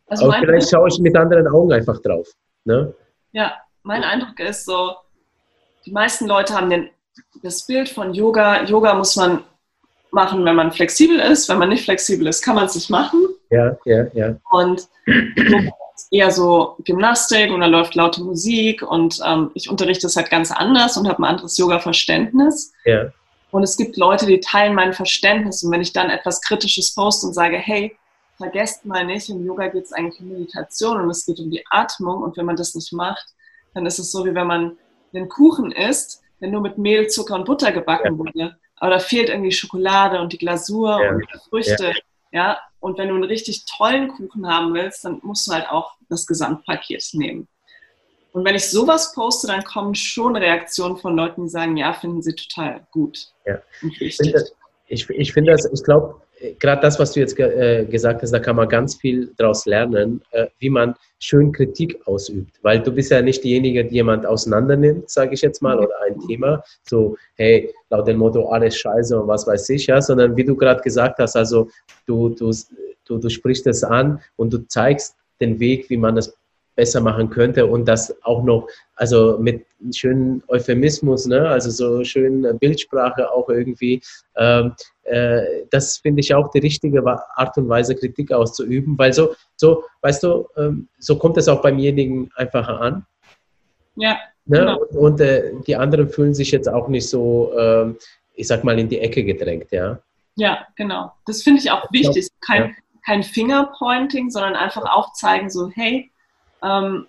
Also 0.06 0.26
Aber 0.26 0.38
vielleicht 0.38 0.70
schaue 0.70 0.88
ich 0.88 0.98
mit 0.98 1.16
anderen 1.16 1.46
Augen 1.48 1.72
einfach 1.72 2.00
drauf. 2.02 2.28
Ne? 2.64 2.94
Ja, 3.32 3.54
mein 3.82 4.04
Eindruck 4.04 4.38
ist 4.40 4.64
so, 4.64 4.94
die 5.86 5.92
meisten 5.92 6.26
Leute 6.26 6.54
haben 6.54 6.70
den, 6.70 6.90
das 7.42 7.66
Bild 7.66 7.88
von 7.88 8.14
Yoga. 8.14 8.64
Yoga 8.64 8.94
muss 8.94 9.16
man 9.16 9.44
machen, 10.10 10.44
wenn 10.44 10.56
man 10.56 10.72
flexibel 10.72 11.18
ist. 11.18 11.48
Wenn 11.48 11.58
man 11.58 11.68
nicht 11.68 11.84
flexibel 11.84 12.26
ist, 12.26 12.42
kann 12.42 12.54
man 12.54 12.66
es 12.66 12.74
nicht 12.74 12.90
machen. 12.90 13.26
Ja, 13.50 13.76
ja, 13.84 14.06
ja. 14.14 14.36
Und 14.50 14.88
eher 16.10 16.30
so 16.30 16.76
Gymnastik 16.84 17.50
und 17.50 17.60
da 17.60 17.66
läuft 17.66 17.94
laute 17.94 18.22
Musik 18.22 18.82
und 18.82 19.20
ähm, 19.24 19.50
ich 19.54 19.68
unterrichte 19.68 20.06
es 20.06 20.16
halt 20.16 20.30
ganz 20.30 20.50
anders 20.50 20.96
und 20.96 21.08
habe 21.08 21.22
ein 21.22 21.24
anderes 21.24 21.56
Yoga-Verständnis. 21.58 22.72
Ja. 22.84 23.10
Und 23.50 23.62
es 23.62 23.76
gibt 23.76 23.96
Leute, 23.96 24.26
die 24.26 24.40
teilen 24.40 24.74
mein 24.74 24.92
Verständnis 24.92 25.62
und 25.62 25.70
wenn 25.70 25.80
ich 25.80 25.92
dann 25.92 26.10
etwas 26.10 26.40
Kritisches 26.40 26.94
poste 26.94 27.26
und 27.26 27.34
sage, 27.34 27.56
hey, 27.56 27.96
vergesst 28.36 28.84
mal 28.84 29.04
nicht, 29.04 29.28
im 29.28 29.44
Yoga 29.44 29.68
geht 29.68 29.84
es 29.84 29.92
eigentlich 29.92 30.20
um 30.20 30.28
Meditation 30.28 31.00
und 31.00 31.10
es 31.10 31.24
geht 31.24 31.38
um 31.38 31.50
die 31.50 31.64
Atmung 31.70 32.22
und 32.22 32.36
wenn 32.36 32.46
man 32.46 32.56
das 32.56 32.74
nicht 32.74 32.92
macht, 32.92 33.34
dann 33.74 33.86
ist 33.86 33.98
es 33.98 34.10
so, 34.10 34.24
wie 34.24 34.34
wenn 34.34 34.46
man 34.46 34.76
einen 35.12 35.28
Kuchen 35.28 35.72
isst, 35.72 36.22
der 36.40 36.48
nur 36.48 36.60
mit 36.60 36.78
Mehl, 36.78 37.08
Zucker 37.08 37.34
und 37.34 37.44
Butter 37.44 37.72
gebacken 37.72 38.12
ja. 38.12 38.18
wurde. 38.18 38.56
Aber 38.76 38.90
da 38.90 38.98
fehlt 38.98 39.28
irgendwie 39.28 39.52
Schokolade 39.52 40.20
und 40.20 40.32
die 40.32 40.38
Glasur 40.38 41.02
ja. 41.02 41.10
und 41.10 41.20
die 41.20 41.48
Früchte. 41.48 41.92
Ja. 42.32 42.48
ja. 42.48 42.58
Und 42.80 42.98
wenn 42.98 43.08
du 43.08 43.14
einen 43.14 43.24
richtig 43.24 43.64
tollen 43.64 44.08
Kuchen 44.08 44.46
haben 44.46 44.74
willst, 44.74 45.04
dann 45.04 45.20
musst 45.22 45.46
du 45.46 45.52
halt 45.52 45.68
auch 45.70 45.94
das 46.08 46.26
Gesamtpaket 46.26 47.10
nehmen. 47.14 47.48
Und 48.32 48.44
wenn 48.44 48.56
ich 48.56 48.68
sowas 48.68 49.14
poste, 49.14 49.46
dann 49.46 49.62
kommen 49.62 49.94
schon 49.94 50.36
Reaktionen 50.36 50.96
von 50.96 51.16
Leuten, 51.16 51.44
die 51.44 51.48
sagen, 51.48 51.76
ja, 51.76 51.92
finden 51.92 52.20
sie 52.20 52.34
total 52.34 52.84
gut. 52.90 53.28
Ja. 53.46 53.62
Ich 54.00 54.16
finde, 54.16 54.44
ich, 54.88 55.08
ich 55.08 55.32
finde 55.32 55.52
das, 55.52 55.70
ich 55.72 55.84
glaube, 55.84 56.20
gerade 56.58 56.82
das, 56.82 56.98
was 56.98 57.12
du 57.12 57.20
jetzt 57.20 57.38
äh, 57.38 57.84
gesagt 57.86 58.22
hast, 58.22 58.30
da 58.30 58.38
kann 58.38 58.56
man 58.56 58.68
ganz 58.68 58.96
viel 58.96 59.32
daraus 59.36 59.66
lernen, 59.66 60.22
äh, 60.30 60.46
wie 60.58 60.70
man 60.70 60.94
schön 61.18 61.52
Kritik 61.52 61.98
ausübt. 62.06 62.58
Weil 62.62 62.80
du 62.80 62.92
bist 62.92 63.10
ja 63.10 63.22
nicht 63.22 63.42
diejenige, 63.44 63.84
die 63.84 63.94
jemand 63.96 64.26
auseinandernimmt, 64.26 65.10
sage 65.10 65.34
ich 65.34 65.42
jetzt 65.42 65.62
mal, 65.62 65.78
oder 65.78 65.94
ein 66.06 66.18
Thema, 66.26 66.62
so, 66.82 67.16
hey, 67.36 67.72
laut 67.90 68.06
dem 68.06 68.18
Motto, 68.18 68.48
alles 68.48 68.76
scheiße 68.76 69.20
und 69.20 69.28
was 69.28 69.46
weiß 69.46 69.68
ich, 69.70 69.86
ja, 69.86 70.00
sondern 70.00 70.36
wie 70.36 70.44
du 70.44 70.56
gerade 70.56 70.82
gesagt 70.82 71.18
hast, 71.18 71.36
also 71.36 71.68
du, 72.06 72.30
du, 72.30 72.52
du, 73.06 73.18
du 73.18 73.28
sprichst 73.28 73.66
es 73.66 73.84
an 73.84 74.20
und 74.36 74.52
du 74.52 74.58
zeigst 74.68 75.16
den 75.40 75.58
Weg, 75.60 75.90
wie 75.90 75.96
man 75.96 76.16
das 76.16 76.34
besser 76.74 77.00
machen 77.00 77.30
könnte 77.30 77.66
und 77.66 77.86
das 77.86 78.14
auch 78.24 78.42
noch, 78.42 78.68
also 78.96 79.38
mit 79.38 79.64
schönen 79.92 80.42
Euphemismus, 80.48 81.26
ne? 81.26 81.48
also 81.48 81.70
so 81.70 82.04
schön 82.04 82.46
Bildsprache 82.58 83.30
auch 83.30 83.48
irgendwie. 83.48 84.02
Ähm, 84.36 84.74
äh, 85.04 85.66
das 85.70 85.98
finde 85.98 86.20
ich 86.20 86.34
auch 86.34 86.50
die 86.50 86.58
richtige 86.58 87.04
Art 87.06 87.56
und 87.56 87.68
Weise, 87.68 87.94
Kritik 87.94 88.32
auszuüben, 88.32 88.98
weil 88.98 89.12
so, 89.12 89.34
so 89.56 89.84
weißt 90.02 90.22
du, 90.22 90.48
ähm, 90.56 90.88
so 90.98 91.16
kommt 91.16 91.36
es 91.36 91.48
auch 91.48 91.62
beimjenigen 91.62 92.30
einfacher 92.34 92.80
an. 92.80 93.06
Ja. 93.96 94.18
Ne? 94.46 94.58
Genau. 94.58 94.78
Und, 94.78 94.96
und 94.96 95.20
äh, 95.20 95.52
die 95.66 95.76
anderen 95.76 96.08
fühlen 96.08 96.34
sich 96.34 96.50
jetzt 96.50 96.68
auch 96.68 96.88
nicht 96.88 97.08
so, 97.08 97.52
äh, 97.56 97.94
ich 98.34 98.46
sag 98.46 98.64
mal, 98.64 98.78
in 98.78 98.88
die 98.88 98.98
Ecke 98.98 99.24
gedrängt, 99.24 99.70
ja. 99.70 99.98
Ja, 100.36 100.66
genau. 100.76 101.12
Das 101.26 101.42
finde 101.42 101.60
ich 101.60 101.70
auch 101.70 101.90
wichtig. 101.92 102.28
Kein, 102.40 102.62
ja. 102.62 102.70
kein 103.06 103.22
Fingerpointing, 103.22 104.30
sondern 104.30 104.56
einfach 104.56 104.84
aufzeigen, 104.84 105.48
so, 105.48 105.70
hey, 105.70 106.10
ähm, 106.64 107.06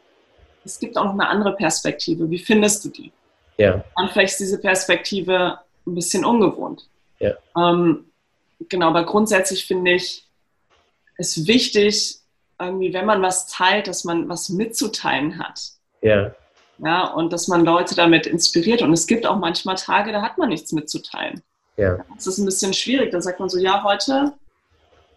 es 0.63 0.79
gibt 0.79 0.97
auch 0.97 1.05
noch 1.05 1.13
eine 1.13 1.27
andere 1.27 1.55
Perspektive. 1.55 2.29
Wie 2.29 2.39
findest 2.39 2.83
du 2.85 2.89
die? 2.89 3.11
Ja. 3.57 3.83
Und 3.95 4.11
vielleicht 4.11 4.33
ist 4.33 4.41
diese 4.41 4.59
Perspektive 4.59 5.59
ein 5.85 5.95
bisschen 5.95 6.25
ungewohnt. 6.25 6.89
Ja. 7.19 7.33
Ähm, 7.55 8.05
genau, 8.67 8.87
aber 8.87 9.05
grundsätzlich 9.05 9.65
finde 9.65 9.91
ich 9.93 10.27
es 11.17 11.47
wichtig, 11.47 12.19
irgendwie, 12.59 12.93
wenn 12.93 13.05
man 13.05 13.21
was 13.21 13.47
teilt, 13.47 13.87
dass 13.87 14.03
man 14.03 14.27
was 14.27 14.49
mitzuteilen 14.49 15.39
hat. 15.39 15.61
Ja. 16.01 16.33
Ja, 16.77 17.05
und 17.05 17.31
dass 17.31 17.47
man 17.47 17.63
Leute 17.63 17.95
damit 17.95 18.27
inspiriert. 18.27 18.81
Und 18.81 18.91
es 18.91 19.07
gibt 19.07 19.25
auch 19.25 19.37
manchmal 19.37 19.75
Tage, 19.75 20.11
da 20.11 20.21
hat 20.21 20.37
man 20.37 20.49
nichts 20.49 20.73
mitzuteilen. 20.73 21.41
Ja. 21.77 22.03
Das 22.15 22.27
ist 22.27 22.37
ein 22.37 22.45
bisschen 22.45 22.73
schwierig. 22.73 23.11
Da 23.11 23.21
sagt 23.21 23.39
man 23.39 23.49
so, 23.49 23.57
ja, 23.57 23.83
heute 23.83 24.33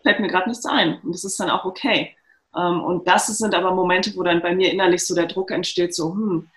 fällt 0.03 0.21
mir 0.21 0.29
gerade 0.29 0.49
nichts 0.49 0.67
ein. 0.67 1.01
Und 1.03 1.15
das 1.15 1.25
ist 1.25 1.39
dann 1.41 1.51
auch 1.51 1.65
okay. 1.65 2.15
Ähm, 2.57 2.83
und 2.83 3.07
das 3.07 3.27
sind 3.27 3.55
aber 3.55 3.73
Momente, 3.73 4.13
wo 4.17 4.23
dann 4.23 4.41
bei 4.41 4.55
mir 4.55 4.73
innerlich 4.73 5.07
so 5.07 5.15
der 5.15 5.27
Druck 5.27 5.51
entsteht, 5.51 5.95
so, 5.95 6.13
hm, 6.13 6.49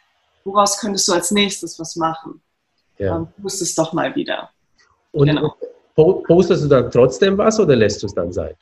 woraus 0.43 0.79
könntest 0.79 1.07
du 1.07 1.13
als 1.13 1.31
nächstes 1.31 1.79
was 1.79 1.95
machen? 1.95 2.41
Ja. 2.97 3.17
Ähm, 3.17 3.27
musst 3.37 3.61
es 3.61 3.75
doch 3.75 3.93
mal 3.93 4.15
wieder. 4.15 4.49
Und 5.11 5.27
genau. 5.27 5.55
postest 5.95 6.63
du 6.63 6.67
dann 6.67 6.89
trotzdem 6.89 7.37
was 7.37 7.59
oder 7.59 7.75
lässt 7.75 8.01
du 8.01 8.07
es 8.07 8.13
dann 8.13 8.31
sein? 8.31 8.55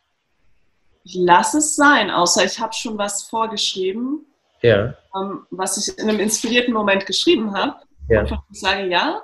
Ich 1.04 1.16
lasse 1.16 1.60
es 1.60 1.76
sein, 1.76 2.10
außer 2.10 2.44
ich 2.44 2.60
habe 2.60 2.74
schon 2.74 2.98
was 2.98 3.24
vorgeschrieben, 3.24 4.26
ja. 4.62 4.94
ähm, 5.16 5.46
was 5.50 5.78
ich 5.78 5.98
in 5.98 6.10
einem 6.10 6.20
inspirierten 6.20 6.74
Moment 6.74 7.06
geschrieben 7.06 7.54
habe. 7.56 7.76
Ja. 8.10 8.22
Einfach 8.22 8.42
sage, 8.52 8.88
ja, 8.88 9.22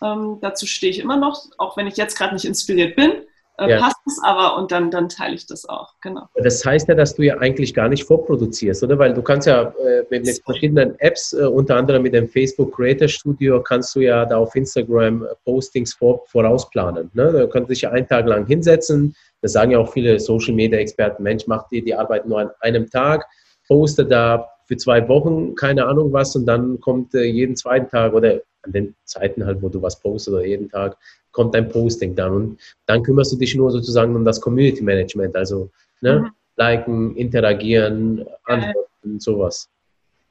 ähm, 0.00 0.38
dazu 0.40 0.66
stehe 0.66 0.90
ich 0.90 1.00
immer 1.00 1.16
noch, 1.16 1.44
auch 1.58 1.76
wenn 1.76 1.86
ich 1.86 1.96
jetzt 1.96 2.16
gerade 2.16 2.34
nicht 2.34 2.44
inspiriert 2.44 2.94
bin 2.94 3.24
äh, 3.58 3.70
ja. 3.70 3.80
passt 3.80 3.98
es 4.06 4.20
aber 4.22 4.56
und 4.56 4.70
dann, 4.70 4.90
dann 4.90 5.08
teile 5.08 5.34
ich 5.34 5.46
das 5.46 5.68
auch. 5.68 5.94
Genau. 6.00 6.28
Das 6.36 6.64
heißt 6.64 6.88
ja, 6.88 6.94
dass 6.94 7.14
du 7.14 7.22
ja 7.22 7.38
eigentlich 7.38 7.74
gar 7.74 7.88
nicht 7.88 8.04
vorproduzierst, 8.04 8.82
oder? 8.84 8.98
Weil 8.98 9.14
du 9.14 9.22
kannst 9.22 9.46
ja 9.46 9.62
äh, 9.62 10.04
mit, 10.10 10.26
mit, 10.26 10.40
verschiedenen 10.44 10.98
Apps, 11.00 11.32
äh, 11.32 11.44
unter 11.44 11.76
anderem 11.76 12.02
mit 12.02 12.14
dem 12.14 12.28
Facebook 12.28 12.74
Creator 12.76 13.08
Studio, 13.08 13.60
kannst 13.62 13.94
du 13.96 14.00
ja 14.00 14.24
da 14.24 14.38
auf 14.38 14.54
Instagram 14.54 15.24
äh, 15.24 15.28
Postings 15.44 15.94
vor, 15.94 16.22
vorausplanen. 16.26 17.10
Ne? 17.14 17.32
Da 17.32 17.46
kannst 17.46 17.68
du 17.68 17.72
dich 17.72 17.82
ja 17.82 17.90
einen 17.90 18.06
Tag 18.06 18.26
lang 18.26 18.46
hinsetzen. 18.46 19.14
Das 19.42 19.52
sagen 19.52 19.72
ja 19.72 19.78
auch 19.78 19.92
viele 19.92 20.18
Social 20.20 20.54
Media 20.54 20.78
Experten. 20.78 21.22
Mensch, 21.22 21.46
macht 21.46 21.70
dir 21.72 21.82
die 21.82 21.94
Arbeit 21.94 22.26
nur 22.26 22.40
an 22.40 22.50
einem 22.60 22.88
Tag, 22.88 23.26
poste 23.66 24.04
da 24.04 24.48
für 24.68 24.76
zwei 24.76 25.08
Wochen, 25.08 25.54
keine 25.54 25.86
Ahnung 25.86 26.12
was, 26.12 26.36
und 26.36 26.44
dann 26.46 26.78
kommt 26.78 27.14
äh, 27.14 27.24
jeden 27.24 27.56
zweiten 27.56 27.88
Tag 27.88 28.12
oder 28.12 28.40
an 28.62 28.72
den 28.72 28.94
Zeiten 29.04 29.44
halt, 29.46 29.62
wo 29.62 29.70
du 29.70 29.80
was 29.80 29.98
postest 29.98 30.36
oder 30.36 30.44
jeden 30.44 30.68
Tag, 30.68 30.96
kommt 31.32 31.54
dein 31.54 31.68
Posting 31.68 32.14
dann. 32.14 32.32
Und 32.32 32.60
dann 32.86 33.02
kümmerst 33.02 33.32
du 33.32 33.36
dich 33.36 33.54
nur 33.54 33.70
sozusagen 33.70 34.14
um 34.14 34.24
das 34.24 34.40
Community 34.40 34.82
Management, 34.82 35.34
also 35.36 35.70
ne, 36.02 36.20
mhm. 36.20 36.30
liken, 36.56 37.16
interagieren, 37.16 38.26
antworten, 38.44 39.18
sowas. 39.18 39.70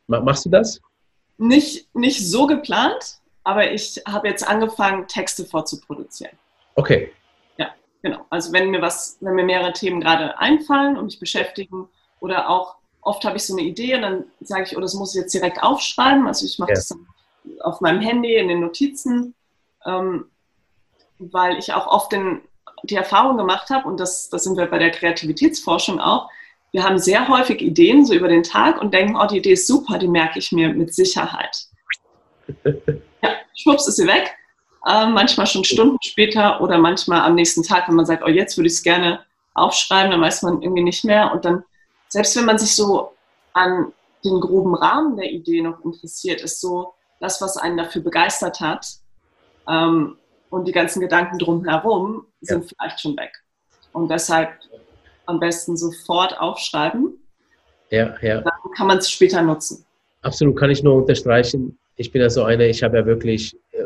Machst 0.08 0.46
du 0.46 0.50
das? 0.50 0.80
Nicht, 1.38 1.94
nicht 1.96 2.30
so 2.30 2.46
geplant, 2.46 3.20
aber 3.44 3.72
ich 3.72 4.02
habe 4.08 4.28
jetzt 4.28 4.48
angefangen, 4.48 5.08
Texte 5.08 5.46
vorzuproduzieren. 5.46 6.38
Okay. 6.76 7.12
Ja, 7.58 7.74
genau. 8.04 8.26
Also 8.30 8.54
wenn 8.54 8.70
mir 8.70 8.82
was, 8.82 9.18
wenn 9.20 9.34
mir 9.34 9.46
mehrere 9.46 9.74
Themen 9.74 10.00
gerade 10.00 10.38
einfallen 10.38 10.98
und 10.98 11.06
mich 11.06 11.20
beschäftigen 11.20 11.88
oder 12.20 12.50
auch 12.50 12.77
oft 13.08 13.26
habe 13.26 13.38
ich 13.38 13.44
so 13.44 13.54
eine 13.56 13.64
Idee 13.64 13.96
und 13.96 14.02
dann 14.02 14.26
sage 14.42 14.64
ich, 14.64 14.78
oh, 14.78 14.82
das 14.82 14.94
muss 14.94 15.16
ich 15.16 15.22
jetzt 15.22 15.34
direkt 15.34 15.64
aufschreiben. 15.64 16.28
Also 16.28 16.46
ich 16.46 16.60
mache 16.60 16.72
ja. 16.72 16.76
das 16.76 16.90
dann 16.90 17.08
auf 17.62 17.82
meinem 17.82 18.02
Handy 18.02 18.36
in 18.36 18.50
den 18.50 18.60
Notizen. 18.60 19.34
Ähm, 19.86 20.26
weil 21.20 21.58
ich 21.58 21.74
auch 21.74 21.88
oft 21.88 22.12
den, 22.12 22.42
die 22.84 22.96
Erfahrung 22.96 23.38
gemacht 23.38 23.70
habe, 23.70 23.88
und 23.88 24.00
das, 24.00 24.30
das 24.30 24.44
sind 24.44 24.58
wir 24.58 24.68
bei 24.68 24.80
der 24.80 24.92
Kreativitätsforschung 24.92 26.00
auch, 26.00 26.30
wir 26.72 26.84
haben 26.84 27.00
sehr 27.00 27.28
häufig 27.28 27.62
Ideen 27.62 28.06
so 28.06 28.14
über 28.14 28.28
den 28.28 28.44
Tag 28.44 28.82
und 28.82 28.94
denken, 28.94 29.16
oh, 29.16 29.26
die 29.26 29.38
Idee 29.38 29.54
ist 29.54 29.68
super, 29.68 29.98
die 29.98 30.08
merke 30.08 30.38
ich 30.38 30.52
mir 30.52 30.70
mit 30.70 30.94
Sicherheit. 30.94 31.66
ja, 32.64 33.30
schwupps 33.56 33.88
ist 33.88 33.96
sie 33.96 34.08
weg. 34.08 34.36
Äh, 34.86 35.08
manchmal 35.08 35.48
schon 35.48 35.64
Stunden 35.64 35.98
später 36.02 36.62
oder 36.62 36.78
manchmal 36.78 37.22
am 37.22 37.36
nächsten 37.36 37.64
Tag, 37.64 37.88
wenn 37.88 37.96
man 37.96 38.06
sagt, 38.06 38.24
oh, 38.24 38.30
jetzt 38.30 38.58
würde 38.58 38.68
ich 38.68 38.74
es 38.74 38.84
gerne 38.84 39.22
aufschreiben, 39.54 40.12
dann 40.12 40.22
weiß 40.22 40.44
man 40.44 40.62
irgendwie 40.62 40.84
nicht 40.84 41.04
mehr. 41.04 41.32
Und 41.34 41.46
dann, 41.46 41.64
selbst 42.10 42.36
wenn 42.36 42.46
man 42.46 42.58
sich 42.58 42.76
so 42.76 43.14
an 43.54 43.92
den 44.24 44.40
groben 44.40 44.76
Rahmen 44.76 45.18
der 45.18 45.32
Idee 45.32 45.62
noch 45.62 45.84
interessiert, 45.84 46.42
ist 46.42 46.62
so 46.62 46.94
das, 47.20 47.42
was 47.42 47.58
einen 47.58 47.78
dafür 47.78 48.02
begeistert 48.02 48.60
hat, 48.60 48.86
ähm, 49.68 50.18
und 50.50 50.68
die 50.68 50.72
ganzen 50.72 51.02
Gedanken 51.02 51.40
drumherum 51.40 52.26
sind 52.42 52.64
ja. 52.64 52.70
vielleicht 52.70 53.02
schon 53.02 53.18
weg. 53.18 53.32
Und 53.92 54.10
deshalb 54.10 54.50
am 55.26 55.40
besten 55.40 55.76
sofort 55.76 56.40
aufschreiben. 56.40 57.18
Ja, 57.90 58.16
ja. 58.22 58.42
Dann 58.42 58.72
kann 58.76 58.88
man 58.88 59.00
es 59.00 59.12
später 59.12 59.42
nutzen. 59.42 59.86
Absolut, 60.22 60.58
kann 60.58 60.70
ich 60.70 60.84
nur 60.84 60.96
unterstreichen. 60.96 61.78
Ich 61.96 62.12
bin 62.12 62.22
ja 62.22 62.30
so 62.30 62.44
eine, 62.44 62.68
ich 62.68 62.84
habe 62.84 62.98
ja 62.98 63.06
wirklich 63.06 63.56
äh, 63.72 63.86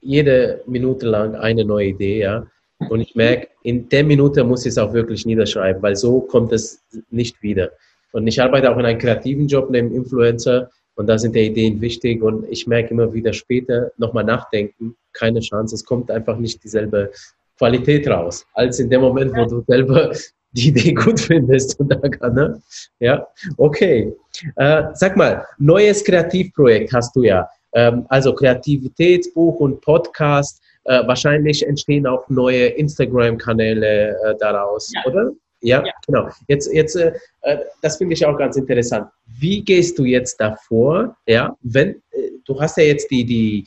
jede 0.00 0.62
Minute 0.66 1.06
lang 1.06 1.34
eine 1.34 1.64
neue 1.64 1.88
Idee, 1.88 2.20
ja. 2.20 2.46
Und 2.88 3.00
ich 3.00 3.14
merke, 3.14 3.48
in 3.66 3.88
der 3.88 4.04
Minute 4.04 4.44
muss 4.44 4.64
ich 4.64 4.70
es 4.70 4.78
auch 4.78 4.92
wirklich 4.92 5.26
niederschreiben, 5.26 5.82
weil 5.82 5.96
so 5.96 6.20
kommt 6.20 6.52
es 6.52 6.84
nicht 7.10 7.42
wieder. 7.42 7.72
Und 8.12 8.26
ich 8.28 8.40
arbeite 8.40 8.70
auch 8.70 8.78
in 8.78 8.84
einem 8.84 8.98
kreativen 8.98 9.48
Job 9.48 9.70
neben 9.70 9.92
Influencer 9.92 10.70
und 10.94 11.08
da 11.08 11.18
sind 11.18 11.34
die 11.34 11.46
Ideen 11.46 11.80
wichtig 11.80 12.22
und 12.22 12.46
ich 12.48 12.68
merke 12.68 12.90
immer 12.90 13.12
wieder 13.12 13.32
später 13.32 13.90
nochmal 13.98 14.22
nachdenken, 14.22 14.94
keine 15.12 15.40
Chance, 15.40 15.74
es 15.74 15.84
kommt 15.84 16.12
einfach 16.12 16.38
nicht 16.38 16.62
dieselbe 16.62 17.10
Qualität 17.58 18.06
raus, 18.08 18.46
als 18.54 18.78
in 18.78 18.88
dem 18.88 19.00
Moment, 19.00 19.36
wo 19.36 19.44
du 19.46 19.64
selber 19.66 20.12
die 20.52 20.68
Idee 20.68 20.92
gut 20.92 21.18
findest. 21.18 21.78
Und 21.80 21.88
da 21.88 22.08
kann, 22.08 22.34
ne? 22.34 22.62
Ja, 23.00 23.26
okay. 23.56 24.12
Äh, 24.54 24.84
sag 24.94 25.16
mal, 25.16 25.44
neues 25.58 26.04
Kreativprojekt 26.04 26.92
hast 26.92 27.16
du 27.16 27.24
ja. 27.24 27.48
Ähm, 27.72 28.06
also 28.10 28.32
Kreativitätsbuch 28.32 29.56
und 29.56 29.80
Podcast. 29.80 30.62
Äh, 30.86 31.06
wahrscheinlich 31.06 31.66
entstehen 31.66 32.06
auch 32.06 32.28
neue 32.28 32.66
Instagram-Kanäle 32.66 34.10
äh, 34.10 34.34
daraus, 34.38 34.92
ja. 34.94 35.02
oder? 35.04 35.30
Ja, 35.62 35.84
ja, 35.84 35.92
genau. 36.06 36.28
Jetzt, 36.48 36.72
jetzt 36.72 36.96
äh, 36.96 37.12
äh, 37.42 37.58
das 37.82 37.96
finde 37.96 38.14
ich 38.14 38.24
auch 38.24 38.36
ganz 38.36 38.56
interessant. 38.56 39.10
Wie 39.26 39.64
gehst 39.64 39.98
du 39.98 40.04
jetzt 40.04 40.36
davor? 40.40 41.16
Ja, 41.26 41.56
wenn 41.62 42.02
äh, 42.10 42.30
du 42.44 42.60
hast 42.60 42.76
ja 42.76 42.84
jetzt 42.84 43.10
die, 43.10 43.24
die 43.24 43.64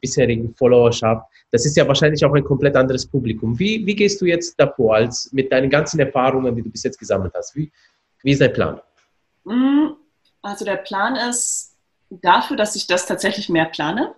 bisherigen 0.00 0.54
Followerschaft. 0.54 1.26
Das 1.50 1.66
ist 1.66 1.76
ja 1.76 1.86
wahrscheinlich 1.86 2.24
auch 2.24 2.34
ein 2.34 2.44
komplett 2.44 2.76
anderes 2.76 3.06
Publikum. 3.06 3.58
Wie, 3.58 3.84
wie 3.84 3.94
gehst 3.94 4.20
du 4.20 4.26
jetzt 4.26 4.58
davor, 4.58 4.96
als 4.96 5.30
mit 5.32 5.50
deinen 5.52 5.70
ganzen 5.70 6.00
Erfahrungen, 6.00 6.54
die 6.54 6.62
du 6.62 6.70
bis 6.70 6.82
jetzt 6.82 6.98
gesammelt 6.98 7.32
hast? 7.36 7.54
Wie, 7.56 7.70
wie 8.22 8.32
ist 8.32 8.40
dein 8.40 8.52
Plan? 8.52 8.80
Mm, 9.44 9.88
also 10.42 10.64
der 10.64 10.76
Plan 10.76 11.16
ist 11.16 11.76
dafür, 12.10 12.56
dass 12.56 12.76
ich 12.76 12.86
das 12.86 13.06
tatsächlich 13.06 13.48
mehr 13.48 13.66
plane. 13.66 14.14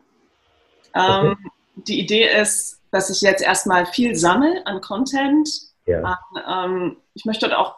Ähm, 0.95 1.31
okay. 1.33 1.51
Die 1.75 2.01
Idee 2.01 2.29
ist, 2.29 2.81
dass 2.91 3.11
ich 3.11 3.21
jetzt 3.21 3.43
erstmal 3.43 3.87
viel 3.87 4.17
sammle 4.17 4.67
an 4.67 4.81
Content. 4.81 5.49
Ja. 5.87 6.03
An, 6.03 6.71
ähm, 6.73 6.97
ich 7.15 7.25
möchte 7.25 7.49
dort 7.49 7.59
auch 7.59 7.77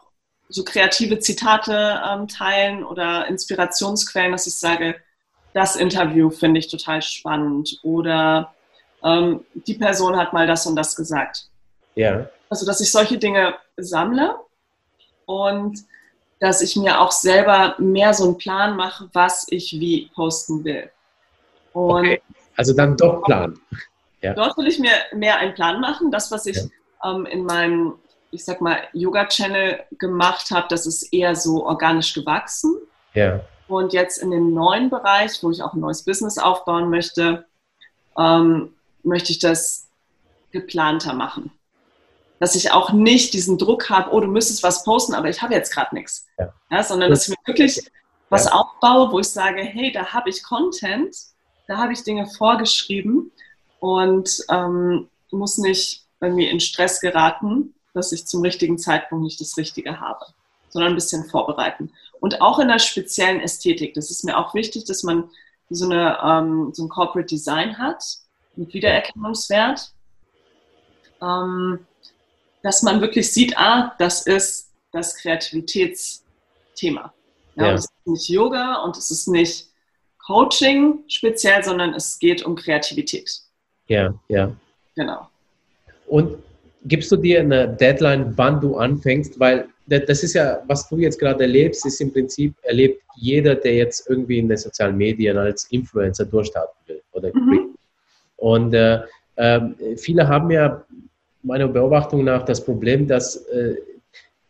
so 0.49 0.65
kreative 0.65 1.19
Zitate 1.19 2.01
ähm, 2.07 2.29
teilen 2.29 2.85
oder 2.85 3.27
Inspirationsquellen, 3.27 4.33
dass 4.33 4.47
ich 4.47 4.57
sage, 4.57 4.97
das 5.55 5.77
Interview 5.77 6.31
finde 6.31 6.61
ich 6.61 6.69
total 6.69 7.03
spannend 7.03 7.79
oder 7.83 8.55
ähm, 9.05 9.45
die 9.55 9.75
Person 9.75 10.17
hat 10.17 10.33
mal 10.33 10.47
das 10.47 10.67
und 10.67 10.77
das 10.77 10.97
gesagt. 10.97 11.47
Ja. 11.95 12.29
Also, 12.49 12.67
dass 12.67 12.81
ich 12.81 12.91
solche 12.91 13.19
Dinge 13.19 13.55
sammle 13.77 14.37
und 15.27 15.79
dass 16.41 16.61
ich 16.61 16.77
mir 16.77 17.01
auch 17.01 17.13
selber 17.13 17.75
mehr 17.79 18.15
so 18.15 18.25
einen 18.25 18.39
Plan 18.39 18.77
mache, 18.77 19.09
was 19.13 19.47
ich 19.49 19.73
wie 19.73 20.11
posten 20.15 20.65
will. 20.65 20.91
Und 21.73 22.01
okay. 22.01 22.23
Also 22.57 22.75
dann 22.75 22.97
doch 22.97 23.23
Plan. 23.25 23.59
Ja. 24.21 24.35
Dort 24.35 24.57
will 24.57 24.69
ich 24.69 24.79
mir 24.79 24.93
mehr 25.13 25.39
einen 25.39 25.55
Plan 25.55 25.81
machen. 25.81 26.11
Das, 26.11 26.31
was 26.31 26.47
ich 26.47 26.57
ja. 26.57 26.65
ähm, 27.05 27.27
in 27.27 27.45
meinem, 27.45 27.95
ich 28.31 28.45
sag 28.45 28.61
mal, 28.61 28.79
Yoga-Channel 28.93 29.81
gemacht 29.99 30.51
habe, 30.51 30.67
das 30.69 30.87
ist 30.87 31.13
eher 31.13 31.35
so 31.35 31.67
organisch 31.67 32.15
gewachsen. 32.15 32.77
Ja. 33.15 33.41
Und 33.69 33.93
jetzt 33.93 34.19
in 34.19 34.31
dem 34.31 34.55
neuen 34.55 34.91
Bereich, 34.91 35.43
wo 35.43 35.51
ich 35.51 35.63
auch 35.63 35.73
ein 35.73 35.81
neues 35.81 36.05
Business 36.05 36.39
aufbauen 36.39 36.91
möchte, 36.91 37.47
ähm, 38.19 38.75
möchte 39.03 39.33
ich 39.33 39.39
das 39.39 39.89
geplanter 40.51 41.15
machen. 41.15 41.51
Dass 42.39 42.55
ich 42.55 42.73
auch 42.73 42.93
nicht 42.93 43.35
diesen 43.35 43.57
Druck 43.57 43.89
habe, 43.89 44.13
oh, 44.13 44.21
du 44.21 44.27
müsstest 44.27 44.63
was 44.63 44.85
posten, 44.85 45.15
aber 45.15 45.29
ich 45.29 45.43
habe 45.43 45.55
jetzt 45.55 45.73
gerade 45.73 45.95
nichts. 45.95 46.27
Ja. 46.39 46.83
sondern 46.83 47.11
dass 47.11 47.29
ich 47.29 47.31
mir 47.31 47.47
wirklich 47.47 47.81
was 48.29 48.47
aufbaue, 48.47 49.13
wo 49.13 49.21
ich 49.21 49.29
sage, 49.29 49.63
hey, 49.63 49.93
da 49.93 50.13
habe 50.13 50.31
ich 50.31 50.43
Content, 50.43 51.15
da 51.67 51.79
habe 51.79 51.93
ich 51.93 52.05
Dinge 52.05 52.27
vorgeschrieben 52.27 53.31
und 53.81 54.45
ähm, 54.51 55.09
muss 55.31 55.59
nicht 55.59 56.05
irgendwie 56.21 56.49
in 56.49 56.61
Stress 56.61 57.01
geraten, 57.01 57.75
dass 57.95 58.13
ich 58.13 58.27
zum 58.27 58.43
richtigen 58.43 58.79
Zeitpunkt 58.79 59.25
nicht 59.25 59.41
das 59.41 59.57
Richtige 59.57 60.01
habe, 60.01 60.25
sondern 60.69 60.93
ein 60.93 60.97
bisschen 60.97 61.25
vorbereiten. 61.25 61.93
Und 62.21 62.41
auch 62.41 62.59
in 62.59 62.69
der 62.69 62.79
speziellen 62.79 63.41
Ästhetik. 63.41 63.95
Das 63.95 64.11
ist 64.11 64.25
mir 64.25 64.39
auch 64.39 64.55
wichtig, 64.55 64.85
dass 64.85 65.03
man 65.03 65.29
so, 65.69 65.87
eine, 65.87 66.19
ähm, 66.23 66.71
so 66.73 66.85
ein 66.85 66.89
Corporate 66.89 67.27
Design 67.27 67.79
hat 67.79 68.05
mit 68.55 68.73
Wiedererkennungswert. 68.73 69.93
Ähm, 71.21 71.87
dass 72.63 72.83
man 72.83 73.01
wirklich 73.01 73.33
sieht, 73.33 73.59
ah, 73.59 73.95
das 73.99 74.27
ist 74.27 74.71
das 74.93 75.17
Kreativitätsthema. 75.17 77.13
Ja, 77.57 77.67
ja. 77.67 77.73
Das 77.73 77.85
ist 77.85 78.07
nicht 78.07 78.29
Yoga 78.29 78.83
und 78.85 78.97
es 78.97 79.11
ist 79.11 79.27
nicht 79.27 79.72
Coaching 80.27 81.01
speziell, 81.09 81.63
sondern 81.65 81.95
es 81.95 82.19
geht 82.19 82.45
um 82.45 82.55
Kreativität. 82.55 83.31
Ja, 83.89 84.15
ja. 84.29 84.53
Genau. 84.95 85.29
Und 86.07 86.37
gibst 86.85 87.11
du 87.11 87.17
dir 87.17 87.41
eine 87.41 87.69
Deadline, 87.69 88.33
wann 88.37 88.61
du 88.61 88.77
anfängst? 88.77 89.39
Weil 89.41 89.69
das 89.87 90.23
ist 90.23 90.35
ja, 90.35 90.63
was 90.67 90.89
du 90.89 90.99
jetzt 90.99 91.19
gerade 91.19 91.43
erlebst, 91.45 91.85
ist 91.87 92.01
im 92.01 92.13
Prinzip 92.13 92.55
erlebt 92.63 93.03
jeder, 93.17 93.55
der 93.55 93.75
jetzt 93.75 94.09
irgendwie 94.09 94.39
in 94.39 94.49
den 94.49 94.57
sozialen 94.57 94.97
Medien 94.97 95.37
als 95.37 95.65
Influencer 95.71 96.25
durchstarten 96.25 96.75
will 96.87 97.03
oder 97.13 97.31
mhm. 97.35 97.75
Und 98.37 98.75
äh, 98.75 99.01
äh, 99.37 99.61
viele 99.97 100.27
haben 100.27 100.51
ja 100.51 100.85
meiner 101.43 101.69
Beobachtung 101.69 102.25
nach 102.25 102.45
das 102.45 102.65
Problem, 102.65 103.07
dass 103.07 103.37
äh, 103.47 103.77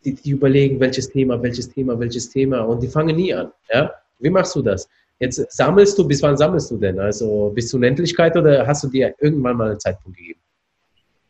die, 0.03 0.13
die, 0.13 0.31
überlegen, 0.31 0.79
welches 0.79 1.09
Thema, 1.09 1.41
welches 1.41 1.69
Thema, 1.69 1.99
welches 1.99 2.29
Thema 2.29 2.61
und 2.61 2.81
die 2.81 2.87
fangen 2.87 3.15
nie 3.15 3.33
an. 3.33 3.51
Ja? 3.71 3.91
Wie 4.19 4.29
machst 4.29 4.55
du 4.55 4.61
das? 4.61 4.89
Jetzt 5.19 5.51
sammelst 5.51 5.97
du, 5.97 6.07
bis 6.07 6.21
wann 6.21 6.37
sammelst 6.37 6.71
du 6.71 6.77
denn? 6.77 6.99
Also 6.99 7.51
bis 7.53 7.69
zur 7.69 7.77
Unendlichkeit 7.77 8.35
oder 8.35 8.65
hast 8.67 8.83
du 8.83 8.89
dir 8.89 9.15
irgendwann 9.19 9.57
mal 9.57 9.69
einen 9.71 9.79
Zeitpunkt 9.79 10.17
gegeben? 10.17 10.41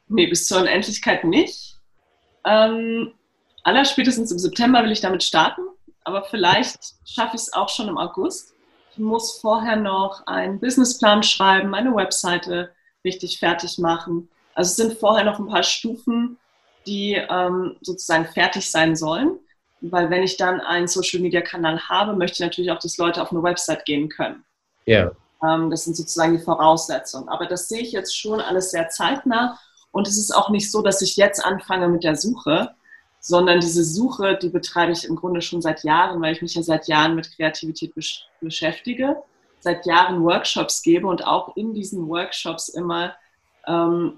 Nee, 0.07 0.27
bis 0.27 0.45
zur 0.45 0.61
Unendlichkeit 0.61 1.23
nicht. 1.23 1.77
Ähm, 2.45 3.13
allerspätestens 3.63 4.31
im 4.31 4.39
September 4.39 4.83
will 4.83 4.91
ich 4.91 5.01
damit 5.01 5.23
starten, 5.23 5.61
aber 6.03 6.23
vielleicht 6.23 6.79
schaffe 7.05 7.35
ich 7.35 7.43
es 7.43 7.53
auch 7.53 7.69
schon 7.69 7.87
im 7.87 7.97
August. 7.97 8.53
Ich 8.91 8.99
muss 8.99 9.39
vorher 9.39 9.75
noch 9.75 10.27
einen 10.27 10.59
Businessplan 10.59 11.23
schreiben, 11.23 11.69
meine 11.69 11.95
Webseite 11.95 12.71
richtig 13.03 13.39
fertig 13.39 13.79
machen. 13.79 14.29
Also 14.53 14.69
es 14.69 14.75
sind 14.75 14.99
vorher 14.99 15.25
noch 15.25 15.39
ein 15.39 15.47
paar 15.47 15.63
Stufen, 15.63 16.37
die 16.85 17.13
ähm, 17.13 17.77
sozusagen 17.81 18.25
fertig 18.25 18.69
sein 18.69 18.95
sollen. 18.95 19.39
Weil 19.91 20.09
wenn 20.09 20.23
ich 20.23 20.37
dann 20.37 20.61
einen 20.61 20.87
Social-Media-Kanal 20.87 21.89
habe, 21.89 22.15
möchte 22.15 22.35
ich 22.35 22.47
natürlich 22.47 22.71
auch, 22.71 22.79
dass 22.79 22.97
Leute 22.97 23.21
auf 23.21 23.31
eine 23.31 23.43
Website 23.43 23.85
gehen 23.85 24.07
können. 24.07 24.45
Ja. 24.85 25.11
Ähm, 25.43 25.69
das 25.69 25.83
sind 25.83 25.95
sozusagen 25.97 26.37
die 26.37 26.43
Voraussetzungen. 26.43 27.27
Aber 27.27 27.45
das 27.47 27.67
sehe 27.67 27.81
ich 27.81 27.91
jetzt 27.91 28.17
schon 28.17 28.39
alles 28.39 28.71
sehr 28.71 28.87
zeitnah. 28.89 29.59
Und 29.91 30.07
es 30.07 30.17
ist 30.17 30.33
auch 30.33 30.49
nicht 30.49 30.71
so, 30.71 30.81
dass 30.81 31.01
ich 31.01 31.17
jetzt 31.17 31.43
anfange 31.43 31.89
mit 31.89 32.03
der 32.03 32.15
Suche, 32.15 32.71
sondern 33.19 33.59
diese 33.59 33.83
Suche, 33.83 34.37
die 34.41 34.49
betreibe 34.49 34.91
ich 34.91 35.05
im 35.05 35.15
Grunde 35.15 35.41
schon 35.41 35.61
seit 35.61 35.83
Jahren, 35.83 36.21
weil 36.21 36.33
ich 36.33 36.41
mich 36.41 36.55
ja 36.55 36.63
seit 36.63 36.87
Jahren 36.87 37.15
mit 37.15 37.35
Kreativität 37.35 37.93
besch 37.95 38.25
beschäftige, 38.41 39.17
seit 39.59 39.85
Jahren 39.85 40.23
Workshops 40.23 40.81
gebe 40.81 41.07
und 41.07 41.25
auch 41.25 41.55
in 41.55 41.73
diesen 41.73 42.07
Workshops 42.09 42.69
immer 42.69 43.15
ähm, 43.67 44.17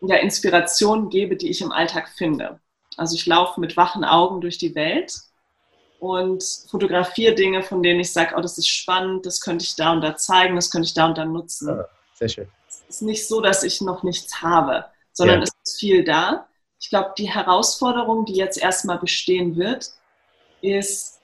ja, 0.00 0.16
Inspirationen 0.16 1.08
gebe, 1.08 1.36
die 1.36 1.50
ich 1.50 1.62
im 1.62 1.72
Alltag 1.72 2.08
finde. 2.08 2.60
Also 2.96 3.14
ich 3.14 3.26
laufe 3.26 3.60
mit 3.60 3.76
wachen 3.76 4.04
Augen 4.04 4.40
durch 4.40 4.58
die 4.58 4.74
Welt 4.74 5.14
und 5.98 6.42
fotografiere 6.68 7.34
Dinge, 7.34 7.62
von 7.62 7.82
denen 7.82 8.00
ich 8.00 8.12
sage, 8.12 8.34
oh, 8.36 8.40
das 8.40 8.58
ist 8.58 8.68
spannend, 8.68 9.24
das 9.24 9.40
könnte 9.40 9.64
ich 9.64 9.76
da 9.76 9.92
und 9.92 10.00
da 10.00 10.16
zeigen, 10.16 10.56
das 10.56 10.70
könnte 10.70 10.86
ich 10.86 10.94
da 10.94 11.06
und 11.06 11.16
da 11.16 11.24
nutzen. 11.24 11.68
Ja, 11.68 11.86
sehr 12.14 12.28
schön. 12.28 12.48
Es 12.68 12.82
ist 12.88 13.02
nicht 13.02 13.28
so, 13.28 13.40
dass 13.40 13.62
ich 13.62 13.80
noch 13.80 14.02
nichts 14.02 14.42
habe, 14.42 14.86
sondern 15.12 15.38
ja. 15.38 15.42
es 15.44 15.50
ist 15.64 15.78
viel 15.78 16.04
da. 16.04 16.48
Ich 16.80 16.90
glaube, 16.90 17.12
die 17.16 17.30
Herausforderung, 17.30 18.24
die 18.24 18.34
jetzt 18.34 18.58
erstmal 18.58 18.98
bestehen 18.98 19.56
wird, 19.56 19.92
ist, 20.60 21.20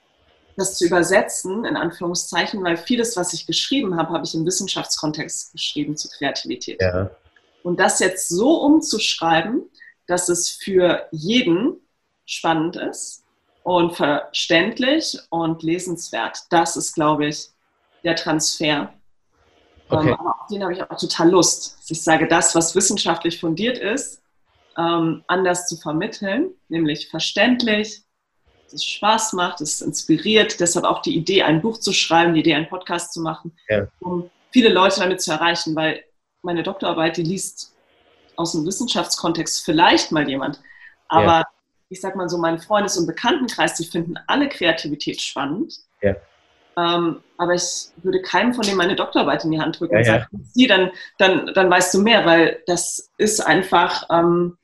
das 0.59 0.77
zu 0.77 0.85
übersetzen, 0.85 1.65
in 1.65 1.75
Anführungszeichen, 1.75 2.63
weil 2.63 2.77
vieles, 2.77 3.17
was 3.17 3.33
ich 3.33 3.47
geschrieben 3.47 3.97
habe, 3.97 4.13
habe 4.13 4.25
ich 4.25 4.35
im 4.35 4.45
Wissenschaftskontext 4.45 5.53
geschrieben 5.53 5.97
zu 5.97 6.09
Kreativität. 6.09 6.81
Ja. 6.81 7.09
Und 7.63 7.79
das 7.79 7.99
jetzt 7.99 8.29
so 8.29 8.61
umzuschreiben, 8.61 9.69
dass 10.09 10.27
es 10.27 10.49
für 10.49 11.07
jeden 11.11 11.77
spannend 12.25 12.75
ist 12.75 13.23
und 13.63 13.95
verständlich 13.95 15.17
und 15.29 15.61
lesenswert. 15.61 16.39
Das 16.49 16.75
ist, 16.75 16.93
glaube 16.93 17.27
ich, 17.27 17.49
der 18.03 18.15
Transfer. 18.15 18.93
Okay. 19.89 20.11
Um, 20.11 20.13
aber 20.13 20.41
auf 20.41 20.47
den 20.47 20.63
habe 20.63 20.73
ich 20.73 20.81
auch 20.81 20.97
total 20.97 21.29
Lust. 21.29 21.77
Ich 21.89 22.01
sage, 22.01 22.27
das, 22.27 22.55
was 22.55 22.75
wissenschaftlich 22.75 23.39
fundiert 23.39 23.77
ist, 23.77 24.21
ähm, 24.77 25.23
anders 25.27 25.67
zu 25.67 25.77
vermitteln, 25.77 26.51
nämlich 26.69 27.09
verständlich, 27.09 28.03
dass 28.63 28.73
es 28.73 28.85
Spaß 28.85 29.33
macht, 29.33 29.61
dass 29.61 29.73
es 29.73 29.81
inspiriert. 29.81 30.59
Deshalb 30.59 30.85
auch 30.85 31.01
die 31.01 31.15
Idee, 31.15 31.43
ein 31.43 31.61
Buch 31.61 31.79
zu 31.79 31.93
schreiben, 31.93 32.33
die 32.33 32.39
Idee, 32.39 32.55
einen 32.55 32.69
Podcast 32.69 33.13
zu 33.13 33.21
machen, 33.21 33.55
ja. 33.67 33.87
um 33.99 34.29
viele 34.51 34.69
Leute 34.69 35.01
damit 35.01 35.21
zu 35.21 35.31
erreichen, 35.31 35.75
weil 35.75 36.03
meine 36.41 36.63
Doktorarbeit, 36.63 37.17
die 37.17 37.23
liest 37.23 37.75
aus 38.39 38.53
dem 38.53 38.65
Wissenschaftskontext 38.65 39.65
vielleicht 39.65 40.11
mal 40.11 40.27
jemand. 40.27 40.61
Aber 41.09 41.39
ja. 41.39 41.47
ich 41.89 41.99
sag 41.99 42.15
mal 42.15 42.29
so, 42.29 42.37
mein 42.37 42.57
Freundes- 42.57 42.97
und 42.97 43.05
Bekanntenkreis, 43.05 43.75
die 43.75 43.83
finden 43.83 44.15
alle 44.27 44.47
Kreativität 44.47 45.21
spannend. 45.21 45.75
Ja. 46.01 46.15
Ähm, 46.77 47.17
aber 47.37 47.55
ich 47.55 47.89
würde 47.97 48.21
keinem 48.21 48.53
von 48.53 48.63
denen 48.63 48.77
meine 48.77 48.95
Doktorarbeit 48.95 49.43
in 49.43 49.51
die 49.51 49.59
Hand 49.59 49.79
drücken 49.79 49.93
ja, 49.95 49.99
und 49.99 50.05
sagen, 50.05 50.49
sie, 50.53 50.67
dann, 50.67 50.91
dann, 51.17 51.53
dann 51.53 51.69
weißt 51.69 51.93
du 51.93 52.01
mehr, 52.01 52.25
weil 52.25 52.63
das 52.65 53.11
ist 53.17 53.41
einfach 53.41 54.03
ähm, 54.09 54.57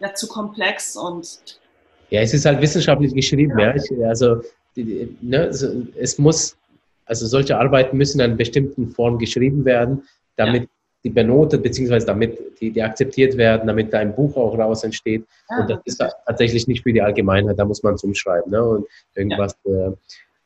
ja, 0.00 0.12
zu 0.14 0.26
komplex 0.26 0.96
und 0.96 1.60
ja, 2.08 2.22
es 2.22 2.34
ist 2.34 2.44
halt 2.44 2.60
wissenschaftlich 2.60 3.14
geschrieben, 3.14 3.56
ja. 3.56 3.72
ja. 3.72 4.08
Also, 4.08 4.42
ne, 4.74 5.44
es 5.44 6.18
muss, 6.18 6.56
also 7.04 7.26
solche 7.28 7.56
Arbeiten 7.56 7.96
müssen 7.96 8.18
in 8.18 8.24
einer 8.24 8.34
bestimmten 8.34 8.90
Form 8.90 9.18
geschrieben 9.18 9.64
werden, 9.64 10.02
damit 10.34 10.68
die 11.04 11.10
benotet, 11.10 11.62
beziehungsweise 11.62 12.06
damit 12.06 12.60
die, 12.60 12.70
die 12.70 12.82
akzeptiert 12.82 13.36
werden, 13.36 13.66
damit 13.66 13.92
da 13.92 13.98
ein 13.98 14.14
Buch 14.14 14.36
auch 14.36 14.56
raus 14.58 14.84
entsteht. 14.84 15.24
Ah, 15.48 15.60
und 15.60 15.70
das 15.70 15.80
ist 15.84 16.04
tatsächlich 16.26 16.68
nicht 16.68 16.82
für 16.82 16.92
die 16.92 17.00
Allgemeinheit, 17.00 17.58
da 17.58 17.64
muss 17.64 17.82
man 17.82 17.94
es 17.94 18.04
umschreiben. 18.04 18.50
Ne? 18.50 18.62
Und 18.62 18.86
irgendwas 19.14 19.56
ja. 19.64 19.88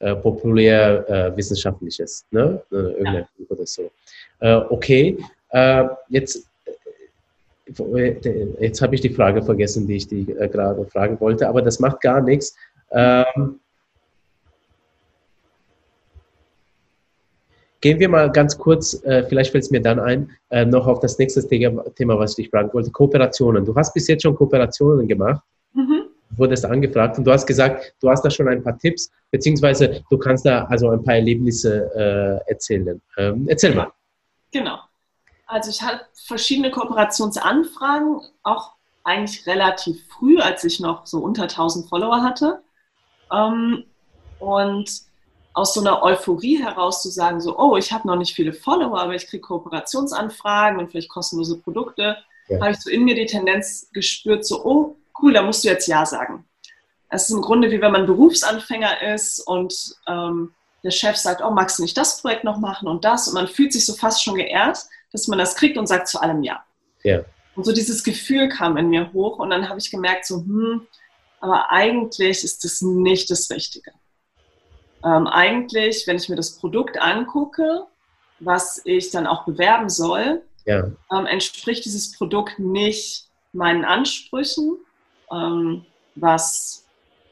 äh, 0.00 0.10
äh 0.10 0.16
populär 0.16 1.08
äh, 1.08 1.36
wissenschaftliches, 1.36 2.24
ne? 2.30 2.62
Äh, 2.70 2.76
irgendein 2.76 3.14
ja. 3.14 3.28
Buch 3.38 3.50
oder 3.50 3.66
so. 3.66 3.90
Äh, 4.40 4.54
okay, 4.68 5.18
äh, 5.50 5.84
jetzt 6.08 6.48
jetzt 8.60 8.82
habe 8.82 8.94
ich 8.94 9.00
die 9.00 9.08
Frage 9.08 9.42
vergessen, 9.42 9.86
die 9.86 9.96
ich 9.96 10.06
die 10.06 10.26
gerade 10.26 10.84
fragen 10.84 11.18
wollte, 11.18 11.48
aber 11.48 11.62
das 11.62 11.80
macht 11.80 12.02
gar 12.02 12.20
nichts. 12.20 12.54
Ähm, 12.92 13.58
gehen 17.84 18.00
wir 18.00 18.08
mal 18.08 18.32
ganz 18.32 18.56
kurz, 18.56 18.94
äh, 19.04 19.24
vielleicht 19.28 19.50
fällt 19.52 19.64
es 19.64 19.70
mir 19.70 19.82
dann 19.82 20.00
ein, 20.00 20.30
äh, 20.48 20.64
noch 20.64 20.86
auf 20.86 21.00
das 21.00 21.18
nächste 21.18 21.46
Thema, 21.46 22.18
was 22.18 22.30
ich 22.30 22.36
dich 22.36 22.48
fragen 22.48 22.72
wollte, 22.72 22.90
Kooperationen. 22.90 23.62
Du 23.62 23.74
hast 23.74 23.92
bis 23.92 24.08
jetzt 24.08 24.22
schon 24.22 24.34
Kooperationen 24.34 25.06
gemacht, 25.06 25.42
mhm. 25.74 26.04
wurdest 26.30 26.64
angefragt 26.64 27.18
und 27.18 27.24
du 27.24 27.30
hast 27.30 27.46
gesagt, 27.46 27.94
du 28.00 28.08
hast 28.08 28.22
da 28.22 28.30
schon 28.30 28.48
ein 28.48 28.62
paar 28.62 28.78
Tipps, 28.78 29.10
beziehungsweise 29.30 30.02
du 30.08 30.16
kannst 30.16 30.46
da 30.46 30.64
also 30.64 30.88
ein 30.88 31.04
paar 31.04 31.16
Erlebnisse 31.16 31.90
äh, 31.94 32.50
erzählen. 32.50 33.02
Ähm, 33.18 33.44
erzähl 33.48 33.74
mal. 33.74 33.92
Genau. 34.50 34.78
Also 35.46 35.68
ich 35.68 35.82
habe 35.82 36.00
verschiedene 36.14 36.70
Kooperationsanfragen, 36.70 38.18
auch 38.44 38.76
eigentlich 39.04 39.46
relativ 39.46 40.02
früh, 40.08 40.38
als 40.38 40.64
ich 40.64 40.80
noch 40.80 41.06
so 41.06 41.18
unter 41.18 41.42
1000 41.42 41.86
Follower 41.86 42.22
hatte. 42.22 42.62
Ähm, 43.30 43.84
und 44.38 45.03
aus 45.54 45.72
so 45.72 45.80
einer 45.80 46.02
Euphorie 46.02 46.62
heraus 46.62 47.02
zu 47.02 47.08
sagen, 47.10 47.40
so, 47.40 47.56
oh, 47.56 47.76
ich 47.76 47.92
habe 47.92 48.06
noch 48.06 48.16
nicht 48.16 48.34
viele 48.34 48.52
Follower, 48.52 49.00
aber 49.00 49.14
ich 49.14 49.26
kriege 49.26 49.40
Kooperationsanfragen 49.40 50.78
und 50.78 50.90
vielleicht 50.90 51.08
kostenlose 51.08 51.58
Produkte, 51.58 52.16
ja. 52.48 52.60
habe 52.60 52.72
ich 52.72 52.80
so 52.80 52.90
in 52.90 53.04
mir 53.04 53.14
die 53.14 53.26
Tendenz 53.26 53.88
gespürt, 53.92 54.44
so, 54.44 54.64
oh, 54.64 54.96
cool, 55.22 55.32
da 55.32 55.42
musst 55.42 55.64
du 55.64 55.68
jetzt 55.68 55.86
Ja 55.86 56.04
sagen. 56.04 56.44
Es 57.08 57.24
ist 57.24 57.30
im 57.30 57.42
Grunde 57.42 57.70
wie 57.70 57.80
wenn 57.80 57.92
man 57.92 58.06
Berufsanfänger 58.06 59.14
ist 59.14 59.40
und 59.40 59.94
ähm, 60.08 60.52
der 60.82 60.90
Chef 60.90 61.16
sagt, 61.16 61.40
oh, 61.40 61.50
magst 61.50 61.78
du 61.78 61.82
nicht 61.82 61.96
das 61.96 62.20
Projekt 62.20 62.42
noch 62.42 62.58
machen 62.58 62.88
und 62.88 63.04
das? 63.04 63.28
Und 63.28 63.34
man 63.34 63.46
fühlt 63.46 63.72
sich 63.72 63.86
so 63.86 63.94
fast 63.94 64.22
schon 64.22 64.34
geehrt, 64.34 64.80
dass 65.12 65.28
man 65.28 65.38
das 65.38 65.54
kriegt 65.54 65.78
und 65.78 65.86
sagt 65.86 66.08
zu 66.08 66.20
allem 66.20 66.42
Ja. 66.42 66.64
Ja. 67.04 67.24
Und 67.54 67.64
so 67.64 67.72
dieses 67.72 68.02
Gefühl 68.02 68.48
kam 68.48 68.76
in 68.76 68.88
mir 68.88 69.12
hoch 69.12 69.38
und 69.38 69.50
dann 69.50 69.68
habe 69.68 69.78
ich 69.78 69.90
gemerkt, 69.90 70.26
so, 70.26 70.38
hm, 70.38 70.86
aber 71.40 71.70
eigentlich 71.70 72.42
ist 72.42 72.64
das 72.64 72.82
nicht 72.82 73.30
das 73.30 73.48
Richtige. 73.50 73.92
Ähm, 75.04 75.26
eigentlich, 75.26 76.06
wenn 76.06 76.16
ich 76.16 76.28
mir 76.28 76.36
das 76.36 76.56
Produkt 76.56 77.00
angucke, 77.00 77.86
was 78.40 78.80
ich 78.84 79.10
dann 79.10 79.26
auch 79.26 79.44
bewerben 79.44 79.88
soll, 79.90 80.42
ja. 80.64 80.90
ähm, 81.12 81.26
entspricht 81.26 81.84
dieses 81.84 82.16
Produkt 82.16 82.58
nicht 82.58 83.28
meinen 83.52 83.84
Ansprüchen, 83.84 84.78
ähm, 85.30 85.84
was 86.14 86.84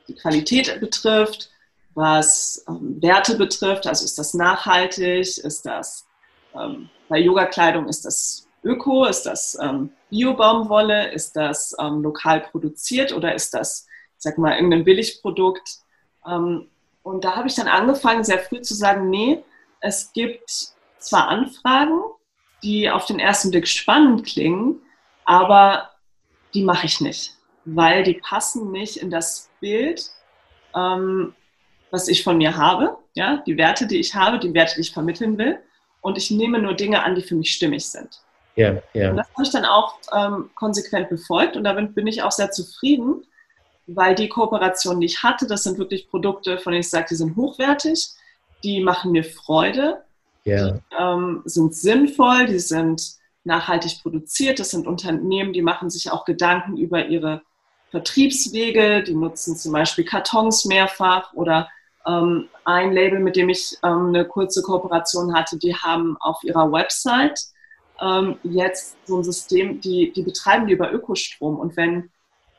die 0.07 0.15
Qualität 0.15 0.81
betrifft, 0.81 1.51
was 1.95 2.65
ähm, 2.69 3.01
Werte 3.01 3.37
betrifft. 3.37 3.87
Also 3.87 4.05
ist 4.05 4.19
das 4.19 4.35
nachhaltig, 4.35 5.39
ist 5.39 5.63
das 5.65 6.07
ähm, 6.55 6.91
bei 7.09 7.19
Yoga-Kleidung, 7.19 7.89
ist 7.89 8.05
das 8.05 8.47
Öko, 8.63 9.07
ist 9.07 9.23
das 9.23 9.59
ähm, 9.61 9.91
Bio-Baumwolle, 10.11 11.11
ist 11.13 11.35
das 11.37 11.75
lokal 11.79 12.43
produziert 12.43 13.13
oder 13.13 13.35
ist 13.35 13.55
das, 13.55 13.87
sag 14.19 14.39
mal, 14.39 14.55
irgendein 14.55 14.85
Billigprodukt? 14.85 15.79
Und 17.03 17.25
da 17.25 17.37
habe 17.37 17.49
ich 17.49 17.55
dann 17.55 17.69
angefangen, 17.69 18.25
sehr 18.25 18.39
früh 18.39 18.61
zu 18.61 18.75
sagen, 18.75 19.11
nee, 19.11 19.43
es 19.81 20.13
gibt 20.13 20.51
zwar 20.99 21.29
Anfragen, 21.29 22.01
die 22.63 22.89
auf 22.89 23.07
den 23.07 23.19
ersten 23.19 23.51
Blick 23.51 23.67
spannend 23.67 24.25
klingen, 24.25 24.81
aber 25.25 25.91
die 26.55 26.63
mache 26.63 26.87
ich 26.87 27.01
nicht, 27.01 27.37
weil 27.65 28.05
die 28.05 28.15
passen 28.15 28.71
nicht 28.71 28.99
in 28.99 29.11
das 29.11 29.51
Bild, 29.61 30.11
ähm, 30.75 31.35
was 31.91 32.09
ich 32.09 32.23
von 32.23 32.39
mir 32.39 32.57
habe, 32.57 32.97
ja, 33.15 33.43
die 33.47 33.57
Werte, 33.57 33.87
die 33.87 33.99
ich 33.99 34.15
habe, 34.15 34.39
die 34.39 34.55
Werte, 34.55 34.77
die 34.77 34.83
ich 34.83 34.93
vermitteln 34.93 35.37
will. 35.39 35.59
Und 36.01 36.19
ich 36.19 36.31
nehme 36.31 36.59
nur 36.59 36.75
Dinge 36.75 37.03
an, 37.03 37.15
die 37.15 37.23
für 37.23 37.35
mich 37.35 37.53
stimmig 37.53 37.89
sind. 37.89 38.23
Ja, 38.57 38.83
ja. 38.93 39.11
Und 39.11 39.17
das 39.17 39.29
habe 39.33 39.43
ich 39.43 39.51
dann 39.51 39.65
auch 39.65 39.95
ähm, 40.13 40.51
konsequent 40.55 41.09
befolgt 41.09 41.57
und 41.57 41.65
damit 41.65 41.95
bin 41.95 42.07
ich 42.07 42.23
auch 42.23 42.33
sehr 42.33 42.51
zufrieden, 42.51 43.25
weil 43.87 44.15
die 44.15 44.29
Kooperationen, 44.29 45.01
die 45.01 45.07
ich 45.07 45.23
hatte, 45.23 45.47
das 45.47 45.65
sind 45.65 45.79
wirklich 45.79 46.09
Produkte, 46.09 46.59
von 46.59 46.73
denen 46.73 46.81
ich 46.81 46.91
sage, 46.91 47.07
die 47.11 47.17
sind 47.17 47.37
hochwertig, 47.37 48.11
die 48.63 48.81
machen 48.81 49.13
mir 49.13 49.25
Freude, 49.25 50.03
yeah. 50.47 50.73
die 50.73 50.81
ähm, 50.99 51.43
sind 51.45 51.75
sinnvoll, 51.75 52.47
die 52.47 52.61
sind 52.61 53.03
nachhaltig 53.45 54.03
produziert, 54.03 54.61
das 54.61 54.71
sind 54.71 54.87
Unternehmen, 54.87 55.53
die 55.53 55.63
machen 55.63 55.91
sich 55.91 56.11
auch 56.11 56.25
Gedanken 56.25 56.77
über 56.77 57.07
ihre 57.07 57.43
Vertriebswege, 57.91 59.03
die 59.03 59.15
nutzen 59.15 59.57
zum 59.57 59.73
Beispiel 59.73 60.05
Kartons 60.05 60.65
mehrfach 60.65 61.33
oder 61.35 61.69
ähm, 62.07 62.49
ein 62.65 62.93
Label, 62.93 63.19
mit 63.19 63.37
dem 63.37 63.49
ich 63.49 63.77
ähm, 63.83 64.09
eine 64.09 64.25
kurze 64.25 64.63
Kooperation 64.63 65.35
hatte, 65.35 65.59
die 65.59 65.75
haben 65.75 66.17
auf 66.21 66.43
ihrer 66.43 66.71
Website 66.71 67.39
ähm, 68.01 68.39
jetzt 68.43 68.97
so 69.07 69.19
ein 69.19 69.25
System, 69.25 69.81
die, 69.81 70.13
die 70.13 70.23
betreiben 70.23 70.67
die 70.67 70.73
über 70.73 70.93
Ökostrom. 70.93 71.59
Und 71.59 71.77
wenn 71.77 72.11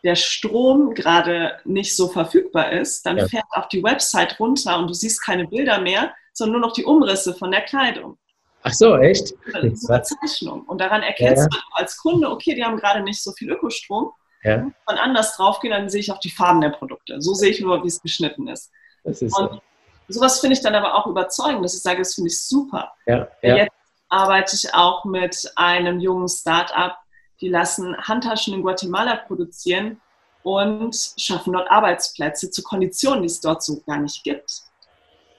der 0.04 0.16
Strom 0.16 0.94
gerade 0.94 1.60
nicht 1.64 1.96
so 1.96 2.08
verfügbar 2.10 2.72
ist, 2.72 3.06
dann 3.06 3.18
ja. 3.18 3.28
fährt 3.28 3.46
auch 3.52 3.68
die 3.70 3.84
Website 3.84 4.40
runter 4.40 4.78
und 4.78 4.88
du 4.88 4.94
siehst 4.94 5.24
keine 5.24 5.48
Bilder 5.48 5.80
mehr, 5.80 6.14
sondern 6.34 6.60
nur 6.60 6.68
noch 6.68 6.74
die 6.74 6.84
Umrisse 6.84 7.34
von 7.34 7.52
der 7.52 7.62
Kleidung. 7.62 8.18
Ach 8.64 8.74
so, 8.74 8.98
echt? 8.98 9.34
Das 9.52 9.64
ist 9.64 9.90
eine 9.90 10.02
Zeichnung. 10.04 10.62
Und 10.64 10.80
daran 10.80 11.04
erkennst 11.04 11.44
ja. 11.44 11.50
du 11.50 11.58
als 11.74 11.98
Kunde, 11.98 12.30
okay, 12.30 12.56
die 12.56 12.64
haben 12.64 12.78
gerade 12.78 13.02
nicht 13.02 13.22
so 13.22 13.32
viel 13.34 13.52
Ökostrom. 13.52 14.12
Ja. 14.44 14.58
Wenn 14.58 14.74
man 14.88 14.98
anders 14.98 15.36
draufgehen, 15.36 15.74
dann 15.74 15.90
sehe 15.90 16.02
ich 16.02 16.12
auch 16.12 16.20
die 16.20 16.32
Farben 16.32 16.62
der 16.62 16.70
Produkte. 16.70 17.22
So 17.22 17.34
sehe 17.34 17.50
ich 17.50 17.62
nur, 17.62 17.84
wie 17.84 17.88
es 17.88 18.02
geschnitten 18.02 18.48
ist. 18.48 18.72
Das 19.04 19.22
ist 19.22 19.38
und 19.38 19.52
so. 19.52 19.62
sowas 20.08 20.40
finde 20.40 20.56
ich 20.56 20.62
dann 20.62 20.76
aber 20.76 20.96
auch 20.96 21.08
überzeugend, 21.08 21.64
dass 21.64 21.76
ich 21.76 21.82
sage, 21.82 22.00
das 22.00 22.16
finde 22.16 22.30
ich 22.30 22.42
super. 22.42 22.94
Ja. 23.06 23.28
Ja. 23.42 23.56
Jetzt 23.58 23.74
arbeite 24.10 24.56
ich 24.56 24.74
auch 24.74 25.06
mit 25.06 25.52
einem 25.56 26.00
jungen 26.00 26.30
Start-up, 26.30 26.98
die 27.44 27.50
lassen 27.50 27.98
Handtaschen 27.98 28.54
in 28.54 28.62
Guatemala 28.62 29.18
produzieren 29.18 30.00
und 30.44 30.96
schaffen 31.18 31.52
dort 31.52 31.70
Arbeitsplätze 31.70 32.50
zu 32.50 32.64
Konditionen, 32.64 33.22
die 33.22 33.28
es 33.28 33.42
dort 33.42 33.62
so 33.62 33.82
gar 33.86 33.98
nicht 33.98 34.24
gibt. 34.24 34.50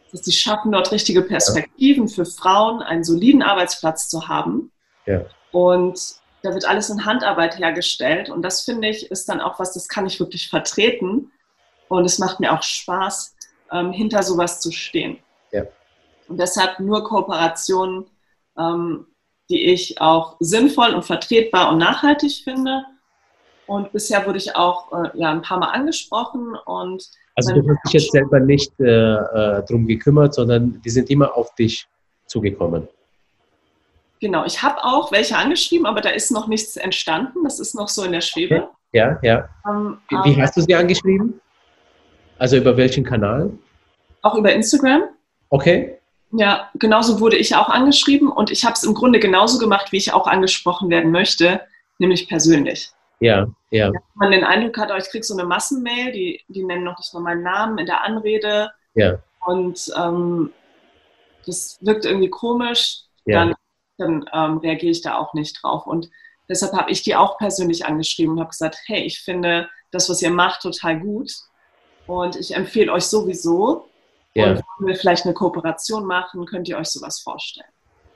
Das 0.04 0.12
heißt, 0.12 0.24
sie 0.26 0.32
schaffen 0.32 0.70
dort 0.70 0.92
richtige 0.92 1.22
Perspektiven 1.22 2.06
ja. 2.06 2.14
für 2.14 2.26
Frauen, 2.26 2.82
einen 2.82 3.04
soliden 3.04 3.42
Arbeitsplatz 3.42 4.08
zu 4.10 4.28
haben. 4.28 4.70
Ja. 5.06 5.24
Und 5.50 5.98
da 6.42 6.52
wird 6.52 6.66
alles 6.66 6.90
in 6.90 7.06
Handarbeit 7.06 7.58
hergestellt. 7.58 8.28
Und 8.28 8.42
das 8.42 8.60
finde 8.60 8.88
ich 8.88 9.10
ist 9.10 9.26
dann 9.30 9.40
auch 9.40 9.58
was, 9.58 9.72
das 9.72 9.88
kann 9.88 10.04
ich 10.04 10.20
wirklich 10.20 10.50
vertreten. 10.50 11.32
Und 11.88 12.04
es 12.04 12.18
macht 12.18 12.38
mir 12.38 12.52
auch 12.52 12.62
Spaß, 12.62 13.34
ähm, 13.72 13.92
hinter 13.92 14.22
sowas 14.22 14.60
zu 14.60 14.72
stehen. 14.72 15.18
Ja. 15.52 15.62
Und 16.28 16.38
deshalb 16.38 16.80
nur 16.80 17.02
Kooperationen, 17.02 18.04
ähm, 18.58 19.06
die 19.54 19.66
ich 19.66 20.00
auch 20.00 20.34
sinnvoll 20.40 20.94
und 20.94 21.04
vertretbar 21.04 21.70
und 21.70 21.78
nachhaltig 21.78 22.42
finde. 22.42 22.84
Und 23.66 23.92
bisher 23.92 24.26
wurde 24.26 24.38
ich 24.38 24.56
auch 24.56 24.92
äh, 24.92 25.10
ja, 25.14 25.30
ein 25.30 25.42
paar 25.42 25.58
Mal 25.58 25.68
angesprochen. 25.68 26.56
Und 26.66 27.08
also 27.36 27.54
du 27.54 27.68
hast 27.68 27.84
dich 27.84 27.92
jetzt 27.92 28.10
selber 28.10 28.40
nicht 28.40 28.72
äh, 28.80 28.84
äh, 28.84 29.64
drum 29.64 29.86
gekümmert, 29.86 30.34
sondern 30.34 30.82
die 30.82 30.90
sind 30.90 31.08
immer 31.08 31.36
auf 31.36 31.54
dich 31.54 31.86
zugekommen. 32.26 32.88
Genau, 34.20 34.44
ich 34.44 34.60
habe 34.60 34.82
auch 34.82 35.12
welche 35.12 35.36
angeschrieben, 35.36 35.86
aber 35.86 36.00
da 36.00 36.10
ist 36.10 36.32
noch 36.32 36.48
nichts 36.48 36.76
entstanden. 36.76 37.44
Das 37.44 37.60
ist 37.60 37.74
noch 37.74 37.88
so 37.88 38.02
in 38.02 38.12
der 38.12 38.20
Schwebe. 38.20 38.56
Okay. 38.56 38.68
Ja, 38.92 39.18
ja. 39.22 39.48
Ähm, 39.68 39.98
wie, 40.08 40.16
wie 40.16 40.42
hast 40.42 40.56
du 40.56 40.62
sie 40.62 40.74
angeschrieben? 40.74 41.40
Also 42.38 42.56
über 42.56 42.76
welchen 42.76 43.04
Kanal? 43.04 43.50
Auch 44.22 44.34
über 44.34 44.52
Instagram. 44.52 45.04
Okay. 45.50 45.98
Ja, 46.36 46.68
genauso 46.74 47.20
wurde 47.20 47.36
ich 47.36 47.54
auch 47.54 47.68
angeschrieben 47.68 48.28
und 48.28 48.50
ich 48.50 48.64
habe 48.64 48.74
es 48.74 48.82
im 48.82 48.94
Grunde 48.94 49.20
genauso 49.20 49.58
gemacht, 49.58 49.92
wie 49.92 49.98
ich 49.98 50.12
auch 50.12 50.26
angesprochen 50.26 50.90
werden 50.90 51.12
möchte, 51.12 51.60
nämlich 51.98 52.28
persönlich. 52.28 52.90
Ja, 53.20 53.46
ja. 53.70 53.92
Wenn 53.92 54.00
man 54.14 54.30
den 54.32 54.42
Eindruck 54.42 54.76
hat, 54.78 54.90
oh, 54.92 54.96
ich 54.96 55.08
kriege 55.10 55.24
so 55.24 55.34
eine 55.34 55.46
Massenmail, 55.46 56.10
die, 56.10 56.40
die 56.48 56.64
nennen 56.64 56.82
noch 56.82 56.98
nicht 56.98 57.14
mal 57.14 57.20
meinen 57.20 57.44
Namen 57.44 57.78
in 57.78 57.86
der 57.86 58.02
Anrede. 58.02 58.72
Ja. 58.94 59.18
Und 59.46 59.92
ähm, 59.96 60.52
das 61.46 61.78
wirkt 61.80 62.04
irgendwie 62.04 62.30
komisch, 62.30 63.02
ja. 63.26 63.46
dann, 63.46 63.54
dann 63.98 64.30
ähm, 64.32 64.58
reagiere 64.58 64.90
ich 64.90 65.02
da 65.02 65.16
auch 65.16 65.34
nicht 65.34 65.62
drauf. 65.62 65.86
Und 65.86 66.10
deshalb 66.48 66.72
habe 66.72 66.90
ich 66.90 67.04
die 67.04 67.14
auch 67.14 67.38
persönlich 67.38 67.86
angeschrieben 67.86 68.34
und 68.34 68.40
habe 68.40 68.50
gesagt, 68.50 68.78
hey, 68.86 69.04
ich 69.04 69.20
finde 69.20 69.68
das, 69.92 70.10
was 70.10 70.20
ihr 70.20 70.30
macht, 70.30 70.62
total 70.62 70.98
gut. 70.98 71.30
Und 72.08 72.34
ich 72.34 72.56
empfehle 72.56 72.92
euch 72.92 73.04
sowieso, 73.04 73.88
ja. 74.34 74.50
Und 74.50 74.62
wenn 74.78 74.88
wir 74.88 74.96
vielleicht 74.96 75.24
eine 75.24 75.34
Kooperation 75.34 76.04
machen, 76.04 76.44
könnt 76.46 76.68
ihr 76.68 76.76
euch 76.76 76.88
sowas 76.88 77.20
vorstellen. 77.20 77.68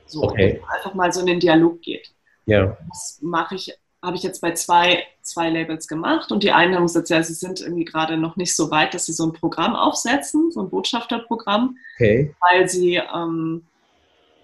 So, 0.05 0.23
okay. 0.23 0.61
einfach 0.75 0.93
mal 0.93 1.11
so 1.13 1.21
in 1.21 1.27
den 1.27 1.39
Dialog 1.39 1.81
geht. 1.81 2.11
Ja. 2.45 2.77
Das 2.89 3.19
mache 3.21 3.55
ich, 3.55 3.77
habe 4.01 4.17
ich 4.17 4.23
jetzt 4.23 4.41
bei 4.41 4.53
zwei, 4.53 5.03
zwei 5.21 5.49
Labels 5.49 5.87
gemacht 5.87 6.31
und 6.31 6.43
die 6.43 6.51
einen 6.51 6.75
haben 6.75 6.83
gesagt, 6.83 7.09
ja, 7.09 7.21
sie 7.21 7.33
sind 7.33 7.61
irgendwie 7.61 7.85
gerade 7.85 8.17
noch 8.17 8.35
nicht 8.35 8.55
so 8.55 8.71
weit, 8.71 8.93
dass 8.93 9.05
sie 9.05 9.13
so 9.13 9.25
ein 9.25 9.33
Programm 9.33 9.75
aufsetzen, 9.75 10.51
so 10.51 10.61
ein 10.61 10.69
Botschafterprogramm, 10.69 11.77
okay. 11.95 12.35
weil 12.41 12.67
sie 12.67 12.95
ähm, 12.95 13.65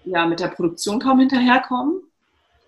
ja 0.04 0.26
mit 0.26 0.40
der 0.40 0.48
Produktion 0.48 1.00
kaum 1.00 1.18
hinterherkommen, 1.18 2.00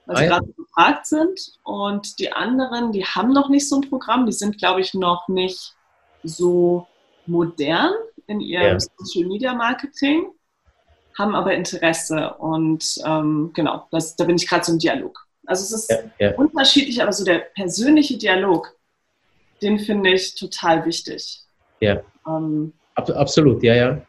weil 0.06 0.16
ah, 0.16 0.18
sie 0.18 0.26
gerade 0.26 0.52
gefragt 0.54 1.06
sind. 1.06 1.52
Und 1.62 2.18
die 2.18 2.32
anderen, 2.32 2.92
die 2.92 3.04
haben 3.04 3.32
noch 3.32 3.48
nicht 3.48 3.68
so 3.68 3.76
ein 3.76 3.88
Programm, 3.88 4.26
die 4.26 4.32
sind, 4.32 4.58
glaube 4.58 4.80
ich, 4.80 4.92
noch 4.92 5.28
nicht 5.28 5.74
so 6.24 6.86
modern 7.26 7.92
in 8.28 8.40
ihrem 8.40 8.78
ja. 8.78 8.78
Social 8.78 9.28
Media 9.28 9.54
Marketing, 9.54 10.26
haben 11.18 11.34
aber 11.34 11.54
Interesse 11.54 12.34
und 12.38 12.98
ähm, 13.04 13.50
genau, 13.54 13.88
das, 13.90 14.14
da 14.14 14.24
bin 14.24 14.36
ich 14.36 14.46
gerade 14.48 14.64
so 14.64 14.72
im 14.72 14.78
Dialog. 14.78 15.26
Also 15.46 15.64
es 15.64 15.82
ist 15.82 15.90
ja, 15.90 16.28
ja. 16.28 16.34
unterschiedlich, 16.36 17.02
aber 17.02 17.12
so 17.12 17.24
der 17.24 17.38
persönliche 17.54 18.16
Dialog, 18.16 18.76
den 19.60 19.78
finde 19.80 20.12
ich 20.12 20.36
total 20.36 20.84
wichtig. 20.84 21.40
Ja. 21.80 22.00
Ähm, 22.26 22.72
Absolut, 22.94 23.62
ja, 23.62 23.74
ja. 23.74 24.02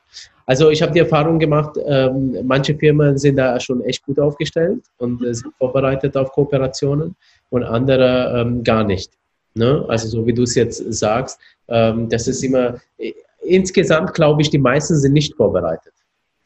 Also 0.45 0.72
ich 0.72 0.82
habe 0.82 0.91
die 0.91 0.99
Erfahrung 0.99 1.38
gemacht, 1.38 1.78
ähm, 1.86 2.36
manche 2.43 2.76
Firmen 2.76 3.20
sind 3.20 3.36
da 3.36 3.59
schon 3.59 3.84
echt 3.84 4.03
gut 4.03 4.20
aufgestellt 4.20 4.84
und 4.97 5.24
äh, 5.24 5.34
sind 5.34 5.53
vorbereitet 5.59 6.17
auf 6.17 6.32
Kooperationen 6.32 7.15
und 7.51 7.63
andere 7.63 8.41
ähm, 8.41 8.63
gar 8.63 8.84
nicht. 8.84 9.11
Ne? 9.53 9.86
Also 9.88 10.07
so 10.07 10.26
wie 10.26 10.34
du 10.34 10.43
es 10.43 10.55
jetzt 10.55 10.84
sagst, 10.91 11.39
ähm, 11.67 12.09
das 12.09 12.28
ist 12.28 12.43
immer, 12.43 12.82
äh, 12.97 13.13
insgesamt 13.42 14.14
glaube 14.14 14.42
ich, 14.42 14.50
die 14.50 14.58
meisten 14.58 14.96
sind 14.96 15.14
nicht 15.14 15.36
vorbereitet. 15.36 15.94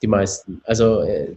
Die 0.02 0.08
meisten. 0.08 0.62
Also 0.66 1.02
äh, 1.02 1.36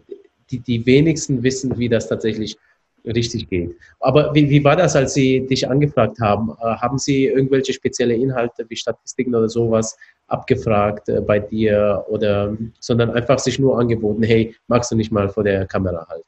die, 0.51 0.61
die 0.61 0.85
wenigsten 0.87 1.43
wissen, 1.43 1.77
wie 1.79 1.89
das 1.89 2.09
tatsächlich 2.09 2.57
richtig 3.05 3.49
geht. 3.49 3.77
Aber 4.01 4.35
wie, 4.35 4.51
wie 4.51 4.65
war 4.65 4.77
das, 4.77 4.97
als 4.97 5.15
Sie 5.15 5.47
dich 5.47 5.69
angefragt 5.69 6.19
haben? 6.21 6.51
Äh, 6.61 6.65
haben 6.65 6.99
Sie 6.99 7.27
irgendwelche 7.27 7.73
spezielle 7.73 8.15
Inhalte 8.15 8.67
wie 8.69 8.77
Statistiken 8.77 9.35
oder 9.35 9.49
sowas 9.49 9.97
abgefragt 10.27 11.09
äh, 11.09 11.21
bei 11.21 11.39
dir 11.39 12.05
oder 12.09 12.57
sondern 12.81 13.11
einfach 13.11 13.39
sich 13.39 13.59
nur 13.59 13.79
angeboten, 13.79 14.23
hey, 14.23 14.57
magst 14.67 14.91
du 14.91 14.97
nicht 14.97 15.13
mal 15.13 15.29
vor 15.29 15.45
der 15.45 15.67
Kamera 15.67 16.07
halten? 16.09 16.27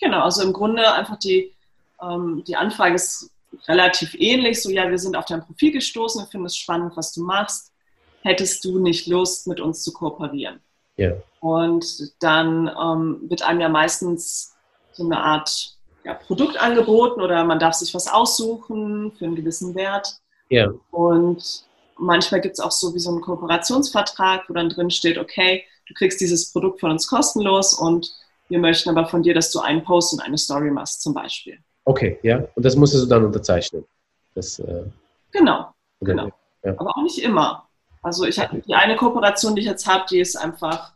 Genau, 0.00 0.22
also 0.22 0.42
im 0.42 0.52
Grunde 0.52 0.90
einfach 0.92 1.18
die, 1.18 1.52
ähm, 2.00 2.42
die 2.46 2.56
Anfrage 2.56 2.94
ist 2.94 3.30
relativ 3.68 4.14
ähnlich. 4.14 4.62
So, 4.62 4.70
ja, 4.70 4.88
wir 4.88 4.98
sind 4.98 5.16
auf 5.16 5.26
dein 5.26 5.44
Profil 5.44 5.72
gestoßen, 5.72 6.22
wir 6.22 6.26
finden 6.26 6.46
es 6.46 6.56
spannend, 6.56 6.96
was 6.96 7.12
du 7.12 7.22
machst. 7.22 7.72
Hättest 8.22 8.64
du 8.64 8.78
nicht 8.78 9.06
Lust, 9.06 9.46
mit 9.46 9.60
uns 9.60 9.82
zu 9.82 9.92
kooperieren? 9.92 10.60
Ja. 10.96 11.12
Und 11.40 12.12
dann 12.22 12.68
ähm, 12.68 13.20
wird 13.28 13.42
einem 13.42 13.60
ja 13.60 13.68
meistens 13.68 14.54
so 14.92 15.04
eine 15.04 15.18
Art 15.18 15.74
ja, 16.04 16.14
Produkt 16.14 16.60
angeboten 16.60 17.20
oder 17.20 17.44
man 17.44 17.58
darf 17.58 17.74
sich 17.74 17.94
was 17.94 18.08
aussuchen 18.08 19.12
für 19.12 19.24
einen 19.24 19.36
gewissen 19.36 19.74
Wert. 19.74 20.20
Ja. 20.48 20.70
Und 20.90 21.64
manchmal 21.96 22.40
gibt 22.40 22.54
es 22.54 22.60
auch 22.60 22.70
so 22.70 22.94
wie 22.94 22.98
so 22.98 23.10
einen 23.10 23.20
Kooperationsvertrag, 23.20 24.48
wo 24.48 24.54
dann 24.54 24.68
drin 24.68 24.90
steht, 24.90 25.18
okay, 25.18 25.64
du 25.86 25.94
kriegst 25.94 26.20
dieses 26.20 26.52
Produkt 26.52 26.80
von 26.80 26.90
uns 26.90 27.06
kostenlos 27.06 27.74
und 27.74 28.12
wir 28.48 28.58
möchten 28.58 28.90
aber 28.90 29.06
von 29.06 29.22
dir, 29.22 29.32
dass 29.32 29.52
du 29.52 29.60
einen 29.60 29.84
Post 29.84 30.12
und 30.12 30.20
eine 30.20 30.36
Story 30.36 30.70
machst, 30.70 31.02
zum 31.02 31.14
Beispiel. 31.14 31.58
Okay, 31.84 32.18
ja. 32.22 32.44
Und 32.54 32.64
das 32.64 32.76
musstest 32.76 33.04
du 33.04 33.08
dann 33.08 33.24
unterzeichnen. 33.24 33.84
Das, 34.34 34.58
äh, 34.58 34.84
genau, 35.30 35.72
genau. 36.00 36.30
Ja. 36.64 36.74
Aber 36.76 36.90
auch 36.90 37.02
nicht 37.02 37.22
immer. 37.22 37.68
Also 38.02 38.24
ich 38.24 38.38
habe 38.38 38.60
die 38.60 38.74
eine 38.74 38.96
Kooperation, 38.96 39.54
die 39.54 39.62
ich 39.62 39.68
jetzt 39.68 39.86
habe, 39.86 40.04
die 40.10 40.20
ist 40.20 40.36
einfach, 40.36 40.92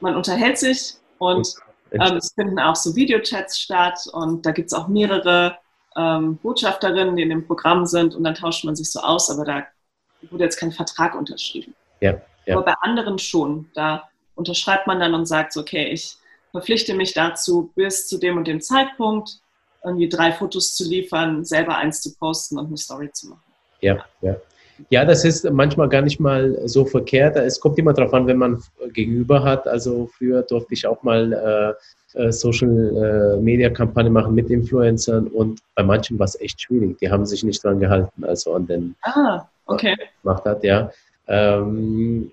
man 0.00 0.16
unterhält 0.16 0.58
sich 0.58 0.94
und 1.18 1.54
ähm, 1.92 2.16
es 2.16 2.32
finden 2.34 2.58
auch 2.58 2.76
so 2.76 2.94
Videochats 2.96 3.60
statt 3.60 4.06
und 4.12 4.44
da 4.44 4.50
gibt 4.50 4.66
es 4.66 4.72
auch 4.72 4.88
mehrere 4.88 5.58
ähm, 5.96 6.36
Botschafterinnen, 6.38 7.16
die 7.16 7.22
in 7.22 7.30
dem 7.30 7.46
Programm 7.46 7.86
sind 7.86 8.14
und 8.14 8.24
dann 8.24 8.34
tauscht 8.34 8.64
man 8.64 8.74
sich 8.74 8.90
so 8.90 9.00
aus, 9.00 9.30
aber 9.30 9.44
da 9.44 9.66
wurde 10.30 10.44
jetzt 10.44 10.58
kein 10.58 10.72
Vertrag 10.72 11.14
unterschrieben. 11.14 11.74
Ja, 12.00 12.20
ja. 12.44 12.56
Aber 12.56 12.64
bei 12.64 12.74
anderen 12.80 13.18
schon. 13.18 13.70
Da 13.74 14.08
unterschreibt 14.34 14.86
man 14.86 15.00
dann 15.00 15.14
und 15.14 15.26
sagt 15.26 15.52
so, 15.52 15.60
okay, 15.60 15.86
ich 15.86 16.16
verpflichte 16.50 16.94
mich 16.94 17.14
dazu, 17.14 17.70
bis 17.74 18.08
zu 18.08 18.18
dem 18.18 18.36
und 18.36 18.46
dem 18.46 18.60
Zeitpunkt 18.60 19.40
irgendwie 19.84 20.08
drei 20.08 20.32
Fotos 20.32 20.74
zu 20.74 20.88
liefern, 20.88 21.44
selber 21.44 21.76
eins 21.76 22.00
zu 22.00 22.14
posten 22.16 22.58
und 22.58 22.66
eine 22.66 22.76
Story 22.76 23.10
zu 23.12 23.28
machen. 23.28 23.42
Ja, 23.80 24.04
ja. 24.20 24.36
Ja, 24.90 25.04
das 25.04 25.24
ist 25.24 25.48
manchmal 25.50 25.88
gar 25.88 26.02
nicht 26.02 26.20
mal 26.20 26.56
so 26.66 26.84
verkehrt. 26.84 27.36
Es 27.36 27.60
kommt 27.60 27.78
immer 27.78 27.92
darauf 27.92 28.12
an, 28.14 28.26
wenn 28.26 28.38
man 28.38 28.62
gegenüber 28.92 29.42
hat. 29.42 29.66
Also 29.66 30.08
früher 30.16 30.42
durfte 30.42 30.74
ich 30.74 30.86
auch 30.86 31.02
mal 31.02 31.76
äh, 32.14 32.20
äh 32.20 32.32
Social 32.32 33.36
äh, 33.38 33.40
Media 33.40 33.70
Kampagne 33.70 34.10
machen 34.10 34.34
mit 34.34 34.50
Influencern 34.50 35.26
und 35.28 35.60
bei 35.74 35.82
manchen 35.82 36.18
war 36.18 36.26
es 36.26 36.40
echt 36.40 36.60
schwierig. 36.60 36.98
Die 36.98 37.10
haben 37.10 37.26
sich 37.26 37.42
nicht 37.42 37.62
dran 37.64 37.80
gehalten, 37.80 38.24
also 38.24 38.54
an 38.54 38.66
den 38.66 38.94
ah, 39.02 39.42
okay. 39.66 39.96
gemacht 40.22 40.44
hat, 40.44 40.62
ja. 40.62 40.90
Ähm, 41.26 42.30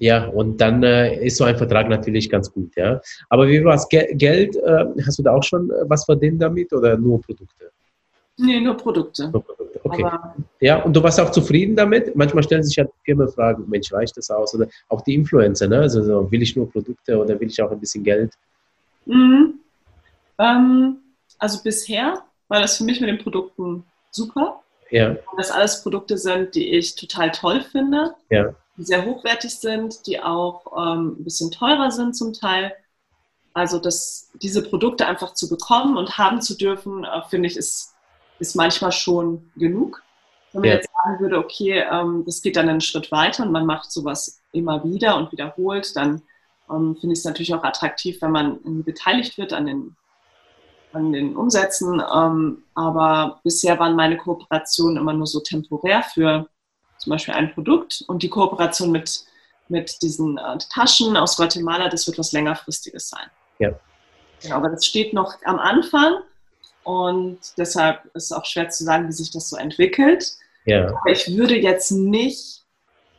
ja, 0.00 0.26
und 0.26 0.60
dann 0.60 0.82
äh, 0.82 1.24
ist 1.24 1.36
so 1.36 1.44
ein 1.44 1.56
Vertrag 1.56 1.88
natürlich 1.88 2.28
ganz 2.28 2.52
gut, 2.52 2.74
ja. 2.76 3.00
Aber 3.28 3.46
wie 3.46 3.64
war 3.64 3.76
es? 3.76 3.88
Geld, 3.88 4.56
äh, 4.56 4.84
hast 5.06 5.18
du 5.18 5.22
da 5.22 5.32
auch 5.32 5.44
schon 5.44 5.70
was 5.82 6.04
verdient 6.04 6.42
damit 6.42 6.72
oder 6.72 6.96
nur 6.96 7.22
Produkte? 7.22 7.70
Nee, 8.38 8.60
nur 8.60 8.76
Produkte. 8.76 9.30
Nur 9.30 9.42
Produkte. 9.42 9.80
Okay. 9.82 10.04
Aber 10.04 10.34
ja, 10.60 10.82
und 10.82 10.94
du 10.94 11.02
warst 11.02 11.20
auch 11.20 11.30
zufrieden 11.30 11.76
damit? 11.76 12.14
Manchmal 12.16 12.42
stellen 12.42 12.62
sich 12.62 12.76
ja 12.76 12.84
Firmen 13.04 13.28
Fragen, 13.28 13.64
Mensch, 13.68 13.92
reicht 13.92 14.16
das 14.16 14.30
aus? 14.30 14.54
Oder 14.54 14.68
auch 14.88 15.00
die 15.00 15.14
Influencer, 15.14 15.68
ne? 15.68 15.80
Also 15.80 16.02
so, 16.02 16.30
will 16.30 16.42
ich 16.42 16.56
nur 16.56 16.70
Produkte 16.70 17.18
oder 17.18 17.38
will 17.40 17.48
ich 17.48 17.62
auch 17.62 17.70
ein 17.70 17.80
bisschen 17.80 18.04
Geld? 18.04 18.32
Mhm. 19.06 19.60
Ähm, 20.38 20.96
also 21.38 21.62
bisher 21.62 22.22
war 22.48 22.60
das 22.60 22.76
für 22.76 22.84
mich 22.84 23.00
mit 23.00 23.08
den 23.08 23.18
Produkten 23.18 23.84
super. 24.10 24.60
Ja. 24.90 25.10
Weil 25.10 25.36
das 25.38 25.50
alles 25.50 25.82
Produkte 25.82 26.18
sind, 26.18 26.54
die 26.54 26.74
ich 26.74 26.94
total 26.94 27.30
toll 27.32 27.60
finde. 27.60 28.14
Ja. 28.30 28.54
Die 28.76 28.84
sehr 28.84 29.04
hochwertig 29.04 29.54
sind, 29.54 30.06
die 30.06 30.20
auch 30.20 30.66
ähm, 30.76 31.16
ein 31.18 31.24
bisschen 31.24 31.50
teurer 31.50 31.90
sind 31.90 32.14
zum 32.14 32.32
Teil. 32.32 32.72
Also 33.54 33.78
das, 33.78 34.30
diese 34.42 34.62
Produkte 34.62 35.06
einfach 35.06 35.32
zu 35.32 35.48
bekommen 35.48 35.96
und 35.96 36.18
haben 36.18 36.42
zu 36.42 36.56
dürfen, 36.56 37.04
äh, 37.04 37.22
finde 37.28 37.48
ich, 37.48 37.56
ist 37.56 37.95
ist 38.38 38.56
manchmal 38.56 38.92
schon 38.92 39.50
genug. 39.56 40.02
Wenn 40.52 40.62
man 40.62 40.70
ja. 40.70 40.76
jetzt 40.76 40.88
sagen 40.92 41.20
würde, 41.20 41.38
okay, 41.38 41.84
ähm, 41.90 42.24
das 42.24 42.42
geht 42.42 42.56
dann 42.56 42.68
einen 42.68 42.80
Schritt 42.80 43.12
weiter 43.12 43.44
und 43.44 43.52
man 43.52 43.66
macht 43.66 43.90
sowas 43.90 44.40
immer 44.52 44.82
wieder 44.84 45.16
und 45.16 45.32
wiederholt, 45.32 45.94
dann 45.96 46.22
ähm, 46.70 46.96
finde 46.98 47.12
ich 47.12 47.20
es 47.20 47.24
natürlich 47.24 47.54
auch 47.54 47.64
attraktiv, 47.64 48.20
wenn 48.22 48.30
man 48.30 48.82
beteiligt 48.84 49.38
wird 49.38 49.52
an 49.52 49.66
den, 49.66 49.96
an 50.92 51.12
den 51.12 51.36
Umsätzen. 51.36 52.02
Ähm, 52.14 52.64
aber 52.74 53.40
bisher 53.44 53.78
waren 53.78 53.96
meine 53.96 54.16
Kooperationen 54.16 54.96
immer 54.96 55.12
nur 55.12 55.26
so 55.26 55.40
temporär 55.40 56.02
für 56.02 56.48
zum 56.98 57.10
Beispiel 57.10 57.34
ein 57.34 57.52
Produkt 57.52 58.04
und 58.08 58.22
die 58.22 58.30
Kooperation 58.30 58.90
mit, 58.90 59.24
mit 59.68 60.00
diesen 60.02 60.38
äh, 60.38 60.58
Taschen 60.72 61.16
aus 61.16 61.36
Guatemala, 61.36 61.88
das 61.88 62.06
wird 62.06 62.18
was 62.18 62.32
längerfristiges 62.32 63.10
sein. 63.10 63.28
Ja. 63.58 63.70
Genau, 64.42 64.56
aber 64.56 64.70
das 64.70 64.84
steht 64.84 65.12
noch 65.12 65.34
am 65.44 65.58
Anfang. 65.58 66.14
Und 66.86 67.40
deshalb 67.58 68.04
ist 68.14 68.26
es 68.26 68.32
auch 68.32 68.44
schwer 68.44 68.68
zu 68.68 68.84
sagen, 68.84 69.08
wie 69.08 69.12
sich 69.12 69.32
das 69.32 69.48
so 69.48 69.56
entwickelt. 69.56 70.36
Ja. 70.66 70.86
Aber 70.86 71.10
ich 71.10 71.36
würde 71.36 71.56
jetzt 71.56 71.90
nicht 71.90 72.62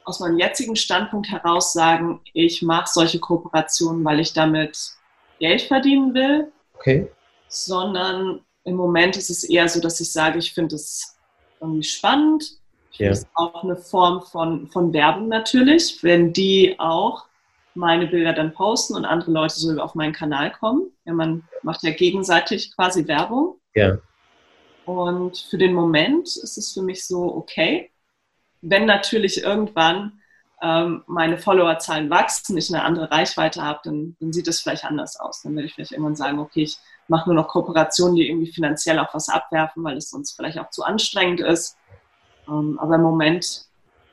aus 0.05 0.21
meinem 0.21 0.37
jetzigen 0.37 0.77
Standpunkt 0.77 1.29
heraus 1.29 1.73
sagen, 1.73 2.21
ich 2.31 2.61
mache 2.61 2.89
solche 2.89 3.19
Kooperationen, 3.19 4.05
weil 4.05 4.21
ich 4.21 4.31
damit 4.31 4.93
Geld 5.39 5.63
verdienen 5.63 6.13
will. 6.13 6.49
Okay. 6.75 7.11
Sondern 7.49 8.39
im 8.63 8.77
Moment 8.77 9.17
ist 9.17 9.29
es 9.29 9.43
eher 9.43 9.67
so, 9.67 9.81
dass 9.81 9.99
ich 9.99 10.13
sage, 10.13 10.39
ich 10.39 10.53
finde 10.53 10.75
es 10.75 11.17
irgendwie 11.59 11.83
spannend. 11.83 12.45
Ja. 12.93 13.11
ist 13.11 13.27
auch 13.33 13.65
eine 13.65 13.75
Form 13.75 14.21
von, 14.21 14.69
von 14.69 14.93
Werbung 14.93 15.27
natürlich, 15.27 16.01
wenn 16.03 16.31
die 16.31 16.75
auch 16.79 17.25
meine 17.77 18.07
Bilder 18.07 18.33
dann 18.33 18.53
posten 18.53 18.95
und 18.95 19.05
andere 19.05 19.31
Leute 19.31 19.53
so 19.55 19.79
auf 19.79 19.95
meinen 19.95 20.13
Kanal 20.13 20.51
kommen. 20.51 20.91
Ja, 21.05 21.13
man 21.13 21.43
macht 21.61 21.83
ja 21.83 21.91
gegenseitig 21.91 22.75
quasi 22.75 23.07
Werbung. 23.07 23.59
Ja. 23.75 23.99
Und 24.85 25.37
für 25.37 25.57
den 25.57 25.73
Moment 25.73 26.27
ist 26.27 26.57
es 26.57 26.73
für 26.73 26.81
mich 26.81 27.05
so 27.05 27.35
okay. 27.35 27.91
Wenn 28.61 28.85
natürlich 28.85 29.43
irgendwann 29.43 30.19
ähm, 30.61 31.03
meine 31.05 31.37
Followerzahlen 31.37 32.09
wachsen, 32.09 32.57
ich 32.57 32.73
eine 32.73 32.83
andere 32.83 33.11
Reichweite 33.11 33.61
habe, 33.61 33.79
dann, 33.83 34.15
dann 34.19 34.33
sieht 34.33 34.47
es 34.47 34.61
vielleicht 34.61 34.83
anders 34.83 35.19
aus. 35.19 35.43
Dann 35.43 35.55
werde 35.55 35.67
ich 35.67 35.75
vielleicht 35.75 35.91
irgendwann 35.91 36.15
sagen, 36.15 36.39
okay, 36.39 36.63
ich 36.63 36.77
mache 37.07 37.29
nur 37.29 37.35
noch 37.35 37.47
Kooperationen, 37.47 38.15
die 38.15 38.27
irgendwie 38.27 38.51
finanziell 38.51 38.97
auch 38.97 39.13
was 39.13 39.29
abwerfen, 39.29 39.83
weil 39.83 39.97
es 39.97 40.09
sonst 40.09 40.35
vielleicht 40.35 40.57
auch 40.57 40.71
zu 40.71 40.83
anstrengend 40.83 41.41
ist. 41.41 41.77
Ähm, 42.47 42.79
aber 42.81 42.95
im 42.95 43.03
Moment 43.03 43.65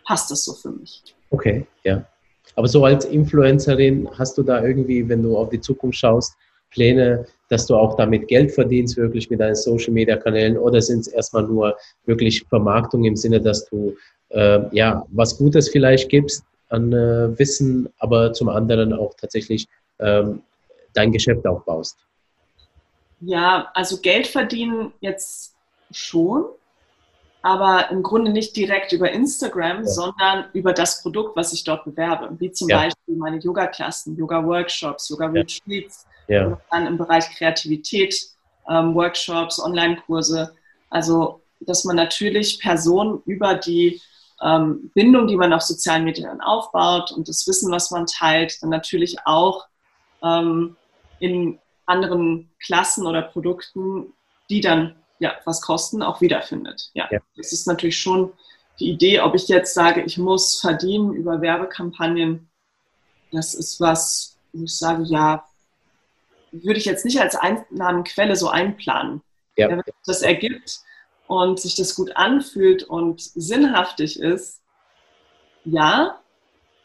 passt 0.04 0.30
das 0.30 0.44
so 0.44 0.52
für 0.52 0.70
mich. 0.70 1.02
Okay, 1.30 1.66
ja. 1.82 2.04
Aber 2.56 2.68
so 2.68 2.84
als 2.84 3.04
Influencerin 3.04 4.08
hast 4.16 4.38
du 4.38 4.42
da 4.42 4.64
irgendwie, 4.64 5.08
wenn 5.08 5.22
du 5.22 5.36
auf 5.36 5.50
die 5.50 5.60
Zukunft 5.60 5.98
schaust, 5.98 6.34
Pläne, 6.70 7.26
dass 7.48 7.66
du 7.66 7.76
auch 7.76 7.96
damit 7.96 8.28
Geld 8.28 8.52
verdienst, 8.52 8.96
wirklich 8.96 9.30
mit 9.30 9.40
deinen 9.40 9.54
Social 9.54 9.92
Media 9.92 10.16
Kanälen, 10.16 10.58
oder 10.58 10.82
sind 10.82 11.00
es 11.00 11.08
erstmal 11.08 11.44
nur 11.44 11.76
wirklich 12.04 12.44
Vermarktung 12.48 13.04
im 13.04 13.16
Sinne, 13.16 13.40
dass 13.40 13.68
du 13.68 13.96
äh, 14.30 14.60
ja 14.72 15.06
was 15.10 15.38
Gutes 15.38 15.68
vielleicht 15.68 16.08
gibst 16.08 16.44
an 16.68 16.92
äh, 16.92 17.38
Wissen, 17.38 17.88
aber 17.98 18.32
zum 18.32 18.48
anderen 18.48 18.92
auch 18.92 19.14
tatsächlich 19.14 19.66
ähm, 20.00 20.42
dein 20.94 21.12
Geschäft 21.12 21.46
aufbaust? 21.46 21.96
Ja, 23.20 23.70
also 23.74 23.98
Geld 23.98 24.26
verdienen 24.26 24.92
jetzt 25.00 25.54
schon 25.92 26.46
aber 27.44 27.90
im 27.90 28.02
Grunde 28.02 28.32
nicht 28.32 28.56
direkt 28.56 28.92
über 28.92 29.10
Instagram, 29.10 29.82
ja. 29.82 29.84
sondern 29.84 30.46
über 30.54 30.72
das 30.72 31.02
Produkt, 31.02 31.36
was 31.36 31.52
ich 31.52 31.62
dort 31.62 31.84
bewerbe, 31.84 32.30
wie 32.40 32.50
zum 32.50 32.70
ja. 32.70 32.78
Beispiel 32.78 33.16
meine 33.16 33.36
Yoga-Klassen, 33.36 34.16
Yoga-Workshops, 34.16 35.10
Yoga-Retreats, 35.10 36.06
ja. 36.26 36.58
dann 36.70 36.86
im 36.86 36.96
Bereich 36.96 37.28
Kreativität, 37.36 38.18
ähm, 38.66 38.94
Workshops, 38.94 39.62
Online-Kurse. 39.62 40.54
Also, 40.88 41.42
dass 41.60 41.84
man 41.84 41.96
natürlich 41.96 42.60
Personen 42.60 43.20
über 43.26 43.56
die 43.56 44.00
ähm, 44.42 44.90
Bindung, 44.94 45.26
die 45.26 45.36
man 45.36 45.52
auf 45.52 45.60
sozialen 45.60 46.04
Medien 46.04 46.40
aufbaut 46.40 47.12
und 47.12 47.28
das 47.28 47.46
Wissen, 47.46 47.70
was 47.70 47.90
man 47.90 48.06
teilt, 48.06 48.56
dann 48.62 48.70
natürlich 48.70 49.18
auch 49.26 49.66
ähm, 50.22 50.76
in 51.18 51.58
anderen 51.84 52.50
Klassen 52.64 53.06
oder 53.06 53.20
Produkten, 53.20 54.14
die 54.48 54.62
dann 54.62 54.96
ja, 55.18 55.34
was 55.44 55.60
kosten, 55.60 56.02
auch 56.02 56.20
wiederfindet. 56.20 56.90
Ja, 56.94 57.08
ja. 57.10 57.20
das 57.36 57.52
ist 57.52 57.66
natürlich 57.66 57.98
schon 57.98 58.32
die 58.80 58.90
Idee, 58.90 59.20
ob 59.20 59.34
ich 59.34 59.48
jetzt 59.48 59.74
sage, 59.74 60.02
ich 60.02 60.18
muss 60.18 60.60
verdienen 60.60 61.12
über 61.12 61.40
Werbekampagnen, 61.40 62.48
das 63.30 63.54
ist 63.54 63.80
was, 63.80 64.36
wo 64.52 64.64
ich 64.64 64.74
sage, 64.74 65.04
ja, 65.04 65.44
würde 66.50 66.78
ich 66.78 66.84
jetzt 66.84 67.04
nicht 67.04 67.20
als 67.20 67.34
Einnahmenquelle 67.34 68.36
so 68.36 68.48
einplanen. 68.48 69.22
Ja. 69.56 69.68
Wenn 69.68 69.82
das 70.06 70.22
ergibt 70.22 70.80
und 71.26 71.60
sich 71.60 71.74
das 71.74 71.94
gut 71.94 72.16
anfühlt 72.16 72.82
und 72.84 73.20
sinnhaftig 73.20 74.18
ist, 74.18 74.62
ja, 75.64 76.20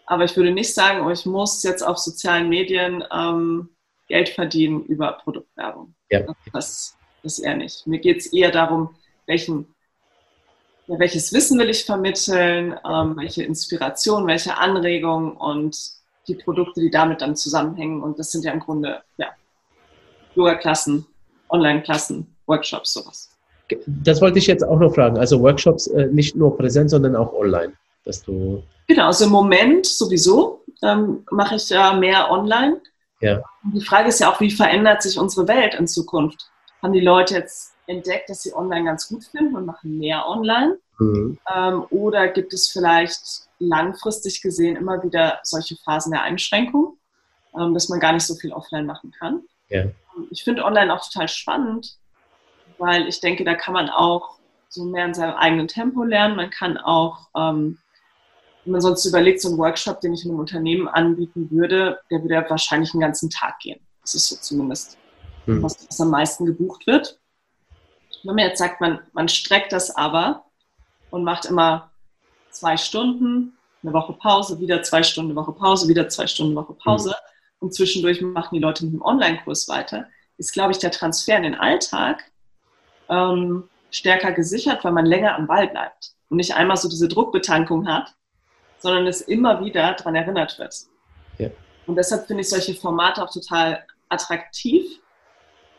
aber 0.05 0.23
ich 0.23 0.35
würde 0.35 0.51
nicht 0.51 0.73
sagen, 0.73 1.05
oh, 1.05 1.09
ich 1.09 1.25
muss 1.25 1.63
jetzt 1.63 1.83
auf 1.83 1.97
sozialen 1.97 2.49
Medien 2.49 3.03
ähm, 3.11 3.69
Geld 4.07 4.29
verdienen 4.29 4.83
über 4.85 5.13
Produktwerbung. 5.13 5.93
Ja. 6.09 6.21
Das, 6.51 6.97
das 7.23 7.39
eher 7.39 7.55
nicht. 7.55 7.85
Mir 7.87 7.99
geht 7.99 8.17
es 8.17 8.33
eher 8.33 8.51
darum, 8.51 8.95
welchen, 9.25 9.67
ja, 10.87 10.99
welches 10.99 11.33
Wissen 11.33 11.59
will 11.59 11.69
ich 11.69 11.85
vermitteln, 11.85 12.75
ähm, 12.87 13.17
welche 13.17 13.43
Inspiration, 13.43 14.27
welche 14.27 14.57
Anregung 14.57 15.37
und 15.37 15.77
die 16.27 16.35
Produkte, 16.35 16.81
die 16.81 16.91
damit 16.91 17.21
dann 17.21 17.35
zusammenhängen. 17.35 18.01
Und 18.01 18.19
das 18.19 18.31
sind 18.31 18.45
ja 18.45 18.51
im 18.51 18.59
Grunde 18.59 19.01
ja, 19.17 19.27
Yoga-Klassen, 20.35 21.05
Online-Klassen, 21.49 22.35
Workshops, 22.45 22.93
sowas. 22.93 23.29
Das 23.85 24.21
wollte 24.21 24.39
ich 24.39 24.47
jetzt 24.47 24.63
auch 24.63 24.79
noch 24.79 24.93
fragen. 24.95 25.17
Also 25.17 25.41
Workshops 25.41 25.87
äh, 25.87 26.07
nicht 26.07 26.35
nur 26.35 26.57
präsent, 26.57 26.89
sondern 26.89 27.15
auch 27.15 27.33
online, 27.33 27.73
dass 28.03 28.23
du. 28.23 28.63
Genau, 28.87 29.07
also 29.07 29.25
im 29.25 29.31
Moment 29.31 29.85
sowieso 29.85 30.63
ähm, 30.81 31.23
mache 31.29 31.55
ich 31.55 31.69
ja 31.69 31.93
mehr 31.93 32.31
online. 32.31 32.81
Ja. 33.21 33.41
Die 33.73 33.81
Frage 33.81 34.09
ist 34.09 34.19
ja 34.19 34.31
auch, 34.31 34.39
wie 34.39 34.49
verändert 34.49 35.03
sich 35.03 35.19
unsere 35.19 35.47
Welt 35.47 35.75
in 35.75 35.87
Zukunft? 35.87 36.49
Haben 36.81 36.93
die 36.93 37.01
Leute 37.01 37.35
jetzt 37.35 37.73
entdeckt, 37.87 38.29
dass 38.29 38.43
sie 38.43 38.53
online 38.53 38.85
ganz 38.85 39.07
gut 39.07 39.25
finden 39.25 39.55
und 39.55 39.65
machen 39.65 39.97
mehr 39.97 40.27
online? 40.27 40.77
Mhm. 40.99 41.37
Ähm, 41.53 41.85
oder 41.89 42.27
gibt 42.27 42.53
es 42.53 42.69
vielleicht 42.69 43.47
langfristig 43.59 44.41
gesehen 44.41 44.75
immer 44.75 45.03
wieder 45.03 45.39
solche 45.43 45.75
Phasen 45.77 46.11
der 46.11 46.23
Einschränkung, 46.23 46.97
ähm, 47.57 47.73
dass 47.73 47.89
man 47.89 47.99
gar 47.99 48.13
nicht 48.13 48.25
so 48.25 48.35
viel 48.35 48.53
offline 48.53 48.85
machen 48.85 49.11
kann? 49.11 49.41
Ja. 49.69 49.85
Ich 50.31 50.43
finde 50.43 50.63
online 50.63 50.93
auch 50.93 51.03
total 51.09 51.27
spannend, 51.27 51.97
weil 52.77 53.07
ich 53.07 53.19
denke, 53.19 53.43
da 53.43 53.55
kann 53.55 53.73
man 53.73 53.89
auch 53.89 54.39
so 54.69 54.85
mehr 54.85 55.05
in 55.05 55.13
seinem 55.13 55.35
eigenen 55.35 55.67
Tempo 55.67 56.03
lernen. 56.03 56.35
Man 56.35 56.49
kann 56.49 56.77
auch, 56.77 57.27
ähm, 57.35 57.77
wenn 58.63 58.73
man 58.73 58.81
sonst 58.81 59.05
überlegt, 59.05 59.41
so 59.41 59.49
einen 59.49 59.57
Workshop, 59.57 59.99
den 60.01 60.13
ich 60.13 60.23
in 60.23 60.31
einem 60.31 60.39
Unternehmen 60.39 60.87
anbieten 60.87 61.49
würde, 61.51 61.99
der 62.11 62.21
würde 62.21 62.45
wahrscheinlich 62.49 62.93
einen 62.93 63.01
ganzen 63.01 63.29
Tag 63.29 63.59
gehen. 63.59 63.79
Das 64.01 64.15
ist 64.15 64.29
so 64.29 64.35
zumindest, 64.35 64.97
hm. 65.55 65.63
was, 65.63 65.87
was, 65.87 66.01
am 66.01 66.09
meisten 66.09 66.45
gebucht 66.45 66.87
wird. 66.87 67.19
Wenn 68.23 68.35
man 68.35 68.45
jetzt 68.45 68.59
sagt, 68.59 68.81
man, 68.81 68.99
man 69.13 69.29
streckt 69.29 69.71
das 69.71 69.95
aber 69.95 70.45
und 71.09 71.23
macht 71.23 71.45
immer 71.45 71.91
zwei 72.51 72.77
Stunden, 72.77 73.57
eine 73.81 73.93
Woche 73.93 74.13
Pause, 74.13 74.59
wieder 74.59 74.83
zwei 74.83 75.03
Stunden, 75.03 75.31
eine 75.31 75.39
Woche 75.39 75.53
Pause, 75.53 75.87
wieder 75.87 76.09
zwei 76.09 76.27
Stunden, 76.27 76.57
eine 76.57 76.67
Woche 76.67 76.73
Pause 76.73 77.11
hm. 77.11 77.17
und 77.59 77.73
zwischendurch 77.73 78.21
machen 78.21 78.55
die 78.55 78.61
Leute 78.61 78.85
mit 78.85 78.93
dem 78.93 79.01
Online-Kurs 79.01 79.67
weiter, 79.69 80.07
ist, 80.37 80.53
glaube 80.53 80.71
ich, 80.71 80.79
der 80.79 80.91
Transfer 80.91 81.37
in 81.37 81.43
den 81.43 81.55
Alltag 81.55 82.23
ähm, 83.09 83.69
stärker 83.91 84.31
gesichert, 84.31 84.83
weil 84.83 84.91
man 84.91 85.05
länger 85.05 85.35
am 85.35 85.47
Ball 85.47 85.67
bleibt 85.67 86.13
und 86.29 86.37
nicht 86.37 86.55
einmal 86.55 86.77
so 86.77 86.89
diese 86.89 87.07
Druckbetankung 87.07 87.87
hat, 87.87 88.13
sondern 88.79 89.07
es 89.07 89.21
immer 89.21 89.63
wieder 89.63 89.93
daran 89.93 90.15
erinnert 90.15 90.57
wird. 90.59 90.75
Ja. 91.37 91.49
Und 91.87 91.95
deshalb 91.95 92.27
finde 92.27 92.41
ich 92.41 92.49
solche 92.49 92.75
Formate 92.75 93.23
auch 93.23 93.31
total 93.31 93.85
attraktiv 94.09 94.99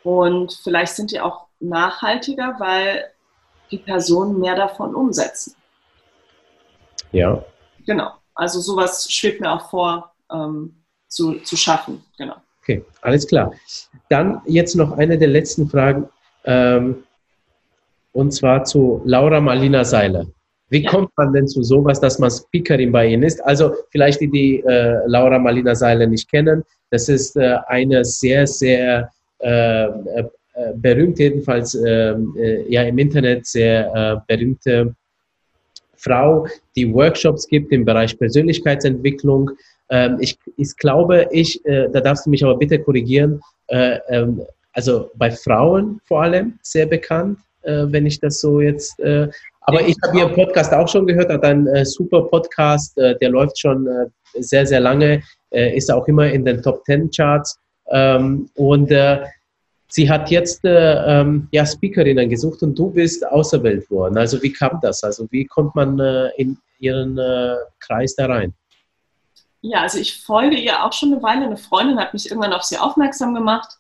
und 0.03 0.53
vielleicht 0.63 0.95
sind 0.95 1.11
die 1.11 1.21
auch 1.21 1.47
nachhaltiger, 1.61 2.57
weil 2.59 3.05
die 3.71 3.79
Personen 3.79 4.39
mehr 4.39 4.57
davon 4.57 4.95
umsetzen. 4.95 5.55
Ja. 7.13 7.45
Genau. 7.87 8.13
Also 8.35 8.61
sowas 8.61 9.11
schwebt 9.11 9.41
mir 9.41 9.53
auch 9.53 9.69
vor, 9.71 10.13
ähm, 10.33 10.75
zu, 11.09 11.35
zu 11.41 11.57
schaffen. 11.57 12.03
Genau. 12.17 12.37
Okay, 12.63 12.85
alles 13.03 13.27
klar. 13.27 13.53
Dann 14.09 14.41
jetzt 14.47 14.77
noch 14.77 14.93
eine 14.93 15.19
der 15.19 15.29
letzten 15.29 15.69
Fragen. 15.69 16.09
Ähm, 16.45 17.05
und 18.13 18.33
zwar 18.33 18.65
zu 18.65 19.03
Laura 19.05 19.41
Marlina 19.41 19.85
Seiler. 19.85 20.27
Wie 20.69 20.83
ja. 20.83 20.91
kommt 20.91 21.11
man 21.17 21.33
denn 21.33 21.49
zu 21.49 21.63
sowas, 21.63 22.01
dass 22.01 22.19
man 22.19 22.31
Speakerin 22.31 22.93
bei 22.93 23.09
Ihnen 23.09 23.25
ist? 23.25 23.45
Also 23.45 23.75
vielleicht 23.91 24.21
die, 24.21 24.31
die 24.31 24.61
äh, 24.61 25.01
Laura 25.07 25.39
Marlina 25.39 25.75
Seiler 25.75 26.07
nicht 26.07 26.31
kennen, 26.31 26.65
das 26.91 27.09
ist 27.09 27.37
äh, 27.37 27.57
eine 27.67 28.05
sehr, 28.05 28.47
sehr 28.47 29.11
berühmt, 30.75 31.19
jedenfalls 31.19 31.75
ähm, 31.75 32.35
äh, 32.37 32.63
ja 32.69 32.83
im 32.83 32.99
Internet 32.99 33.47
sehr 33.47 33.95
äh, 33.95 34.21
berühmte 34.27 34.95
Frau, 35.97 36.47
die 36.77 36.93
Workshops 36.93 37.47
gibt 37.47 37.73
im 37.73 37.85
Bereich 37.85 38.19
Persönlichkeitsentwicklung. 38.19 39.51
Ähm, 39.89 40.19
ich, 40.21 40.39
ich 40.57 40.77
glaube, 40.77 41.29
ich, 41.31 41.63
da 41.65 42.01
darfst 42.01 42.27
du 42.27 42.31
mich 42.31 42.45
aber 42.45 42.57
bitte 42.57 42.79
korrigieren, 42.79 43.41
ähm, 43.69 44.43
also 44.73 45.11
bei 45.15 45.31
Frauen 45.31 46.01
vor 46.07 46.23
allem 46.23 46.59
sehr 46.63 46.87
bekannt 46.87 47.39
äh, 47.63 47.87
wenn 47.89 48.07
ich 48.07 48.21
das 48.21 48.41
so 48.41 48.61
jetzt. 48.61 48.99
Äh, 49.01 49.29
aber 49.63 49.83
ich 49.83 49.97
habe 50.05 50.19
Ihren 50.19 50.35
Podcast 50.35 50.73
auch 50.73 50.89
schon 50.89 51.07
gehört, 51.07 51.31
hat 51.31 51.45
einen 51.45 51.67
äh, 51.69 51.85
super 51.85 52.23
Podcast, 52.23 52.97
äh, 52.99 53.17
der 53.19 53.31
läuft 53.31 53.59
schon 53.59 53.87
äh, 53.87 54.07
sehr, 54.41 54.67
sehr 54.67 54.81
lange, 54.81 55.23
äh, 55.51 55.77
ist 55.77 55.93
auch 55.93 56.07
immer 56.09 56.31
in 56.31 56.45
den 56.45 56.63
Top 56.63 56.85
Ten 56.85 57.11
Charts. 57.11 57.59
Ähm, 57.91 58.49
und 58.55 58.91
sie 59.89 60.09
hat 60.09 60.31
jetzt 60.31 60.61
ähm, 60.65 61.49
ja, 61.51 61.67
Speakerinnen 61.67 62.29
gesucht 62.29 62.63
und 62.63 62.79
du 62.79 62.91
bist 62.91 63.27
auserwählt 63.27 63.91
worden. 63.91 64.17
Also 64.17 64.41
wie 64.43 64.53
kam 64.53 64.79
das? 64.81 65.03
Also 65.03 65.27
wie 65.31 65.45
kommt 65.45 65.75
man 65.75 65.99
in 66.37 66.57
ihren 66.79 67.19
Kreis 67.81 68.15
da 68.15 68.27
rein? 68.27 68.55
Ja, 69.63 69.83
also 69.83 69.99
ich 69.99 70.23
folge 70.23 70.57
ihr 70.57 70.83
auch 70.83 70.93
schon 70.93 71.13
eine 71.13 71.23
Weile. 71.23 71.45
Eine 71.45 71.57
Freundin 71.57 71.99
hat 71.99 72.15
mich 72.15 72.31
irgendwann 72.31 72.53
auf 72.53 72.63
sie 72.63 72.79
aufmerksam 72.79 73.35
gemacht 73.35 73.79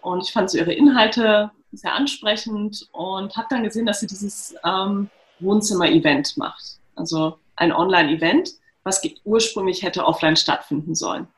und 0.00 0.24
ich 0.24 0.32
fand 0.32 0.50
so 0.50 0.58
ihre 0.58 0.72
Inhalte 0.72 1.50
sehr 1.72 1.92
ansprechend 1.92 2.88
und 2.92 3.36
habe 3.36 3.48
dann 3.50 3.62
gesehen, 3.62 3.84
dass 3.84 4.00
sie 4.00 4.06
dieses 4.06 4.54
ähm, 4.64 5.10
Wohnzimmer-Event 5.40 6.36
macht. 6.36 6.78
Also 6.96 7.38
ein 7.56 7.72
Online-Event, 7.72 8.52
was 8.84 9.02
ursprünglich 9.24 9.82
hätte 9.82 10.04
offline 10.04 10.36
stattfinden 10.36 10.94
sollen. 10.94 11.28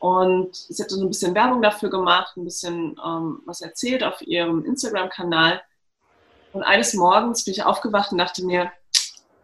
Und 0.00 0.56
sie 0.56 0.82
hat 0.82 0.90
so 0.90 1.00
ein 1.00 1.08
bisschen 1.08 1.34
Werbung 1.34 1.60
dafür 1.60 1.90
gemacht, 1.90 2.36
ein 2.36 2.44
bisschen 2.44 2.98
ähm, 3.04 3.42
was 3.44 3.60
erzählt 3.60 4.02
auf 4.02 4.22
ihrem 4.22 4.64
Instagram-Kanal. 4.64 5.60
Und 6.52 6.62
eines 6.62 6.94
Morgens 6.94 7.44
bin 7.44 7.52
ich 7.52 7.62
aufgewacht 7.62 8.10
und 8.10 8.18
dachte 8.18 8.44
mir, 8.44 8.72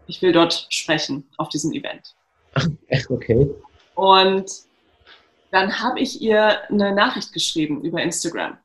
ich 0.07 0.23
will 0.23 0.33
dort 0.33 0.67
sprechen 0.71 1.29
auf 1.37 1.51
diesem 1.51 1.73
Event. 1.73 2.15
Ach, 2.55 2.67
echt, 2.89 3.11
okay. 3.11 3.55
Und 3.95 4.51
dann 5.51 5.79
habe 5.81 6.01
ich 6.01 6.23
ihr 6.23 6.59
eine 6.71 6.95
Nachricht 6.95 7.35
geschrieben 7.35 7.83
über 7.83 8.03
Instagram. 8.03 8.57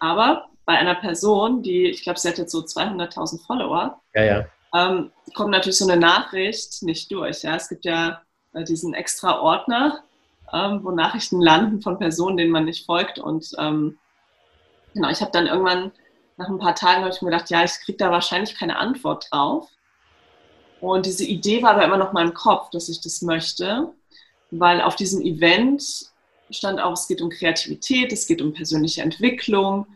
Aber 0.00 0.48
bei 0.66 0.74
einer 0.74 0.94
Person, 0.94 1.62
die, 1.62 1.86
ich 1.86 2.02
glaube, 2.02 2.18
sie 2.18 2.28
hat 2.28 2.36
jetzt 2.36 2.52
so 2.52 2.60
200.000 2.60 3.46
Follower, 3.46 3.98
ja, 4.14 4.24
ja. 4.24 4.46
Ähm, 4.74 5.10
kommt 5.34 5.52
natürlich 5.52 5.78
so 5.78 5.88
eine 5.88 5.98
Nachricht 5.98 6.82
nicht 6.82 7.10
durch. 7.10 7.42
Ja? 7.44 7.56
Es 7.56 7.68
gibt 7.68 7.86
ja 7.86 8.20
äh, 8.52 8.64
diesen 8.64 8.92
extra 8.92 9.40
Ordner, 9.40 10.02
ähm, 10.52 10.80
wo 10.82 10.90
Nachrichten 10.90 11.40
landen 11.40 11.80
von 11.80 11.98
Personen, 11.98 12.36
denen 12.36 12.50
man 12.50 12.64
nicht 12.64 12.86
folgt. 12.86 13.18
Und 13.18 13.52
ähm, 13.58 13.98
genau, 14.92 15.10
ich 15.10 15.20
habe 15.20 15.30
dann 15.32 15.46
irgendwann 15.46 15.92
nach 16.36 16.48
ein 16.48 16.58
paar 16.58 16.74
Tagen 16.74 17.06
ich 17.08 17.22
mir 17.22 17.30
gedacht, 17.30 17.50
ja, 17.50 17.64
ich 17.64 17.72
kriege 17.84 17.98
da 17.98 18.10
wahrscheinlich 18.10 18.56
keine 18.56 18.78
Antwort 18.78 19.28
drauf. 19.30 19.68
Und 20.80 21.06
diese 21.06 21.24
Idee 21.24 21.62
war 21.62 21.70
aber 21.70 21.84
immer 21.84 21.96
noch 21.96 22.12
mal 22.12 22.26
im 22.26 22.34
Kopf, 22.34 22.70
dass 22.70 22.88
ich 22.88 23.00
das 23.00 23.22
möchte, 23.22 23.92
weil 24.50 24.82
auf 24.82 24.96
diesem 24.96 25.22
Event 25.22 25.82
stand 26.50 26.80
auch, 26.80 26.92
es 26.92 27.08
geht 27.08 27.22
um 27.22 27.30
Kreativität, 27.30 28.12
es 28.12 28.26
geht 28.26 28.42
um 28.42 28.52
persönliche 28.52 29.00
Entwicklung, 29.00 29.86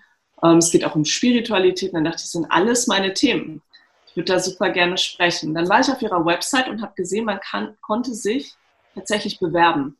ähm, 0.42 0.58
es 0.58 0.70
geht 0.70 0.84
auch 0.84 0.94
um 0.94 1.04
Spiritualität. 1.04 1.90
Und 1.90 1.96
dann 1.96 2.04
dachte 2.04 2.16
ich, 2.16 2.22
das 2.22 2.32
sind 2.32 2.50
alles 2.50 2.86
meine 2.86 3.12
Themen. 3.12 3.60
Ich 4.06 4.16
würde 4.16 4.32
da 4.32 4.40
super 4.40 4.70
gerne 4.70 4.96
sprechen. 4.96 5.54
Dann 5.54 5.68
war 5.68 5.80
ich 5.80 5.90
auf 5.90 6.00
ihrer 6.00 6.24
Website 6.24 6.68
und 6.68 6.80
habe 6.80 6.94
gesehen, 6.94 7.26
man 7.26 7.40
kann, 7.40 7.76
konnte 7.82 8.14
sich 8.14 8.54
tatsächlich 8.94 9.38
bewerben 9.38 9.97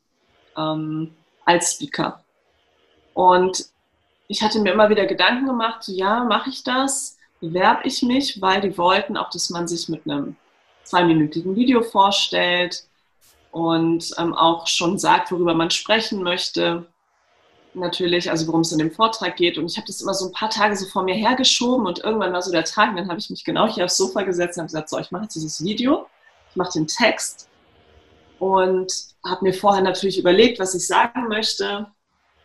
ähm, 0.59 1.15
als 1.45 1.73
Speaker. 1.73 2.23
Und 3.15 3.67
ich 4.27 4.43
hatte 4.43 4.61
mir 4.61 4.73
immer 4.73 4.91
wieder 4.91 5.07
Gedanken 5.07 5.47
gemacht, 5.47 5.83
so, 5.83 5.93
ja, 5.93 6.25
mache 6.25 6.51
ich 6.51 6.63
das? 6.63 7.17
Bewerbe 7.41 7.83
ich 7.85 8.03
mich? 8.03 8.41
Weil 8.43 8.61
die 8.61 8.77
wollten 8.77 9.17
auch, 9.17 9.31
dass 9.31 9.49
man 9.51 9.67
sich 9.67 9.89
mit 9.89 10.05
einem 10.05 10.37
zweiminütigen 10.85 11.57
Video 11.57 11.83
vorstellt 11.83 12.85
und 13.51 14.13
ähm, 14.19 14.35
auch 14.35 14.67
schon 14.67 14.99
sagt, 14.99 15.33
worüber 15.33 15.55
man 15.55 15.71
sprechen 15.71 16.23
möchte 16.23 16.87
natürlich, 17.75 18.31
also 18.31 18.47
worum 18.47 18.63
es 18.63 18.73
in 18.73 18.79
dem 18.79 18.91
Vortrag 18.91 19.37
geht. 19.37 19.57
Und 19.57 19.71
ich 19.71 19.77
habe 19.77 19.87
das 19.87 20.01
immer 20.01 20.15
so 20.15 20.27
ein 20.27 20.33
paar 20.33 20.51
Tage 20.51 20.77
so 20.77 20.87
vor 20.87 21.03
mir 21.03 21.15
hergeschoben 21.15 21.87
und 21.87 22.01
irgendwann 22.01 22.33
war 22.33 22.43
so 22.43 22.51
der 22.51 22.65
Tag, 22.65 22.91
und 22.91 22.97
dann 22.97 23.09
habe 23.09 23.21
ich 23.21 23.31
mich 23.31 23.45
genau 23.45 23.67
hier 23.67 23.85
aufs 23.85 23.97
Sofa 23.97 24.23
gesetzt 24.23 24.57
und 24.57 24.63
habe 24.63 24.69
gesagt, 24.69 24.89
so, 24.89 24.99
ich 24.99 25.11
mache 25.11 25.25
jetzt 25.25 25.35
dieses 25.35 25.63
Video, 25.63 26.07
ich 26.51 26.57
mache 26.57 26.73
den 26.73 26.87
Text 26.87 27.49
und 28.39 28.93
habe 29.25 29.45
mir 29.45 29.53
vorher 29.53 29.83
natürlich 29.83 30.19
überlegt, 30.19 30.59
was 30.59 30.75
ich 30.75 30.87
sagen 30.87 31.29
möchte. 31.29 31.87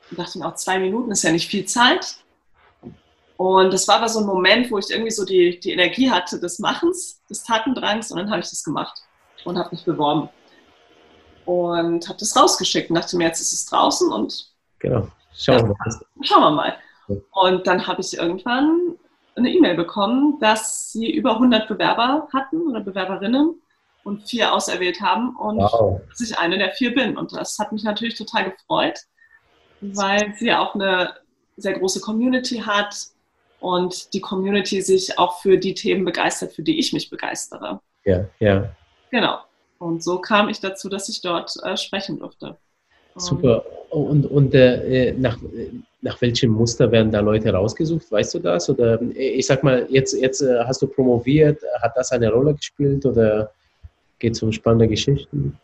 Und 0.09 0.19
dachte 0.19 0.39
mir 0.39 0.47
auch, 0.47 0.55
zwei 0.55 0.79
Minuten 0.79 1.11
ist 1.11 1.23
ja 1.23 1.31
nicht 1.31 1.49
viel 1.49 1.65
Zeit. 1.65 2.17
Und 3.37 3.73
das 3.73 3.87
war 3.87 3.97
aber 3.97 4.09
so 4.09 4.19
ein 4.19 4.25
Moment, 4.25 4.71
wo 4.71 4.77
ich 4.77 4.89
irgendwie 4.89 5.11
so 5.11 5.25
die, 5.25 5.59
die 5.59 5.71
Energie 5.71 6.09
hatte 6.09 6.39
des 6.39 6.59
Machens, 6.59 7.21
des 7.29 7.43
Tatendrangs 7.43 8.11
und 8.11 8.17
dann 8.17 8.29
habe 8.29 8.41
ich 8.41 8.49
das 8.49 8.63
gemacht 8.63 9.01
und 9.43 9.57
habe 9.57 9.69
mich 9.71 9.83
beworben. 9.83 10.29
und 11.45 12.07
habe 12.07 12.19
das 12.19 12.37
rausgeschickt 12.37 12.89
und 12.89 12.95
dachte 12.95 13.17
mir, 13.17 13.25
jetzt 13.25 13.41
ist 13.41 13.53
es 13.53 13.65
draußen 13.65 14.11
und 14.11 14.49
genau. 14.79 15.07
Schauen 15.35 15.67
wir 15.67 15.75
mal. 15.75 15.99
Schauen 16.21 16.41
wir 16.41 16.51
mal. 16.51 16.77
Und 17.31 17.67
dann 17.67 17.85
habe 17.85 18.01
ich 18.01 18.17
irgendwann 18.17 18.95
eine 19.35 19.51
E-Mail 19.51 19.75
bekommen, 19.75 20.39
dass 20.39 20.91
sie 20.91 21.11
über 21.11 21.33
100 21.33 21.67
Bewerber 21.67 22.27
hatten 22.31 22.61
oder 22.61 22.79
Bewerberinnen 22.81 23.61
und 24.03 24.27
vier 24.29 24.53
auserwählt 24.53 25.01
haben 25.01 25.35
und 25.37 25.57
wow. 25.57 26.01
dass 26.09 26.19
ich 26.21 26.37
eine 26.37 26.57
der 26.57 26.71
vier 26.71 26.93
bin. 26.93 27.17
Und 27.17 27.33
das 27.33 27.57
hat 27.59 27.71
mich 27.71 27.83
natürlich 27.83 28.15
total 28.15 28.51
gefreut, 28.51 28.99
weil 29.81 30.33
sie 30.37 30.47
ja 30.47 30.59
auch 30.59 30.75
eine 30.75 31.13
sehr 31.57 31.73
große 31.73 32.01
Community 32.01 32.57
hat 32.57 32.95
und 33.59 34.13
die 34.13 34.21
Community 34.21 34.81
sich 34.81 35.17
auch 35.17 35.39
für 35.39 35.57
die 35.57 35.73
Themen 35.73 36.03
begeistert, 36.03 36.53
für 36.53 36.63
die 36.63 36.79
ich 36.79 36.91
mich 36.91 37.09
begeistere. 37.09 37.79
Ja, 38.03 38.25
ja. 38.39 38.69
Genau. 39.11 39.39
Und 39.79 40.03
so 40.03 40.19
kam 40.19 40.49
ich 40.49 40.59
dazu, 40.59 40.89
dass 40.89 41.09
ich 41.09 41.21
dort 41.21 41.53
äh, 41.63 41.77
sprechen 41.77 42.19
durfte. 42.19 42.57
Super. 43.15 43.63
Und, 43.89 44.25
und 44.25 44.55
äh, 44.55 45.13
nach, 45.13 45.37
nach 46.01 46.19
welchem 46.21 46.51
Muster 46.51 46.91
werden 46.91 47.11
da 47.11 47.19
Leute 47.19 47.53
rausgesucht? 47.53 48.11
Weißt 48.11 48.33
du 48.33 48.39
das? 48.39 48.69
Oder 48.69 48.99
äh, 49.01 49.35
ich 49.35 49.45
sag 49.45 49.63
mal, 49.63 49.85
jetzt, 49.89 50.13
jetzt 50.13 50.41
äh, 50.41 50.63
hast 50.65 50.81
du 50.81 50.87
promoviert, 50.87 51.61
hat 51.81 51.95
das 51.95 52.11
eine 52.11 52.31
Rolle 52.31 52.55
gespielt 52.55 53.05
oder 53.05 53.51
geht 54.23 54.33
es 54.35 54.41
um 54.41 54.53
spannende 54.53 54.87
Geschichten? 54.87 55.59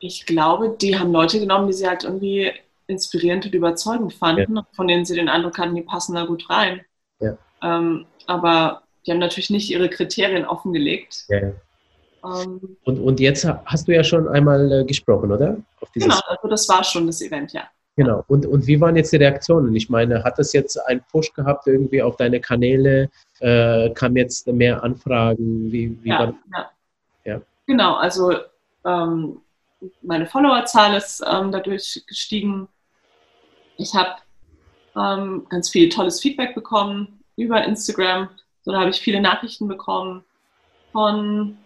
Ich 0.00 0.26
glaube, 0.26 0.76
die 0.80 0.98
haben 0.98 1.12
Leute 1.12 1.38
genommen, 1.38 1.68
die 1.68 1.72
sie 1.72 1.86
halt 1.86 2.02
irgendwie 2.02 2.50
inspirierend 2.88 3.46
und 3.46 3.54
überzeugend 3.54 4.12
fanden, 4.12 4.56
ja. 4.56 4.66
von 4.72 4.88
denen 4.88 5.04
sie 5.04 5.14
den 5.14 5.28
Eindruck 5.28 5.58
hatten, 5.58 5.76
die 5.76 5.82
passen 5.82 6.16
da 6.16 6.24
gut 6.24 6.50
rein. 6.50 6.80
Ja. 7.20 7.38
Ähm, 7.62 8.06
aber 8.26 8.82
die 9.06 9.12
haben 9.12 9.20
natürlich 9.20 9.50
nicht 9.50 9.70
ihre 9.70 9.88
Kriterien 9.88 10.44
offengelegt. 10.44 11.24
Ja. 11.28 11.52
Ähm, 12.24 12.76
und, 12.82 12.98
und 12.98 13.20
jetzt 13.20 13.46
hast 13.46 13.86
du 13.86 13.94
ja 13.94 14.02
schon 14.02 14.26
einmal 14.26 14.72
äh, 14.72 14.84
gesprochen, 14.84 15.30
oder? 15.30 15.56
genau, 15.94 16.18
also 16.26 16.48
das 16.48 16.68
war 16.68 16.82
schon 16.82 17.06
das 17.06 17.22
Event, 17.22 17.52
ja. 17.52 17.62
Genau. 17.94 18.24
Und, 18.26 18.44
und 18.46 18.66
wie 18.66 18.80
waren 18.80 18.96
jetzt 18.96 19.12
die 19.12 19.16
Reaktionen? 19.16 19.74
Ich 19.76 19.88
meine, 19.88 20.24
hat 20.24 20.38
das 20.38 20.52
jetzt 20.52 20.76
einen 20.86 21.02
Push 21.12 21.32
gehabt 21.32 21.68
irgendwie 21.68 22.02
auf 22.02 22.16
deine 22.16 22.40
Kanäle? 22.40 23.08
Äh, 23.38 23.90
kam 23.90 24.16
jetzt 24.16 24.48
mehr 24.48 24.82
Anfragen? 24.82 25.70
Wie, 25.70 25.96
wie 26.02 26.08
ja, 26.08 26.18
war 26.18 26.34
ja. 26.52 26.70
Genau, 27.68 27.96
also 27.96 28.32
ähm, 28.86 29.42
meine 30.00 30.26
Followerzahl 30.26 30.94
ist 30.94 31.22
ähm, 31.30 31.52
dadurch 31.52 32.02
gestiegen. 32.06 32.66
Ich 33.76 33.94
habe 33.94 34.16
ähm, 34.96 35.46
ganz 35.50 35.68
viel 35.68 35.90
tolles 35.90 36.18
Feedback 36.18 36.54
bekommen 36.54 37.22
über 37.36 37.62
Instagram. 37.62 38.30
So, 38.62 38.72
da 38.72 38.80
habe 38.80 38.90
ich 38.90 39.00
viele 39.00 39.20
Nachrichten 39.20 39.68
bekommen 39.68 40.24
von 40.92 41.58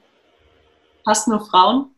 fast 1.04 1.28
nur 1.28 1.46
Frauen, 1.46 1.90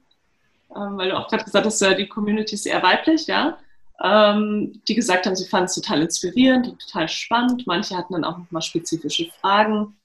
ähm, 0.76 0.98
weil 0.98 1.09
du 1.09 1.18
auch 1.18 1.28
gerade 1.28 1.44
gesagt 1.44 1.64
hast, 1.64 1.80
die 1.80 2.07
Community 2.07 2.57
ist 2.57 2.66
eher 2.66 2.82
weiblich, 2.82 3.26
ja, 3.26 3.57
ähm, 4.02 4.82
die 4.86 4.94
gesagt 4.94 5.24
haben, 5.24 5.34
sie 5.34 5.48
fanden 5.48 5.64
es 5.64 5.76
total 5.76 6.02
inspirierend 6.02 6.68
und 6.68 6.78
total 6.78 7.09
spannend. 7.09 7.66
Manche 7.66 7.96
hatten 7.96 8.12
dann 8.12 8.24
auch 8.24 8.36
nochmal 8.36 8.61
spezifische 8.61 9.30
Fragen, 9.40 9.96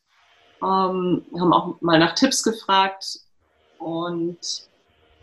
ähm, 0.64 1.26
haben 1.38 1.54
auch 1.54 1.82
mal 1.82 2.00
nach 2.00 2.16
Tipps 2.16 2.44
gefragt 2.44 3.20
und 3.80 4.38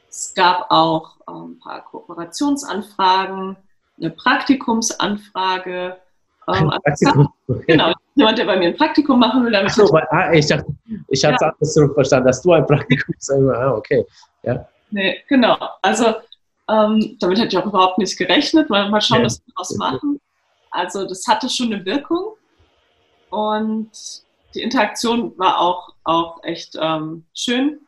es 0.08 0.34
gab 0.34 0.66
auch 0.70 1.16
ein 1.26 1.58
paar 1.58 1.84
Kooperationsanfragen, 1.84 3.56
eine 3.98 4.10
Praktikumsanfrage. 4.10 5.96
Ähm, 6.48 6.70
ein 6.70 6.80
Praktikum. 6.82 7.32
Genau, 7.68 7.92
jemand, 8.16 8.38
der 8.38 8.44
bei 8.44 8.56
mir 8.56 8.68
ein 8.68 8.76
Praktikum 8.76 9.20
machen 9.20 9.44
will. 9.44 9.52
Damit 9.52 9.70
Ach 9.70 9.86
so, 9.86 9.94
ah, 9.94 10.32
ich 10.32 10.48
dachte, 10.48 10.66
ich 11.08 11.24
hatte 11.24 11.44
ja. 11.44 11.54
es 11.60 11.74
so 11.74 11.86
verstanden, 11.94 12.26
dass 12.26 12.42
du 12.42 12.52
ein 12.52 12.66
Praktikum 12.66 13.14
Ah, 13.54 13.72
okay. 13.72 14.04
Ja. 14.42 14.66
Nee, 14.90 15.22
genau. 15.28 15.56
Also 15.82 16.06
ähm, 16.68 17.16
damit 17.20 17.38
hätte 17.38 17.48
ich 17.48 17.58
auch 17.58 17.66
überhaupt 17.66 17.98
nicht 17.98 18.18
gerechnet. 18.18 18.68
Mal, 18.68 18.90
mal 18.90 19.00
schauen, 19.00 19.18
ja. 19.18 19.26
was 19.26 19.38
wir 19.38 19.52
daraus 19.54 19.76
machen. 19.76 20.20
Also 20.70 21.06
das 21.06 21.24
hatte 21.28 21.48
schon 21.48 21.72
eine 21.72 21.84
Wirkung 21.84 22.34
und 23.30 23.90
die 24.54 24.62
Interaktion 24.62 25.38
war 25.38 25.60
auch, 25.60 25.94
auch 26.04 26.42
echt 26.42 26.76
ähm, 26.80 27.24
schön. 27.34 27.85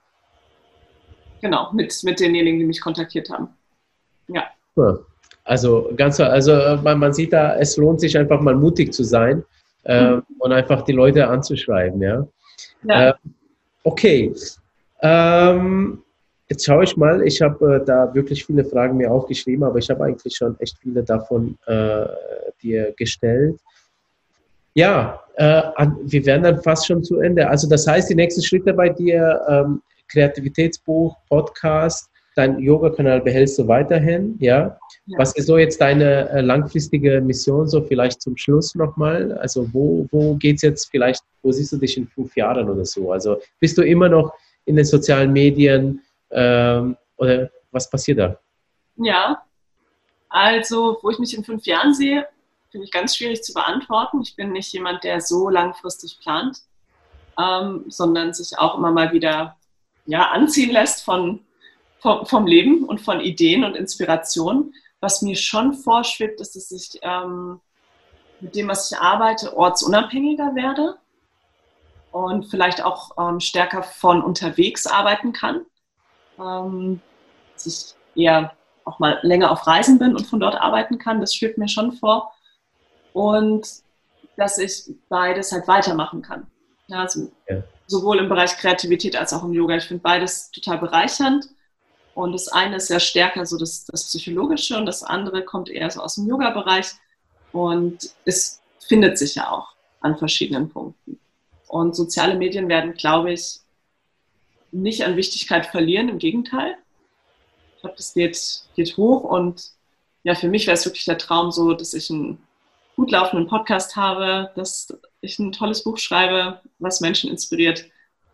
Genau, 1.41 1.72
mit, 1.72 1.95
mit 2.05 2.20
denjenigen, 2.20 2.59
die 2.59 2.66
mich 2.66 2.80
kontaktiert 2.80 3.30
haben. 3.30 3.49
Ja. 4.28 4.45
Also 5.45 5.91
ganz, 5.97 6.20
also 6.20 6.53
man, 6.82 6.99
man 6.99 7.12
sieht 7.12 7.32
da, 7.32 7.57
es 7.57 7.76
lohnt 7.76 8.01
sich 8.01 8.16
einfach 8.16 8.41
mal 8.41 8.55
mutig 8.55 8.93
zu 8.93 9.03
sein 9.03 9.45
äh, 9.84 10.11
mhm. 10.11 10.22
und 10.39 10.53
einfach 10.53 10.82
die 10.82 10.93
Leute 10.93 11.26
anzuschreiben, 11.26 12.01
ja. 12.03 12.26
ja. 12.84 13.09
Äh, 13.09 13.14
okay. 13.82 14.32
Ähm, 15.01 16.03
jetzt 16.49 16.64
schaue 16.64 16.84
ich 16.84 16.97
mal, 16.97 17.26
ich 17.26 17.41
habe 17.41 17.76
äh, 17.76 17.84
da 17.84 18.12
wirklich 18.14 18.45
viele 18.45 18.64
Fragen 18.64 18.97
mir 18.97 19.11
aufgeschrieben, 19.11 19.64
aber 19.64 19.78
ich 19.78 19.89
habe 19.91 20.05
eigentlich 20.05 20.36
schon 20.36 20.59
echt 20.61 20.76
viele 20.78 21.03
davon 21.03 21.57
äh, 21.66 22.07
dir 22.62 22.93
gestellt. 22.97 23.59
Ja, 24.74 25.20
äh, 25.36 25.62
wir 26.03 26.26
werden 26.26 26.43
dann 26.43 26.62
fast 26.62 26.86
schon 26.86 27.03
zu 27.03 27.20
Ende. 27.20 27.49
Also 27.49 27.68
das 27.68 27.86
heißt, 27.86 28.11
die 28.11 28.14
nächsten 28.14 28.43
Schritte 28.43 28.72
bei 28.72 28.89
dir, 28.89 29.41
ähm, 29.49 29.82
Kreativitätsbuch, 30.09 31.16
Podcast, 31.28 32.11
dein 32.38 32.61
Yoga-Kanal 32.61 33.20
behältst 33.20 33.59
du 33.59 33.66
weiterhin, 33.66 34.36
ja? 34.38 34.78
ja? 35.06 35.18
Was 35.18 35.34
ist 35.36 35.46
so 35.46 35.59
jetzt 35.59 35.80
deine 35.80 36.28
äh, 36.30 36.40
langfristige 36.40 37.20
Mission, 37.20 37.66
so 37.66 37.82
vielleicht 37.82 38.22
zum 38.22 38.36
Schluss 38.36 38.76
nochmal? 38.76 39.32
Also 39.38 39.68
wo, 39.72 40.06
wo 40.12 40.36
geht 40.36 40.56
es 40.56 40.62
jetzt 40.62 40.90
vielleicht, 40.90 41.24
wo 41.42 41.50
siehst 41.50 41.72
du 41.72 41.78
dich 41.78 41.96
in 41.96 42.06
fünf 42.06 42.36
Jahren 42.36 42.70
oder 42.70 42.84
so? 42.84 43.11
Also 43.11 43.40
bist 43.59 43.76
du 43.76 43.82
immer 43.82 44.09
noch 44.09 44.32
in 44.66 44.76
den 44.76 44.84
sozialen 44.84 45.32
Medien 45.32 46.00
ähm, 46.30 46.96
oder 47.16 47.50
was 47.72 47.90
passiert 47.90 48.20
da? 48.20 48.38
Ja, 48.96 49.42
also 50.28 50.98
wo 51.02 51.11
ich 51.11 51.18
mich 51.18 51.36
in 51.36 51.42
fünf 51.42 51.66
Jahren 51.66 51.92
sehe, 51.92 52.24
finde 52.70 52.84
ich 52.84 52.92
ganz 52.92 53.16
schwierig 53.16 53.42
zu 53.42 53.52
beantworten. 53.52 54.20
Ich 54.22 54.36
bin 54.36 54.52
nicht 54.52 54.72
jemand, 54.72 55.02
der 55.02 55.20
so 55.20 55.48
langfristig 55.48 56.20
plant, 56.20 56.59
ähm, 57.36 57.84
sondern 57.88 58.32
sich 58.32 58.56
auch 58.59 58.78
immer 58.78 58.92
mal 58.92 59.12
wieder 59.12 59.56
ja, 60.09 60.30
anziehen 60.30 60.72
lässt 60.72 61.04
von 61.04 61.40
vom, 62.00 62.26
vom 62.26 62.46
Leben 62.46 62.84
und 62.84 63.00
von 63.00 63.20
Ideen 63.20 63.64
und 63.64 63.76
Inspirationen. 63.76 64.74
Was 65.00 65.22
mir 65.22 65.36
schon 65.36 65.74
vorschwebt, 65.74 66.40
ist, 66.40 66.56
dass 66.56 66.72
ich 66.72 66.98
ähm, 67.02 67.61
mit 68.40 68.54
dem, 68.54 68.68
was 68.68 68.90
ich 68.90 68.98
arbeite, 68.98 69.56
ortsunabhängiger 69.56 70.54
werde 70.54 70.96
und 72.11 72.46
vielleicht 72.46 72.82
auch 72.82 73.12
ähm, 73.18 73.40
stärker 73.40 73.82
von 73.82 74.22
unterwegs 74.22 74.86
arbeiten 74.86 75.32
kann. 75.32 75.66
Ähm, 76.38 77.00
dass 77.54 77.66
ich 77.66 77.94
eher 78.22 78.52
auch 78.84 78.98
mal 78.98 79.18
länger 79.22 79.50
auf 79.50 79.66
Reisen 79.66 79.98
bin 79.98 80.16
und 80.16 80.26
von 80.26 80.40
dort 80.40 80.56
arbeiten 80.56 80.98
kann. 80.98 81.20
Das 81.20 81.34
schwebt 81.34 81.59
mir 81.59 81.68
schon 81.68 81.92
vor. 81.92 82.32
Und 83.12 83.66
dass 84.36 84.59
ich 84.59 84.84
beides 85.09 85.52
halt 85.52 85.66
weitermachen 85.68 86.22
kann. 86.22 86.46
Ja, 86.86 87.00
also 87.00 87.30
ja. 87.48 87.62
Sowohl 87.89 88.20
im 88.20 88.28
Bereich 88.28 88.57
Kreativität 88.57 89.16
als 89.16 89.32
auch 89.32 89.43
im 89.43 89.53
Yoga. 89.53 89.76
Ich 89.76 89.84
finde 89.84 90.03
beides 90.03 90.51
total 90.53 90.78
bereichernd. 90.78 91.49
Und 92.14 92.32
das 92.32 92.49
eine 92.49 92.76
ist 92.76 92.91
ja 92.91 93.01
stärker 93.01 93.47
so 93.47 93.59
das, 93.59 93.84
das 93.86 94.05
Psychologische 94.05 94.76
und 94.76 94.86
das 94.86 95.03
andere 95.03 95.45
kommt 95.45 95.68
eher 95.68 95.91
so 95.91 96.01
aus 96.01 96.16
dem 96.16 96.28
Yoga-Bereich. 96.28 96.93
Und 97.53 98.11
es 98.24 98.61
findet 98.78 99.18
sich 99.18 99.36
ja 99.36 99.51
auch 99.51 99.68
an 100.01 100.16
verschiedenen 100.16 100.68
Punkten. 100.68 101.18
Und 101.66 101.97
soziale 101.97 102.36
Medien 102.36 102.68
werden, 102.68 102.95
glaube 102.95 103.32
ich, 103.32 103.61
nicht 104.70 105.05
an 105.05 105.16
Wichtigkeit 105.16 105.66
verlieren, 105.66 106.09
im 106.09 106.18
Gegenteil. 106.18 106.76
Ich 107.74 107.80
glaube, 107.80 107.97
das 107.97 108.12
geht, 108.14 108.62
geht 108.74 108.97
hoch 108.97 109.24
und 109.24 109.70
ja, 110.24 110.34
für 110.34 110.49
mich 110.49 110.66
wäre 110.66 110.74
es 110.74 110.84
wirklich 110.84 111.05
der 111.05 111.18
Traum 111.18 111.53
so, 111.53 111.72
dass 111.72 111.95
ich 111.95 112.11
einen 112.11 112.39
gut 112.99 113.12
laufenden 113.12 113.46
Podcast 113.46 113.94
habe, 113.94 114.51
dass 114.57 114.92
ich 115.20 115.38
ein 115.38 115.53
tolles 115.53 115.84
Buch 115.84 115.99
schreibe, 115.99 116.61
was 116.80 117.01
Menschen 117.01 117.30
inspiriert. 117.30 117.84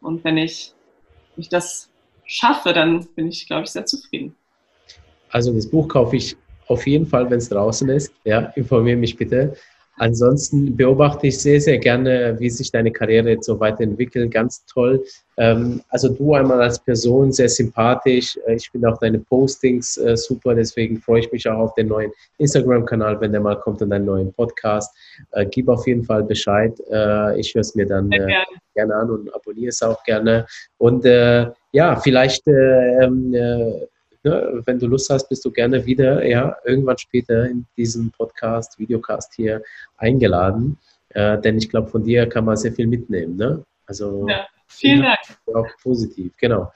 Und 0.00 0.24
wenn 0.24 0.38
ich, 0.38 0.72
ich 1.36 1.50
das 1.50 1.90
schaffe, 2.24 2.72
dann 2.72 3.06
bin 3.14 3.28
ich, 3.28 3.46
glaube 3.46 3.64
ich, 3.64 3.70
sehr 3.70 3.84
zufrieden. 3.84 4.34
Also 5.28 5.52
das 5.52 5.68
Buch 5.68 5.86
kaufe 5.86 6.16
ich 6.16 6.34
auf 6.68 6.86
jeden 6.86 7.06
Fall, 7.06 7.28
wenn 7.28 7.36
es 7.36 7.50
draußen 7.50 7.90
ist. 7.90 8.10
Ja, 8.24 8.40
informiere 8.56 8.96
mich 8.96 9.14
bitte. 9.16 9.54
Ansonsten 9.97 10.76
beobachte 10.76 11.28
ich 11.28 11.38
sehr, 11.38 11.61
sehr 11.61 11.78
gerne, 11.78 12.36
wie 12.38 12.51
sich 12.51 12.72
deine 12.72 12.90
Karriere 12.90 13.30
jetzt 13.30 13.47
so 13.47 13.61
weiterentwickelt. 13.61 14.32
Ganz 14.32 14.64
toll. 14.66 15.05
Ähm, 15.36 15.82
also 15.88 16.09
du 16.09 16.34
einmal 16.34 16.61
als 16.62 16.78
Person 16.78 17.32
sehr 17.32 17.49
sympathisch. 17.49 18.38
Äh, 18.47 18.55
ich 18.55 18.68
finde 18.70 18.88
auch 18.88 18.99
deine 18.99 19.18
Postings 19.18 19.97
äh, 19.97 20.16
super. 20.16 20.55
Deswegen 20.55 20.99
freue 20.99 21.20
ich 21.20 21.32
mich 21.32 21.49
auch 21.49 21.59
auf 21.59 21.74
den 21.74 21.88
neuen 21.88 22.12
Instagram-Kanal, 22.38 23.20
wenn 23.20 23.32
der 23.32 23.40
mal 23.40 23.59
kommt 23.59 23.82
und 23.82 23.92
einen 23.92 24.05
neuen 24.05 24.32
Podcast. 24.32 24.95
Äh, 25.32 25.47
gib 25.47 25.68
auf 25.68 25.86
jeden 25.86 26.05
Fall 26.05 26.24
Bescheid. 26.24 26.72
ich 27.36 27.55
höre 27.55 27.61
es 27.61 27.74
mir 27.74 27.86
dann 27.86 28.11
gerne. 28.11 28.45
gerne. 28.74 28.95
an 28.95 29.11
und 29.11 29.34
abonniere 29.34 29.68
es 29.68 29.82
auch 29.82 30.03
gerne. 30.05 30.47
Und 30.78 31.05
ja, 31.05 31.97
vielleicht 31.97 32.47
ähm, 32.47 33.34
ne, 34.24 34.62
wenn 34.64 34.78
du 34.78 34.86
Lust 34.86 35.10
hast, 35.10 35.28
bist 35.28 35.44
du 35.44 35.50
gerne 35.50 35.84
wieder, 35.86 36.24
ja, 36.26 36.56
irgendwann 36.64 36.98
später 36.98 37.44
in 37.46 37.66
diesem 37.76 38.10
Podcast, 38.10 38.78
Videocast 38.78 39.34
hier 39.34 39.62
eingeladen. 39.98 40.78
Äh, 41.10 41.40
denn 41.40 41.58
ich 41.58 41.68
glaube, 41.68 41.88
von 41.88 42.02
dir 42.02 42.28
kann 42.28 42.44
man 42.44 42.56
sehr 42.56 42.72
viel 42.72 42.86
mitnehmen. 42.86 43.36
Ne? 43.36 43.64
Also 43.86 44.26
ja, 44.28 44.46
vielen 44.66 45.02
Dank. 45.02 45.18
Auch 45.54 45.68
positiv, 45.82 46.32
genau. 46.38 46.72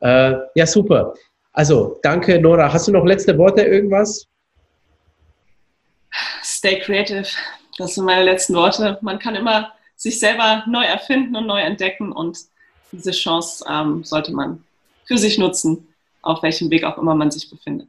Äh, 0.00 0.34
ja, 0.54 0.66
super. 0.66 1.14
Also, 1.52 1.98
danke, 2.02 2.40
Nora. 2.40 2.72
Hast 2.72 2.88
du 2.88 2.92
noch 2.92 3.04
letzte 3.04 3.36
Worte, 3.36 3.62
irgendwas? 3.62 4.26
Stay 6.42 6.80
creative. 6.80 7.28
Das 7.76 7.94
sind 7.94 8.04
meine 8.04 8.24
letzten 8.24 8.54
Worte. 8.54 8.98
Man 9.02 9.18
kann 9.18 9.34
immer 9.34 9.72
sich 9.96 10.18
selber 10.18 10.64
neu 10.66 10.84
erfinden 10.84 11.36
und 11.36 11.46
neu 11.46 11.60
entdecken 11.60 12.12
und 12.12 12.38
diese 12.90 13.12
Chance 13.12 13.64
ähm, 13.68 14.04
sollte 14.04 14.32
man 14.32 14.64
für 15.04 15.16
sich 15.16 15.38
nutzen, 15.38 15.88
auf 16.22 16.42
welchem 16.42 16.70
Weg 16.70 16.84
auch 16.84 16.98
immer 16.98 17.14
man 17.14 17.30
sich 17.30 17.50
befindet. 17.50 17.88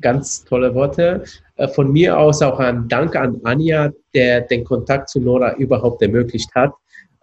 Ganz 0.00 0.44
tolle 0.44 0.74
Worte. 0.74 1.24
Äh, 1.56 1.68
von 1.68 1.92
mir 1.92 2.18
aus 2.18 2.40
auch 2.42 2.60
ein 2.60 2.88
Dank 2.88 3.16
an 3.16 3.40
Anja, 3.42 3.90
der 4.14 4.42
den 4.42 4.64
Kontakt 4.64 5.08
zu 5.08 5.20
Nora 5.20 5.54
überhaupt 5.56 6.00
ermöglicht 6.02 6.54
hat. 6.54 6.72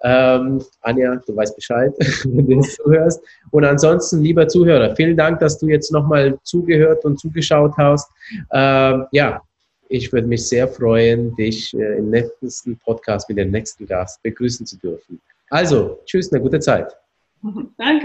Ähm, 0.03 0.61
Anja, 0.81 1.15
du 1.25 1.35
weißt 1.35 1.55
Bescheid, 1.55 1.93
wenn 2.25 2.47
du 2.47 2.57
das 2.57 2.75
zuhörst. 2.75 3.21
Und 3.51 3.63
ansonsten, 3.63 4.21
lieber 4.21 4.47
Zuhörer, 4.47 4.95
vielen 4.95 5.15
Dank, 5.15 5.39
dass 5.39 5.57
du 5.57 5.67
jetzt 5.67 5.91
nochmal 5.91 6.37
zugehört 6.43 7.05
und 7.05 7.19
zugeschaut 7.19 7.73
hast. 7.77 8.11
Ähm, 8.51 9.05
ja, 9.11 9.41
ich 9.87 10.11
würde 10.11 10.27
mich 10.27 10.47
sehr 10.47 10.67
freuen, 10.67 11.35
dich 11.35 11.73
äh, 11.73 11.97
im 11.97 12.09
nächsten 12.09 12.77
Podcast 12.79 13.29
mit 13.29 13.37
dem 13.37 13.51
nächsten 13.51 13.85
Gast 13.87 14.21
begrüßen 14.21 14.65
zu 14.65 14.77
dürfen. 14.77 15.21
Also, 15.49 15.99
tschüss, 16.05 16.31
eine 16.31 16.41
gute 16.41 16.59
Zeit. 16.59 16.95
Danke. 17.77 18.03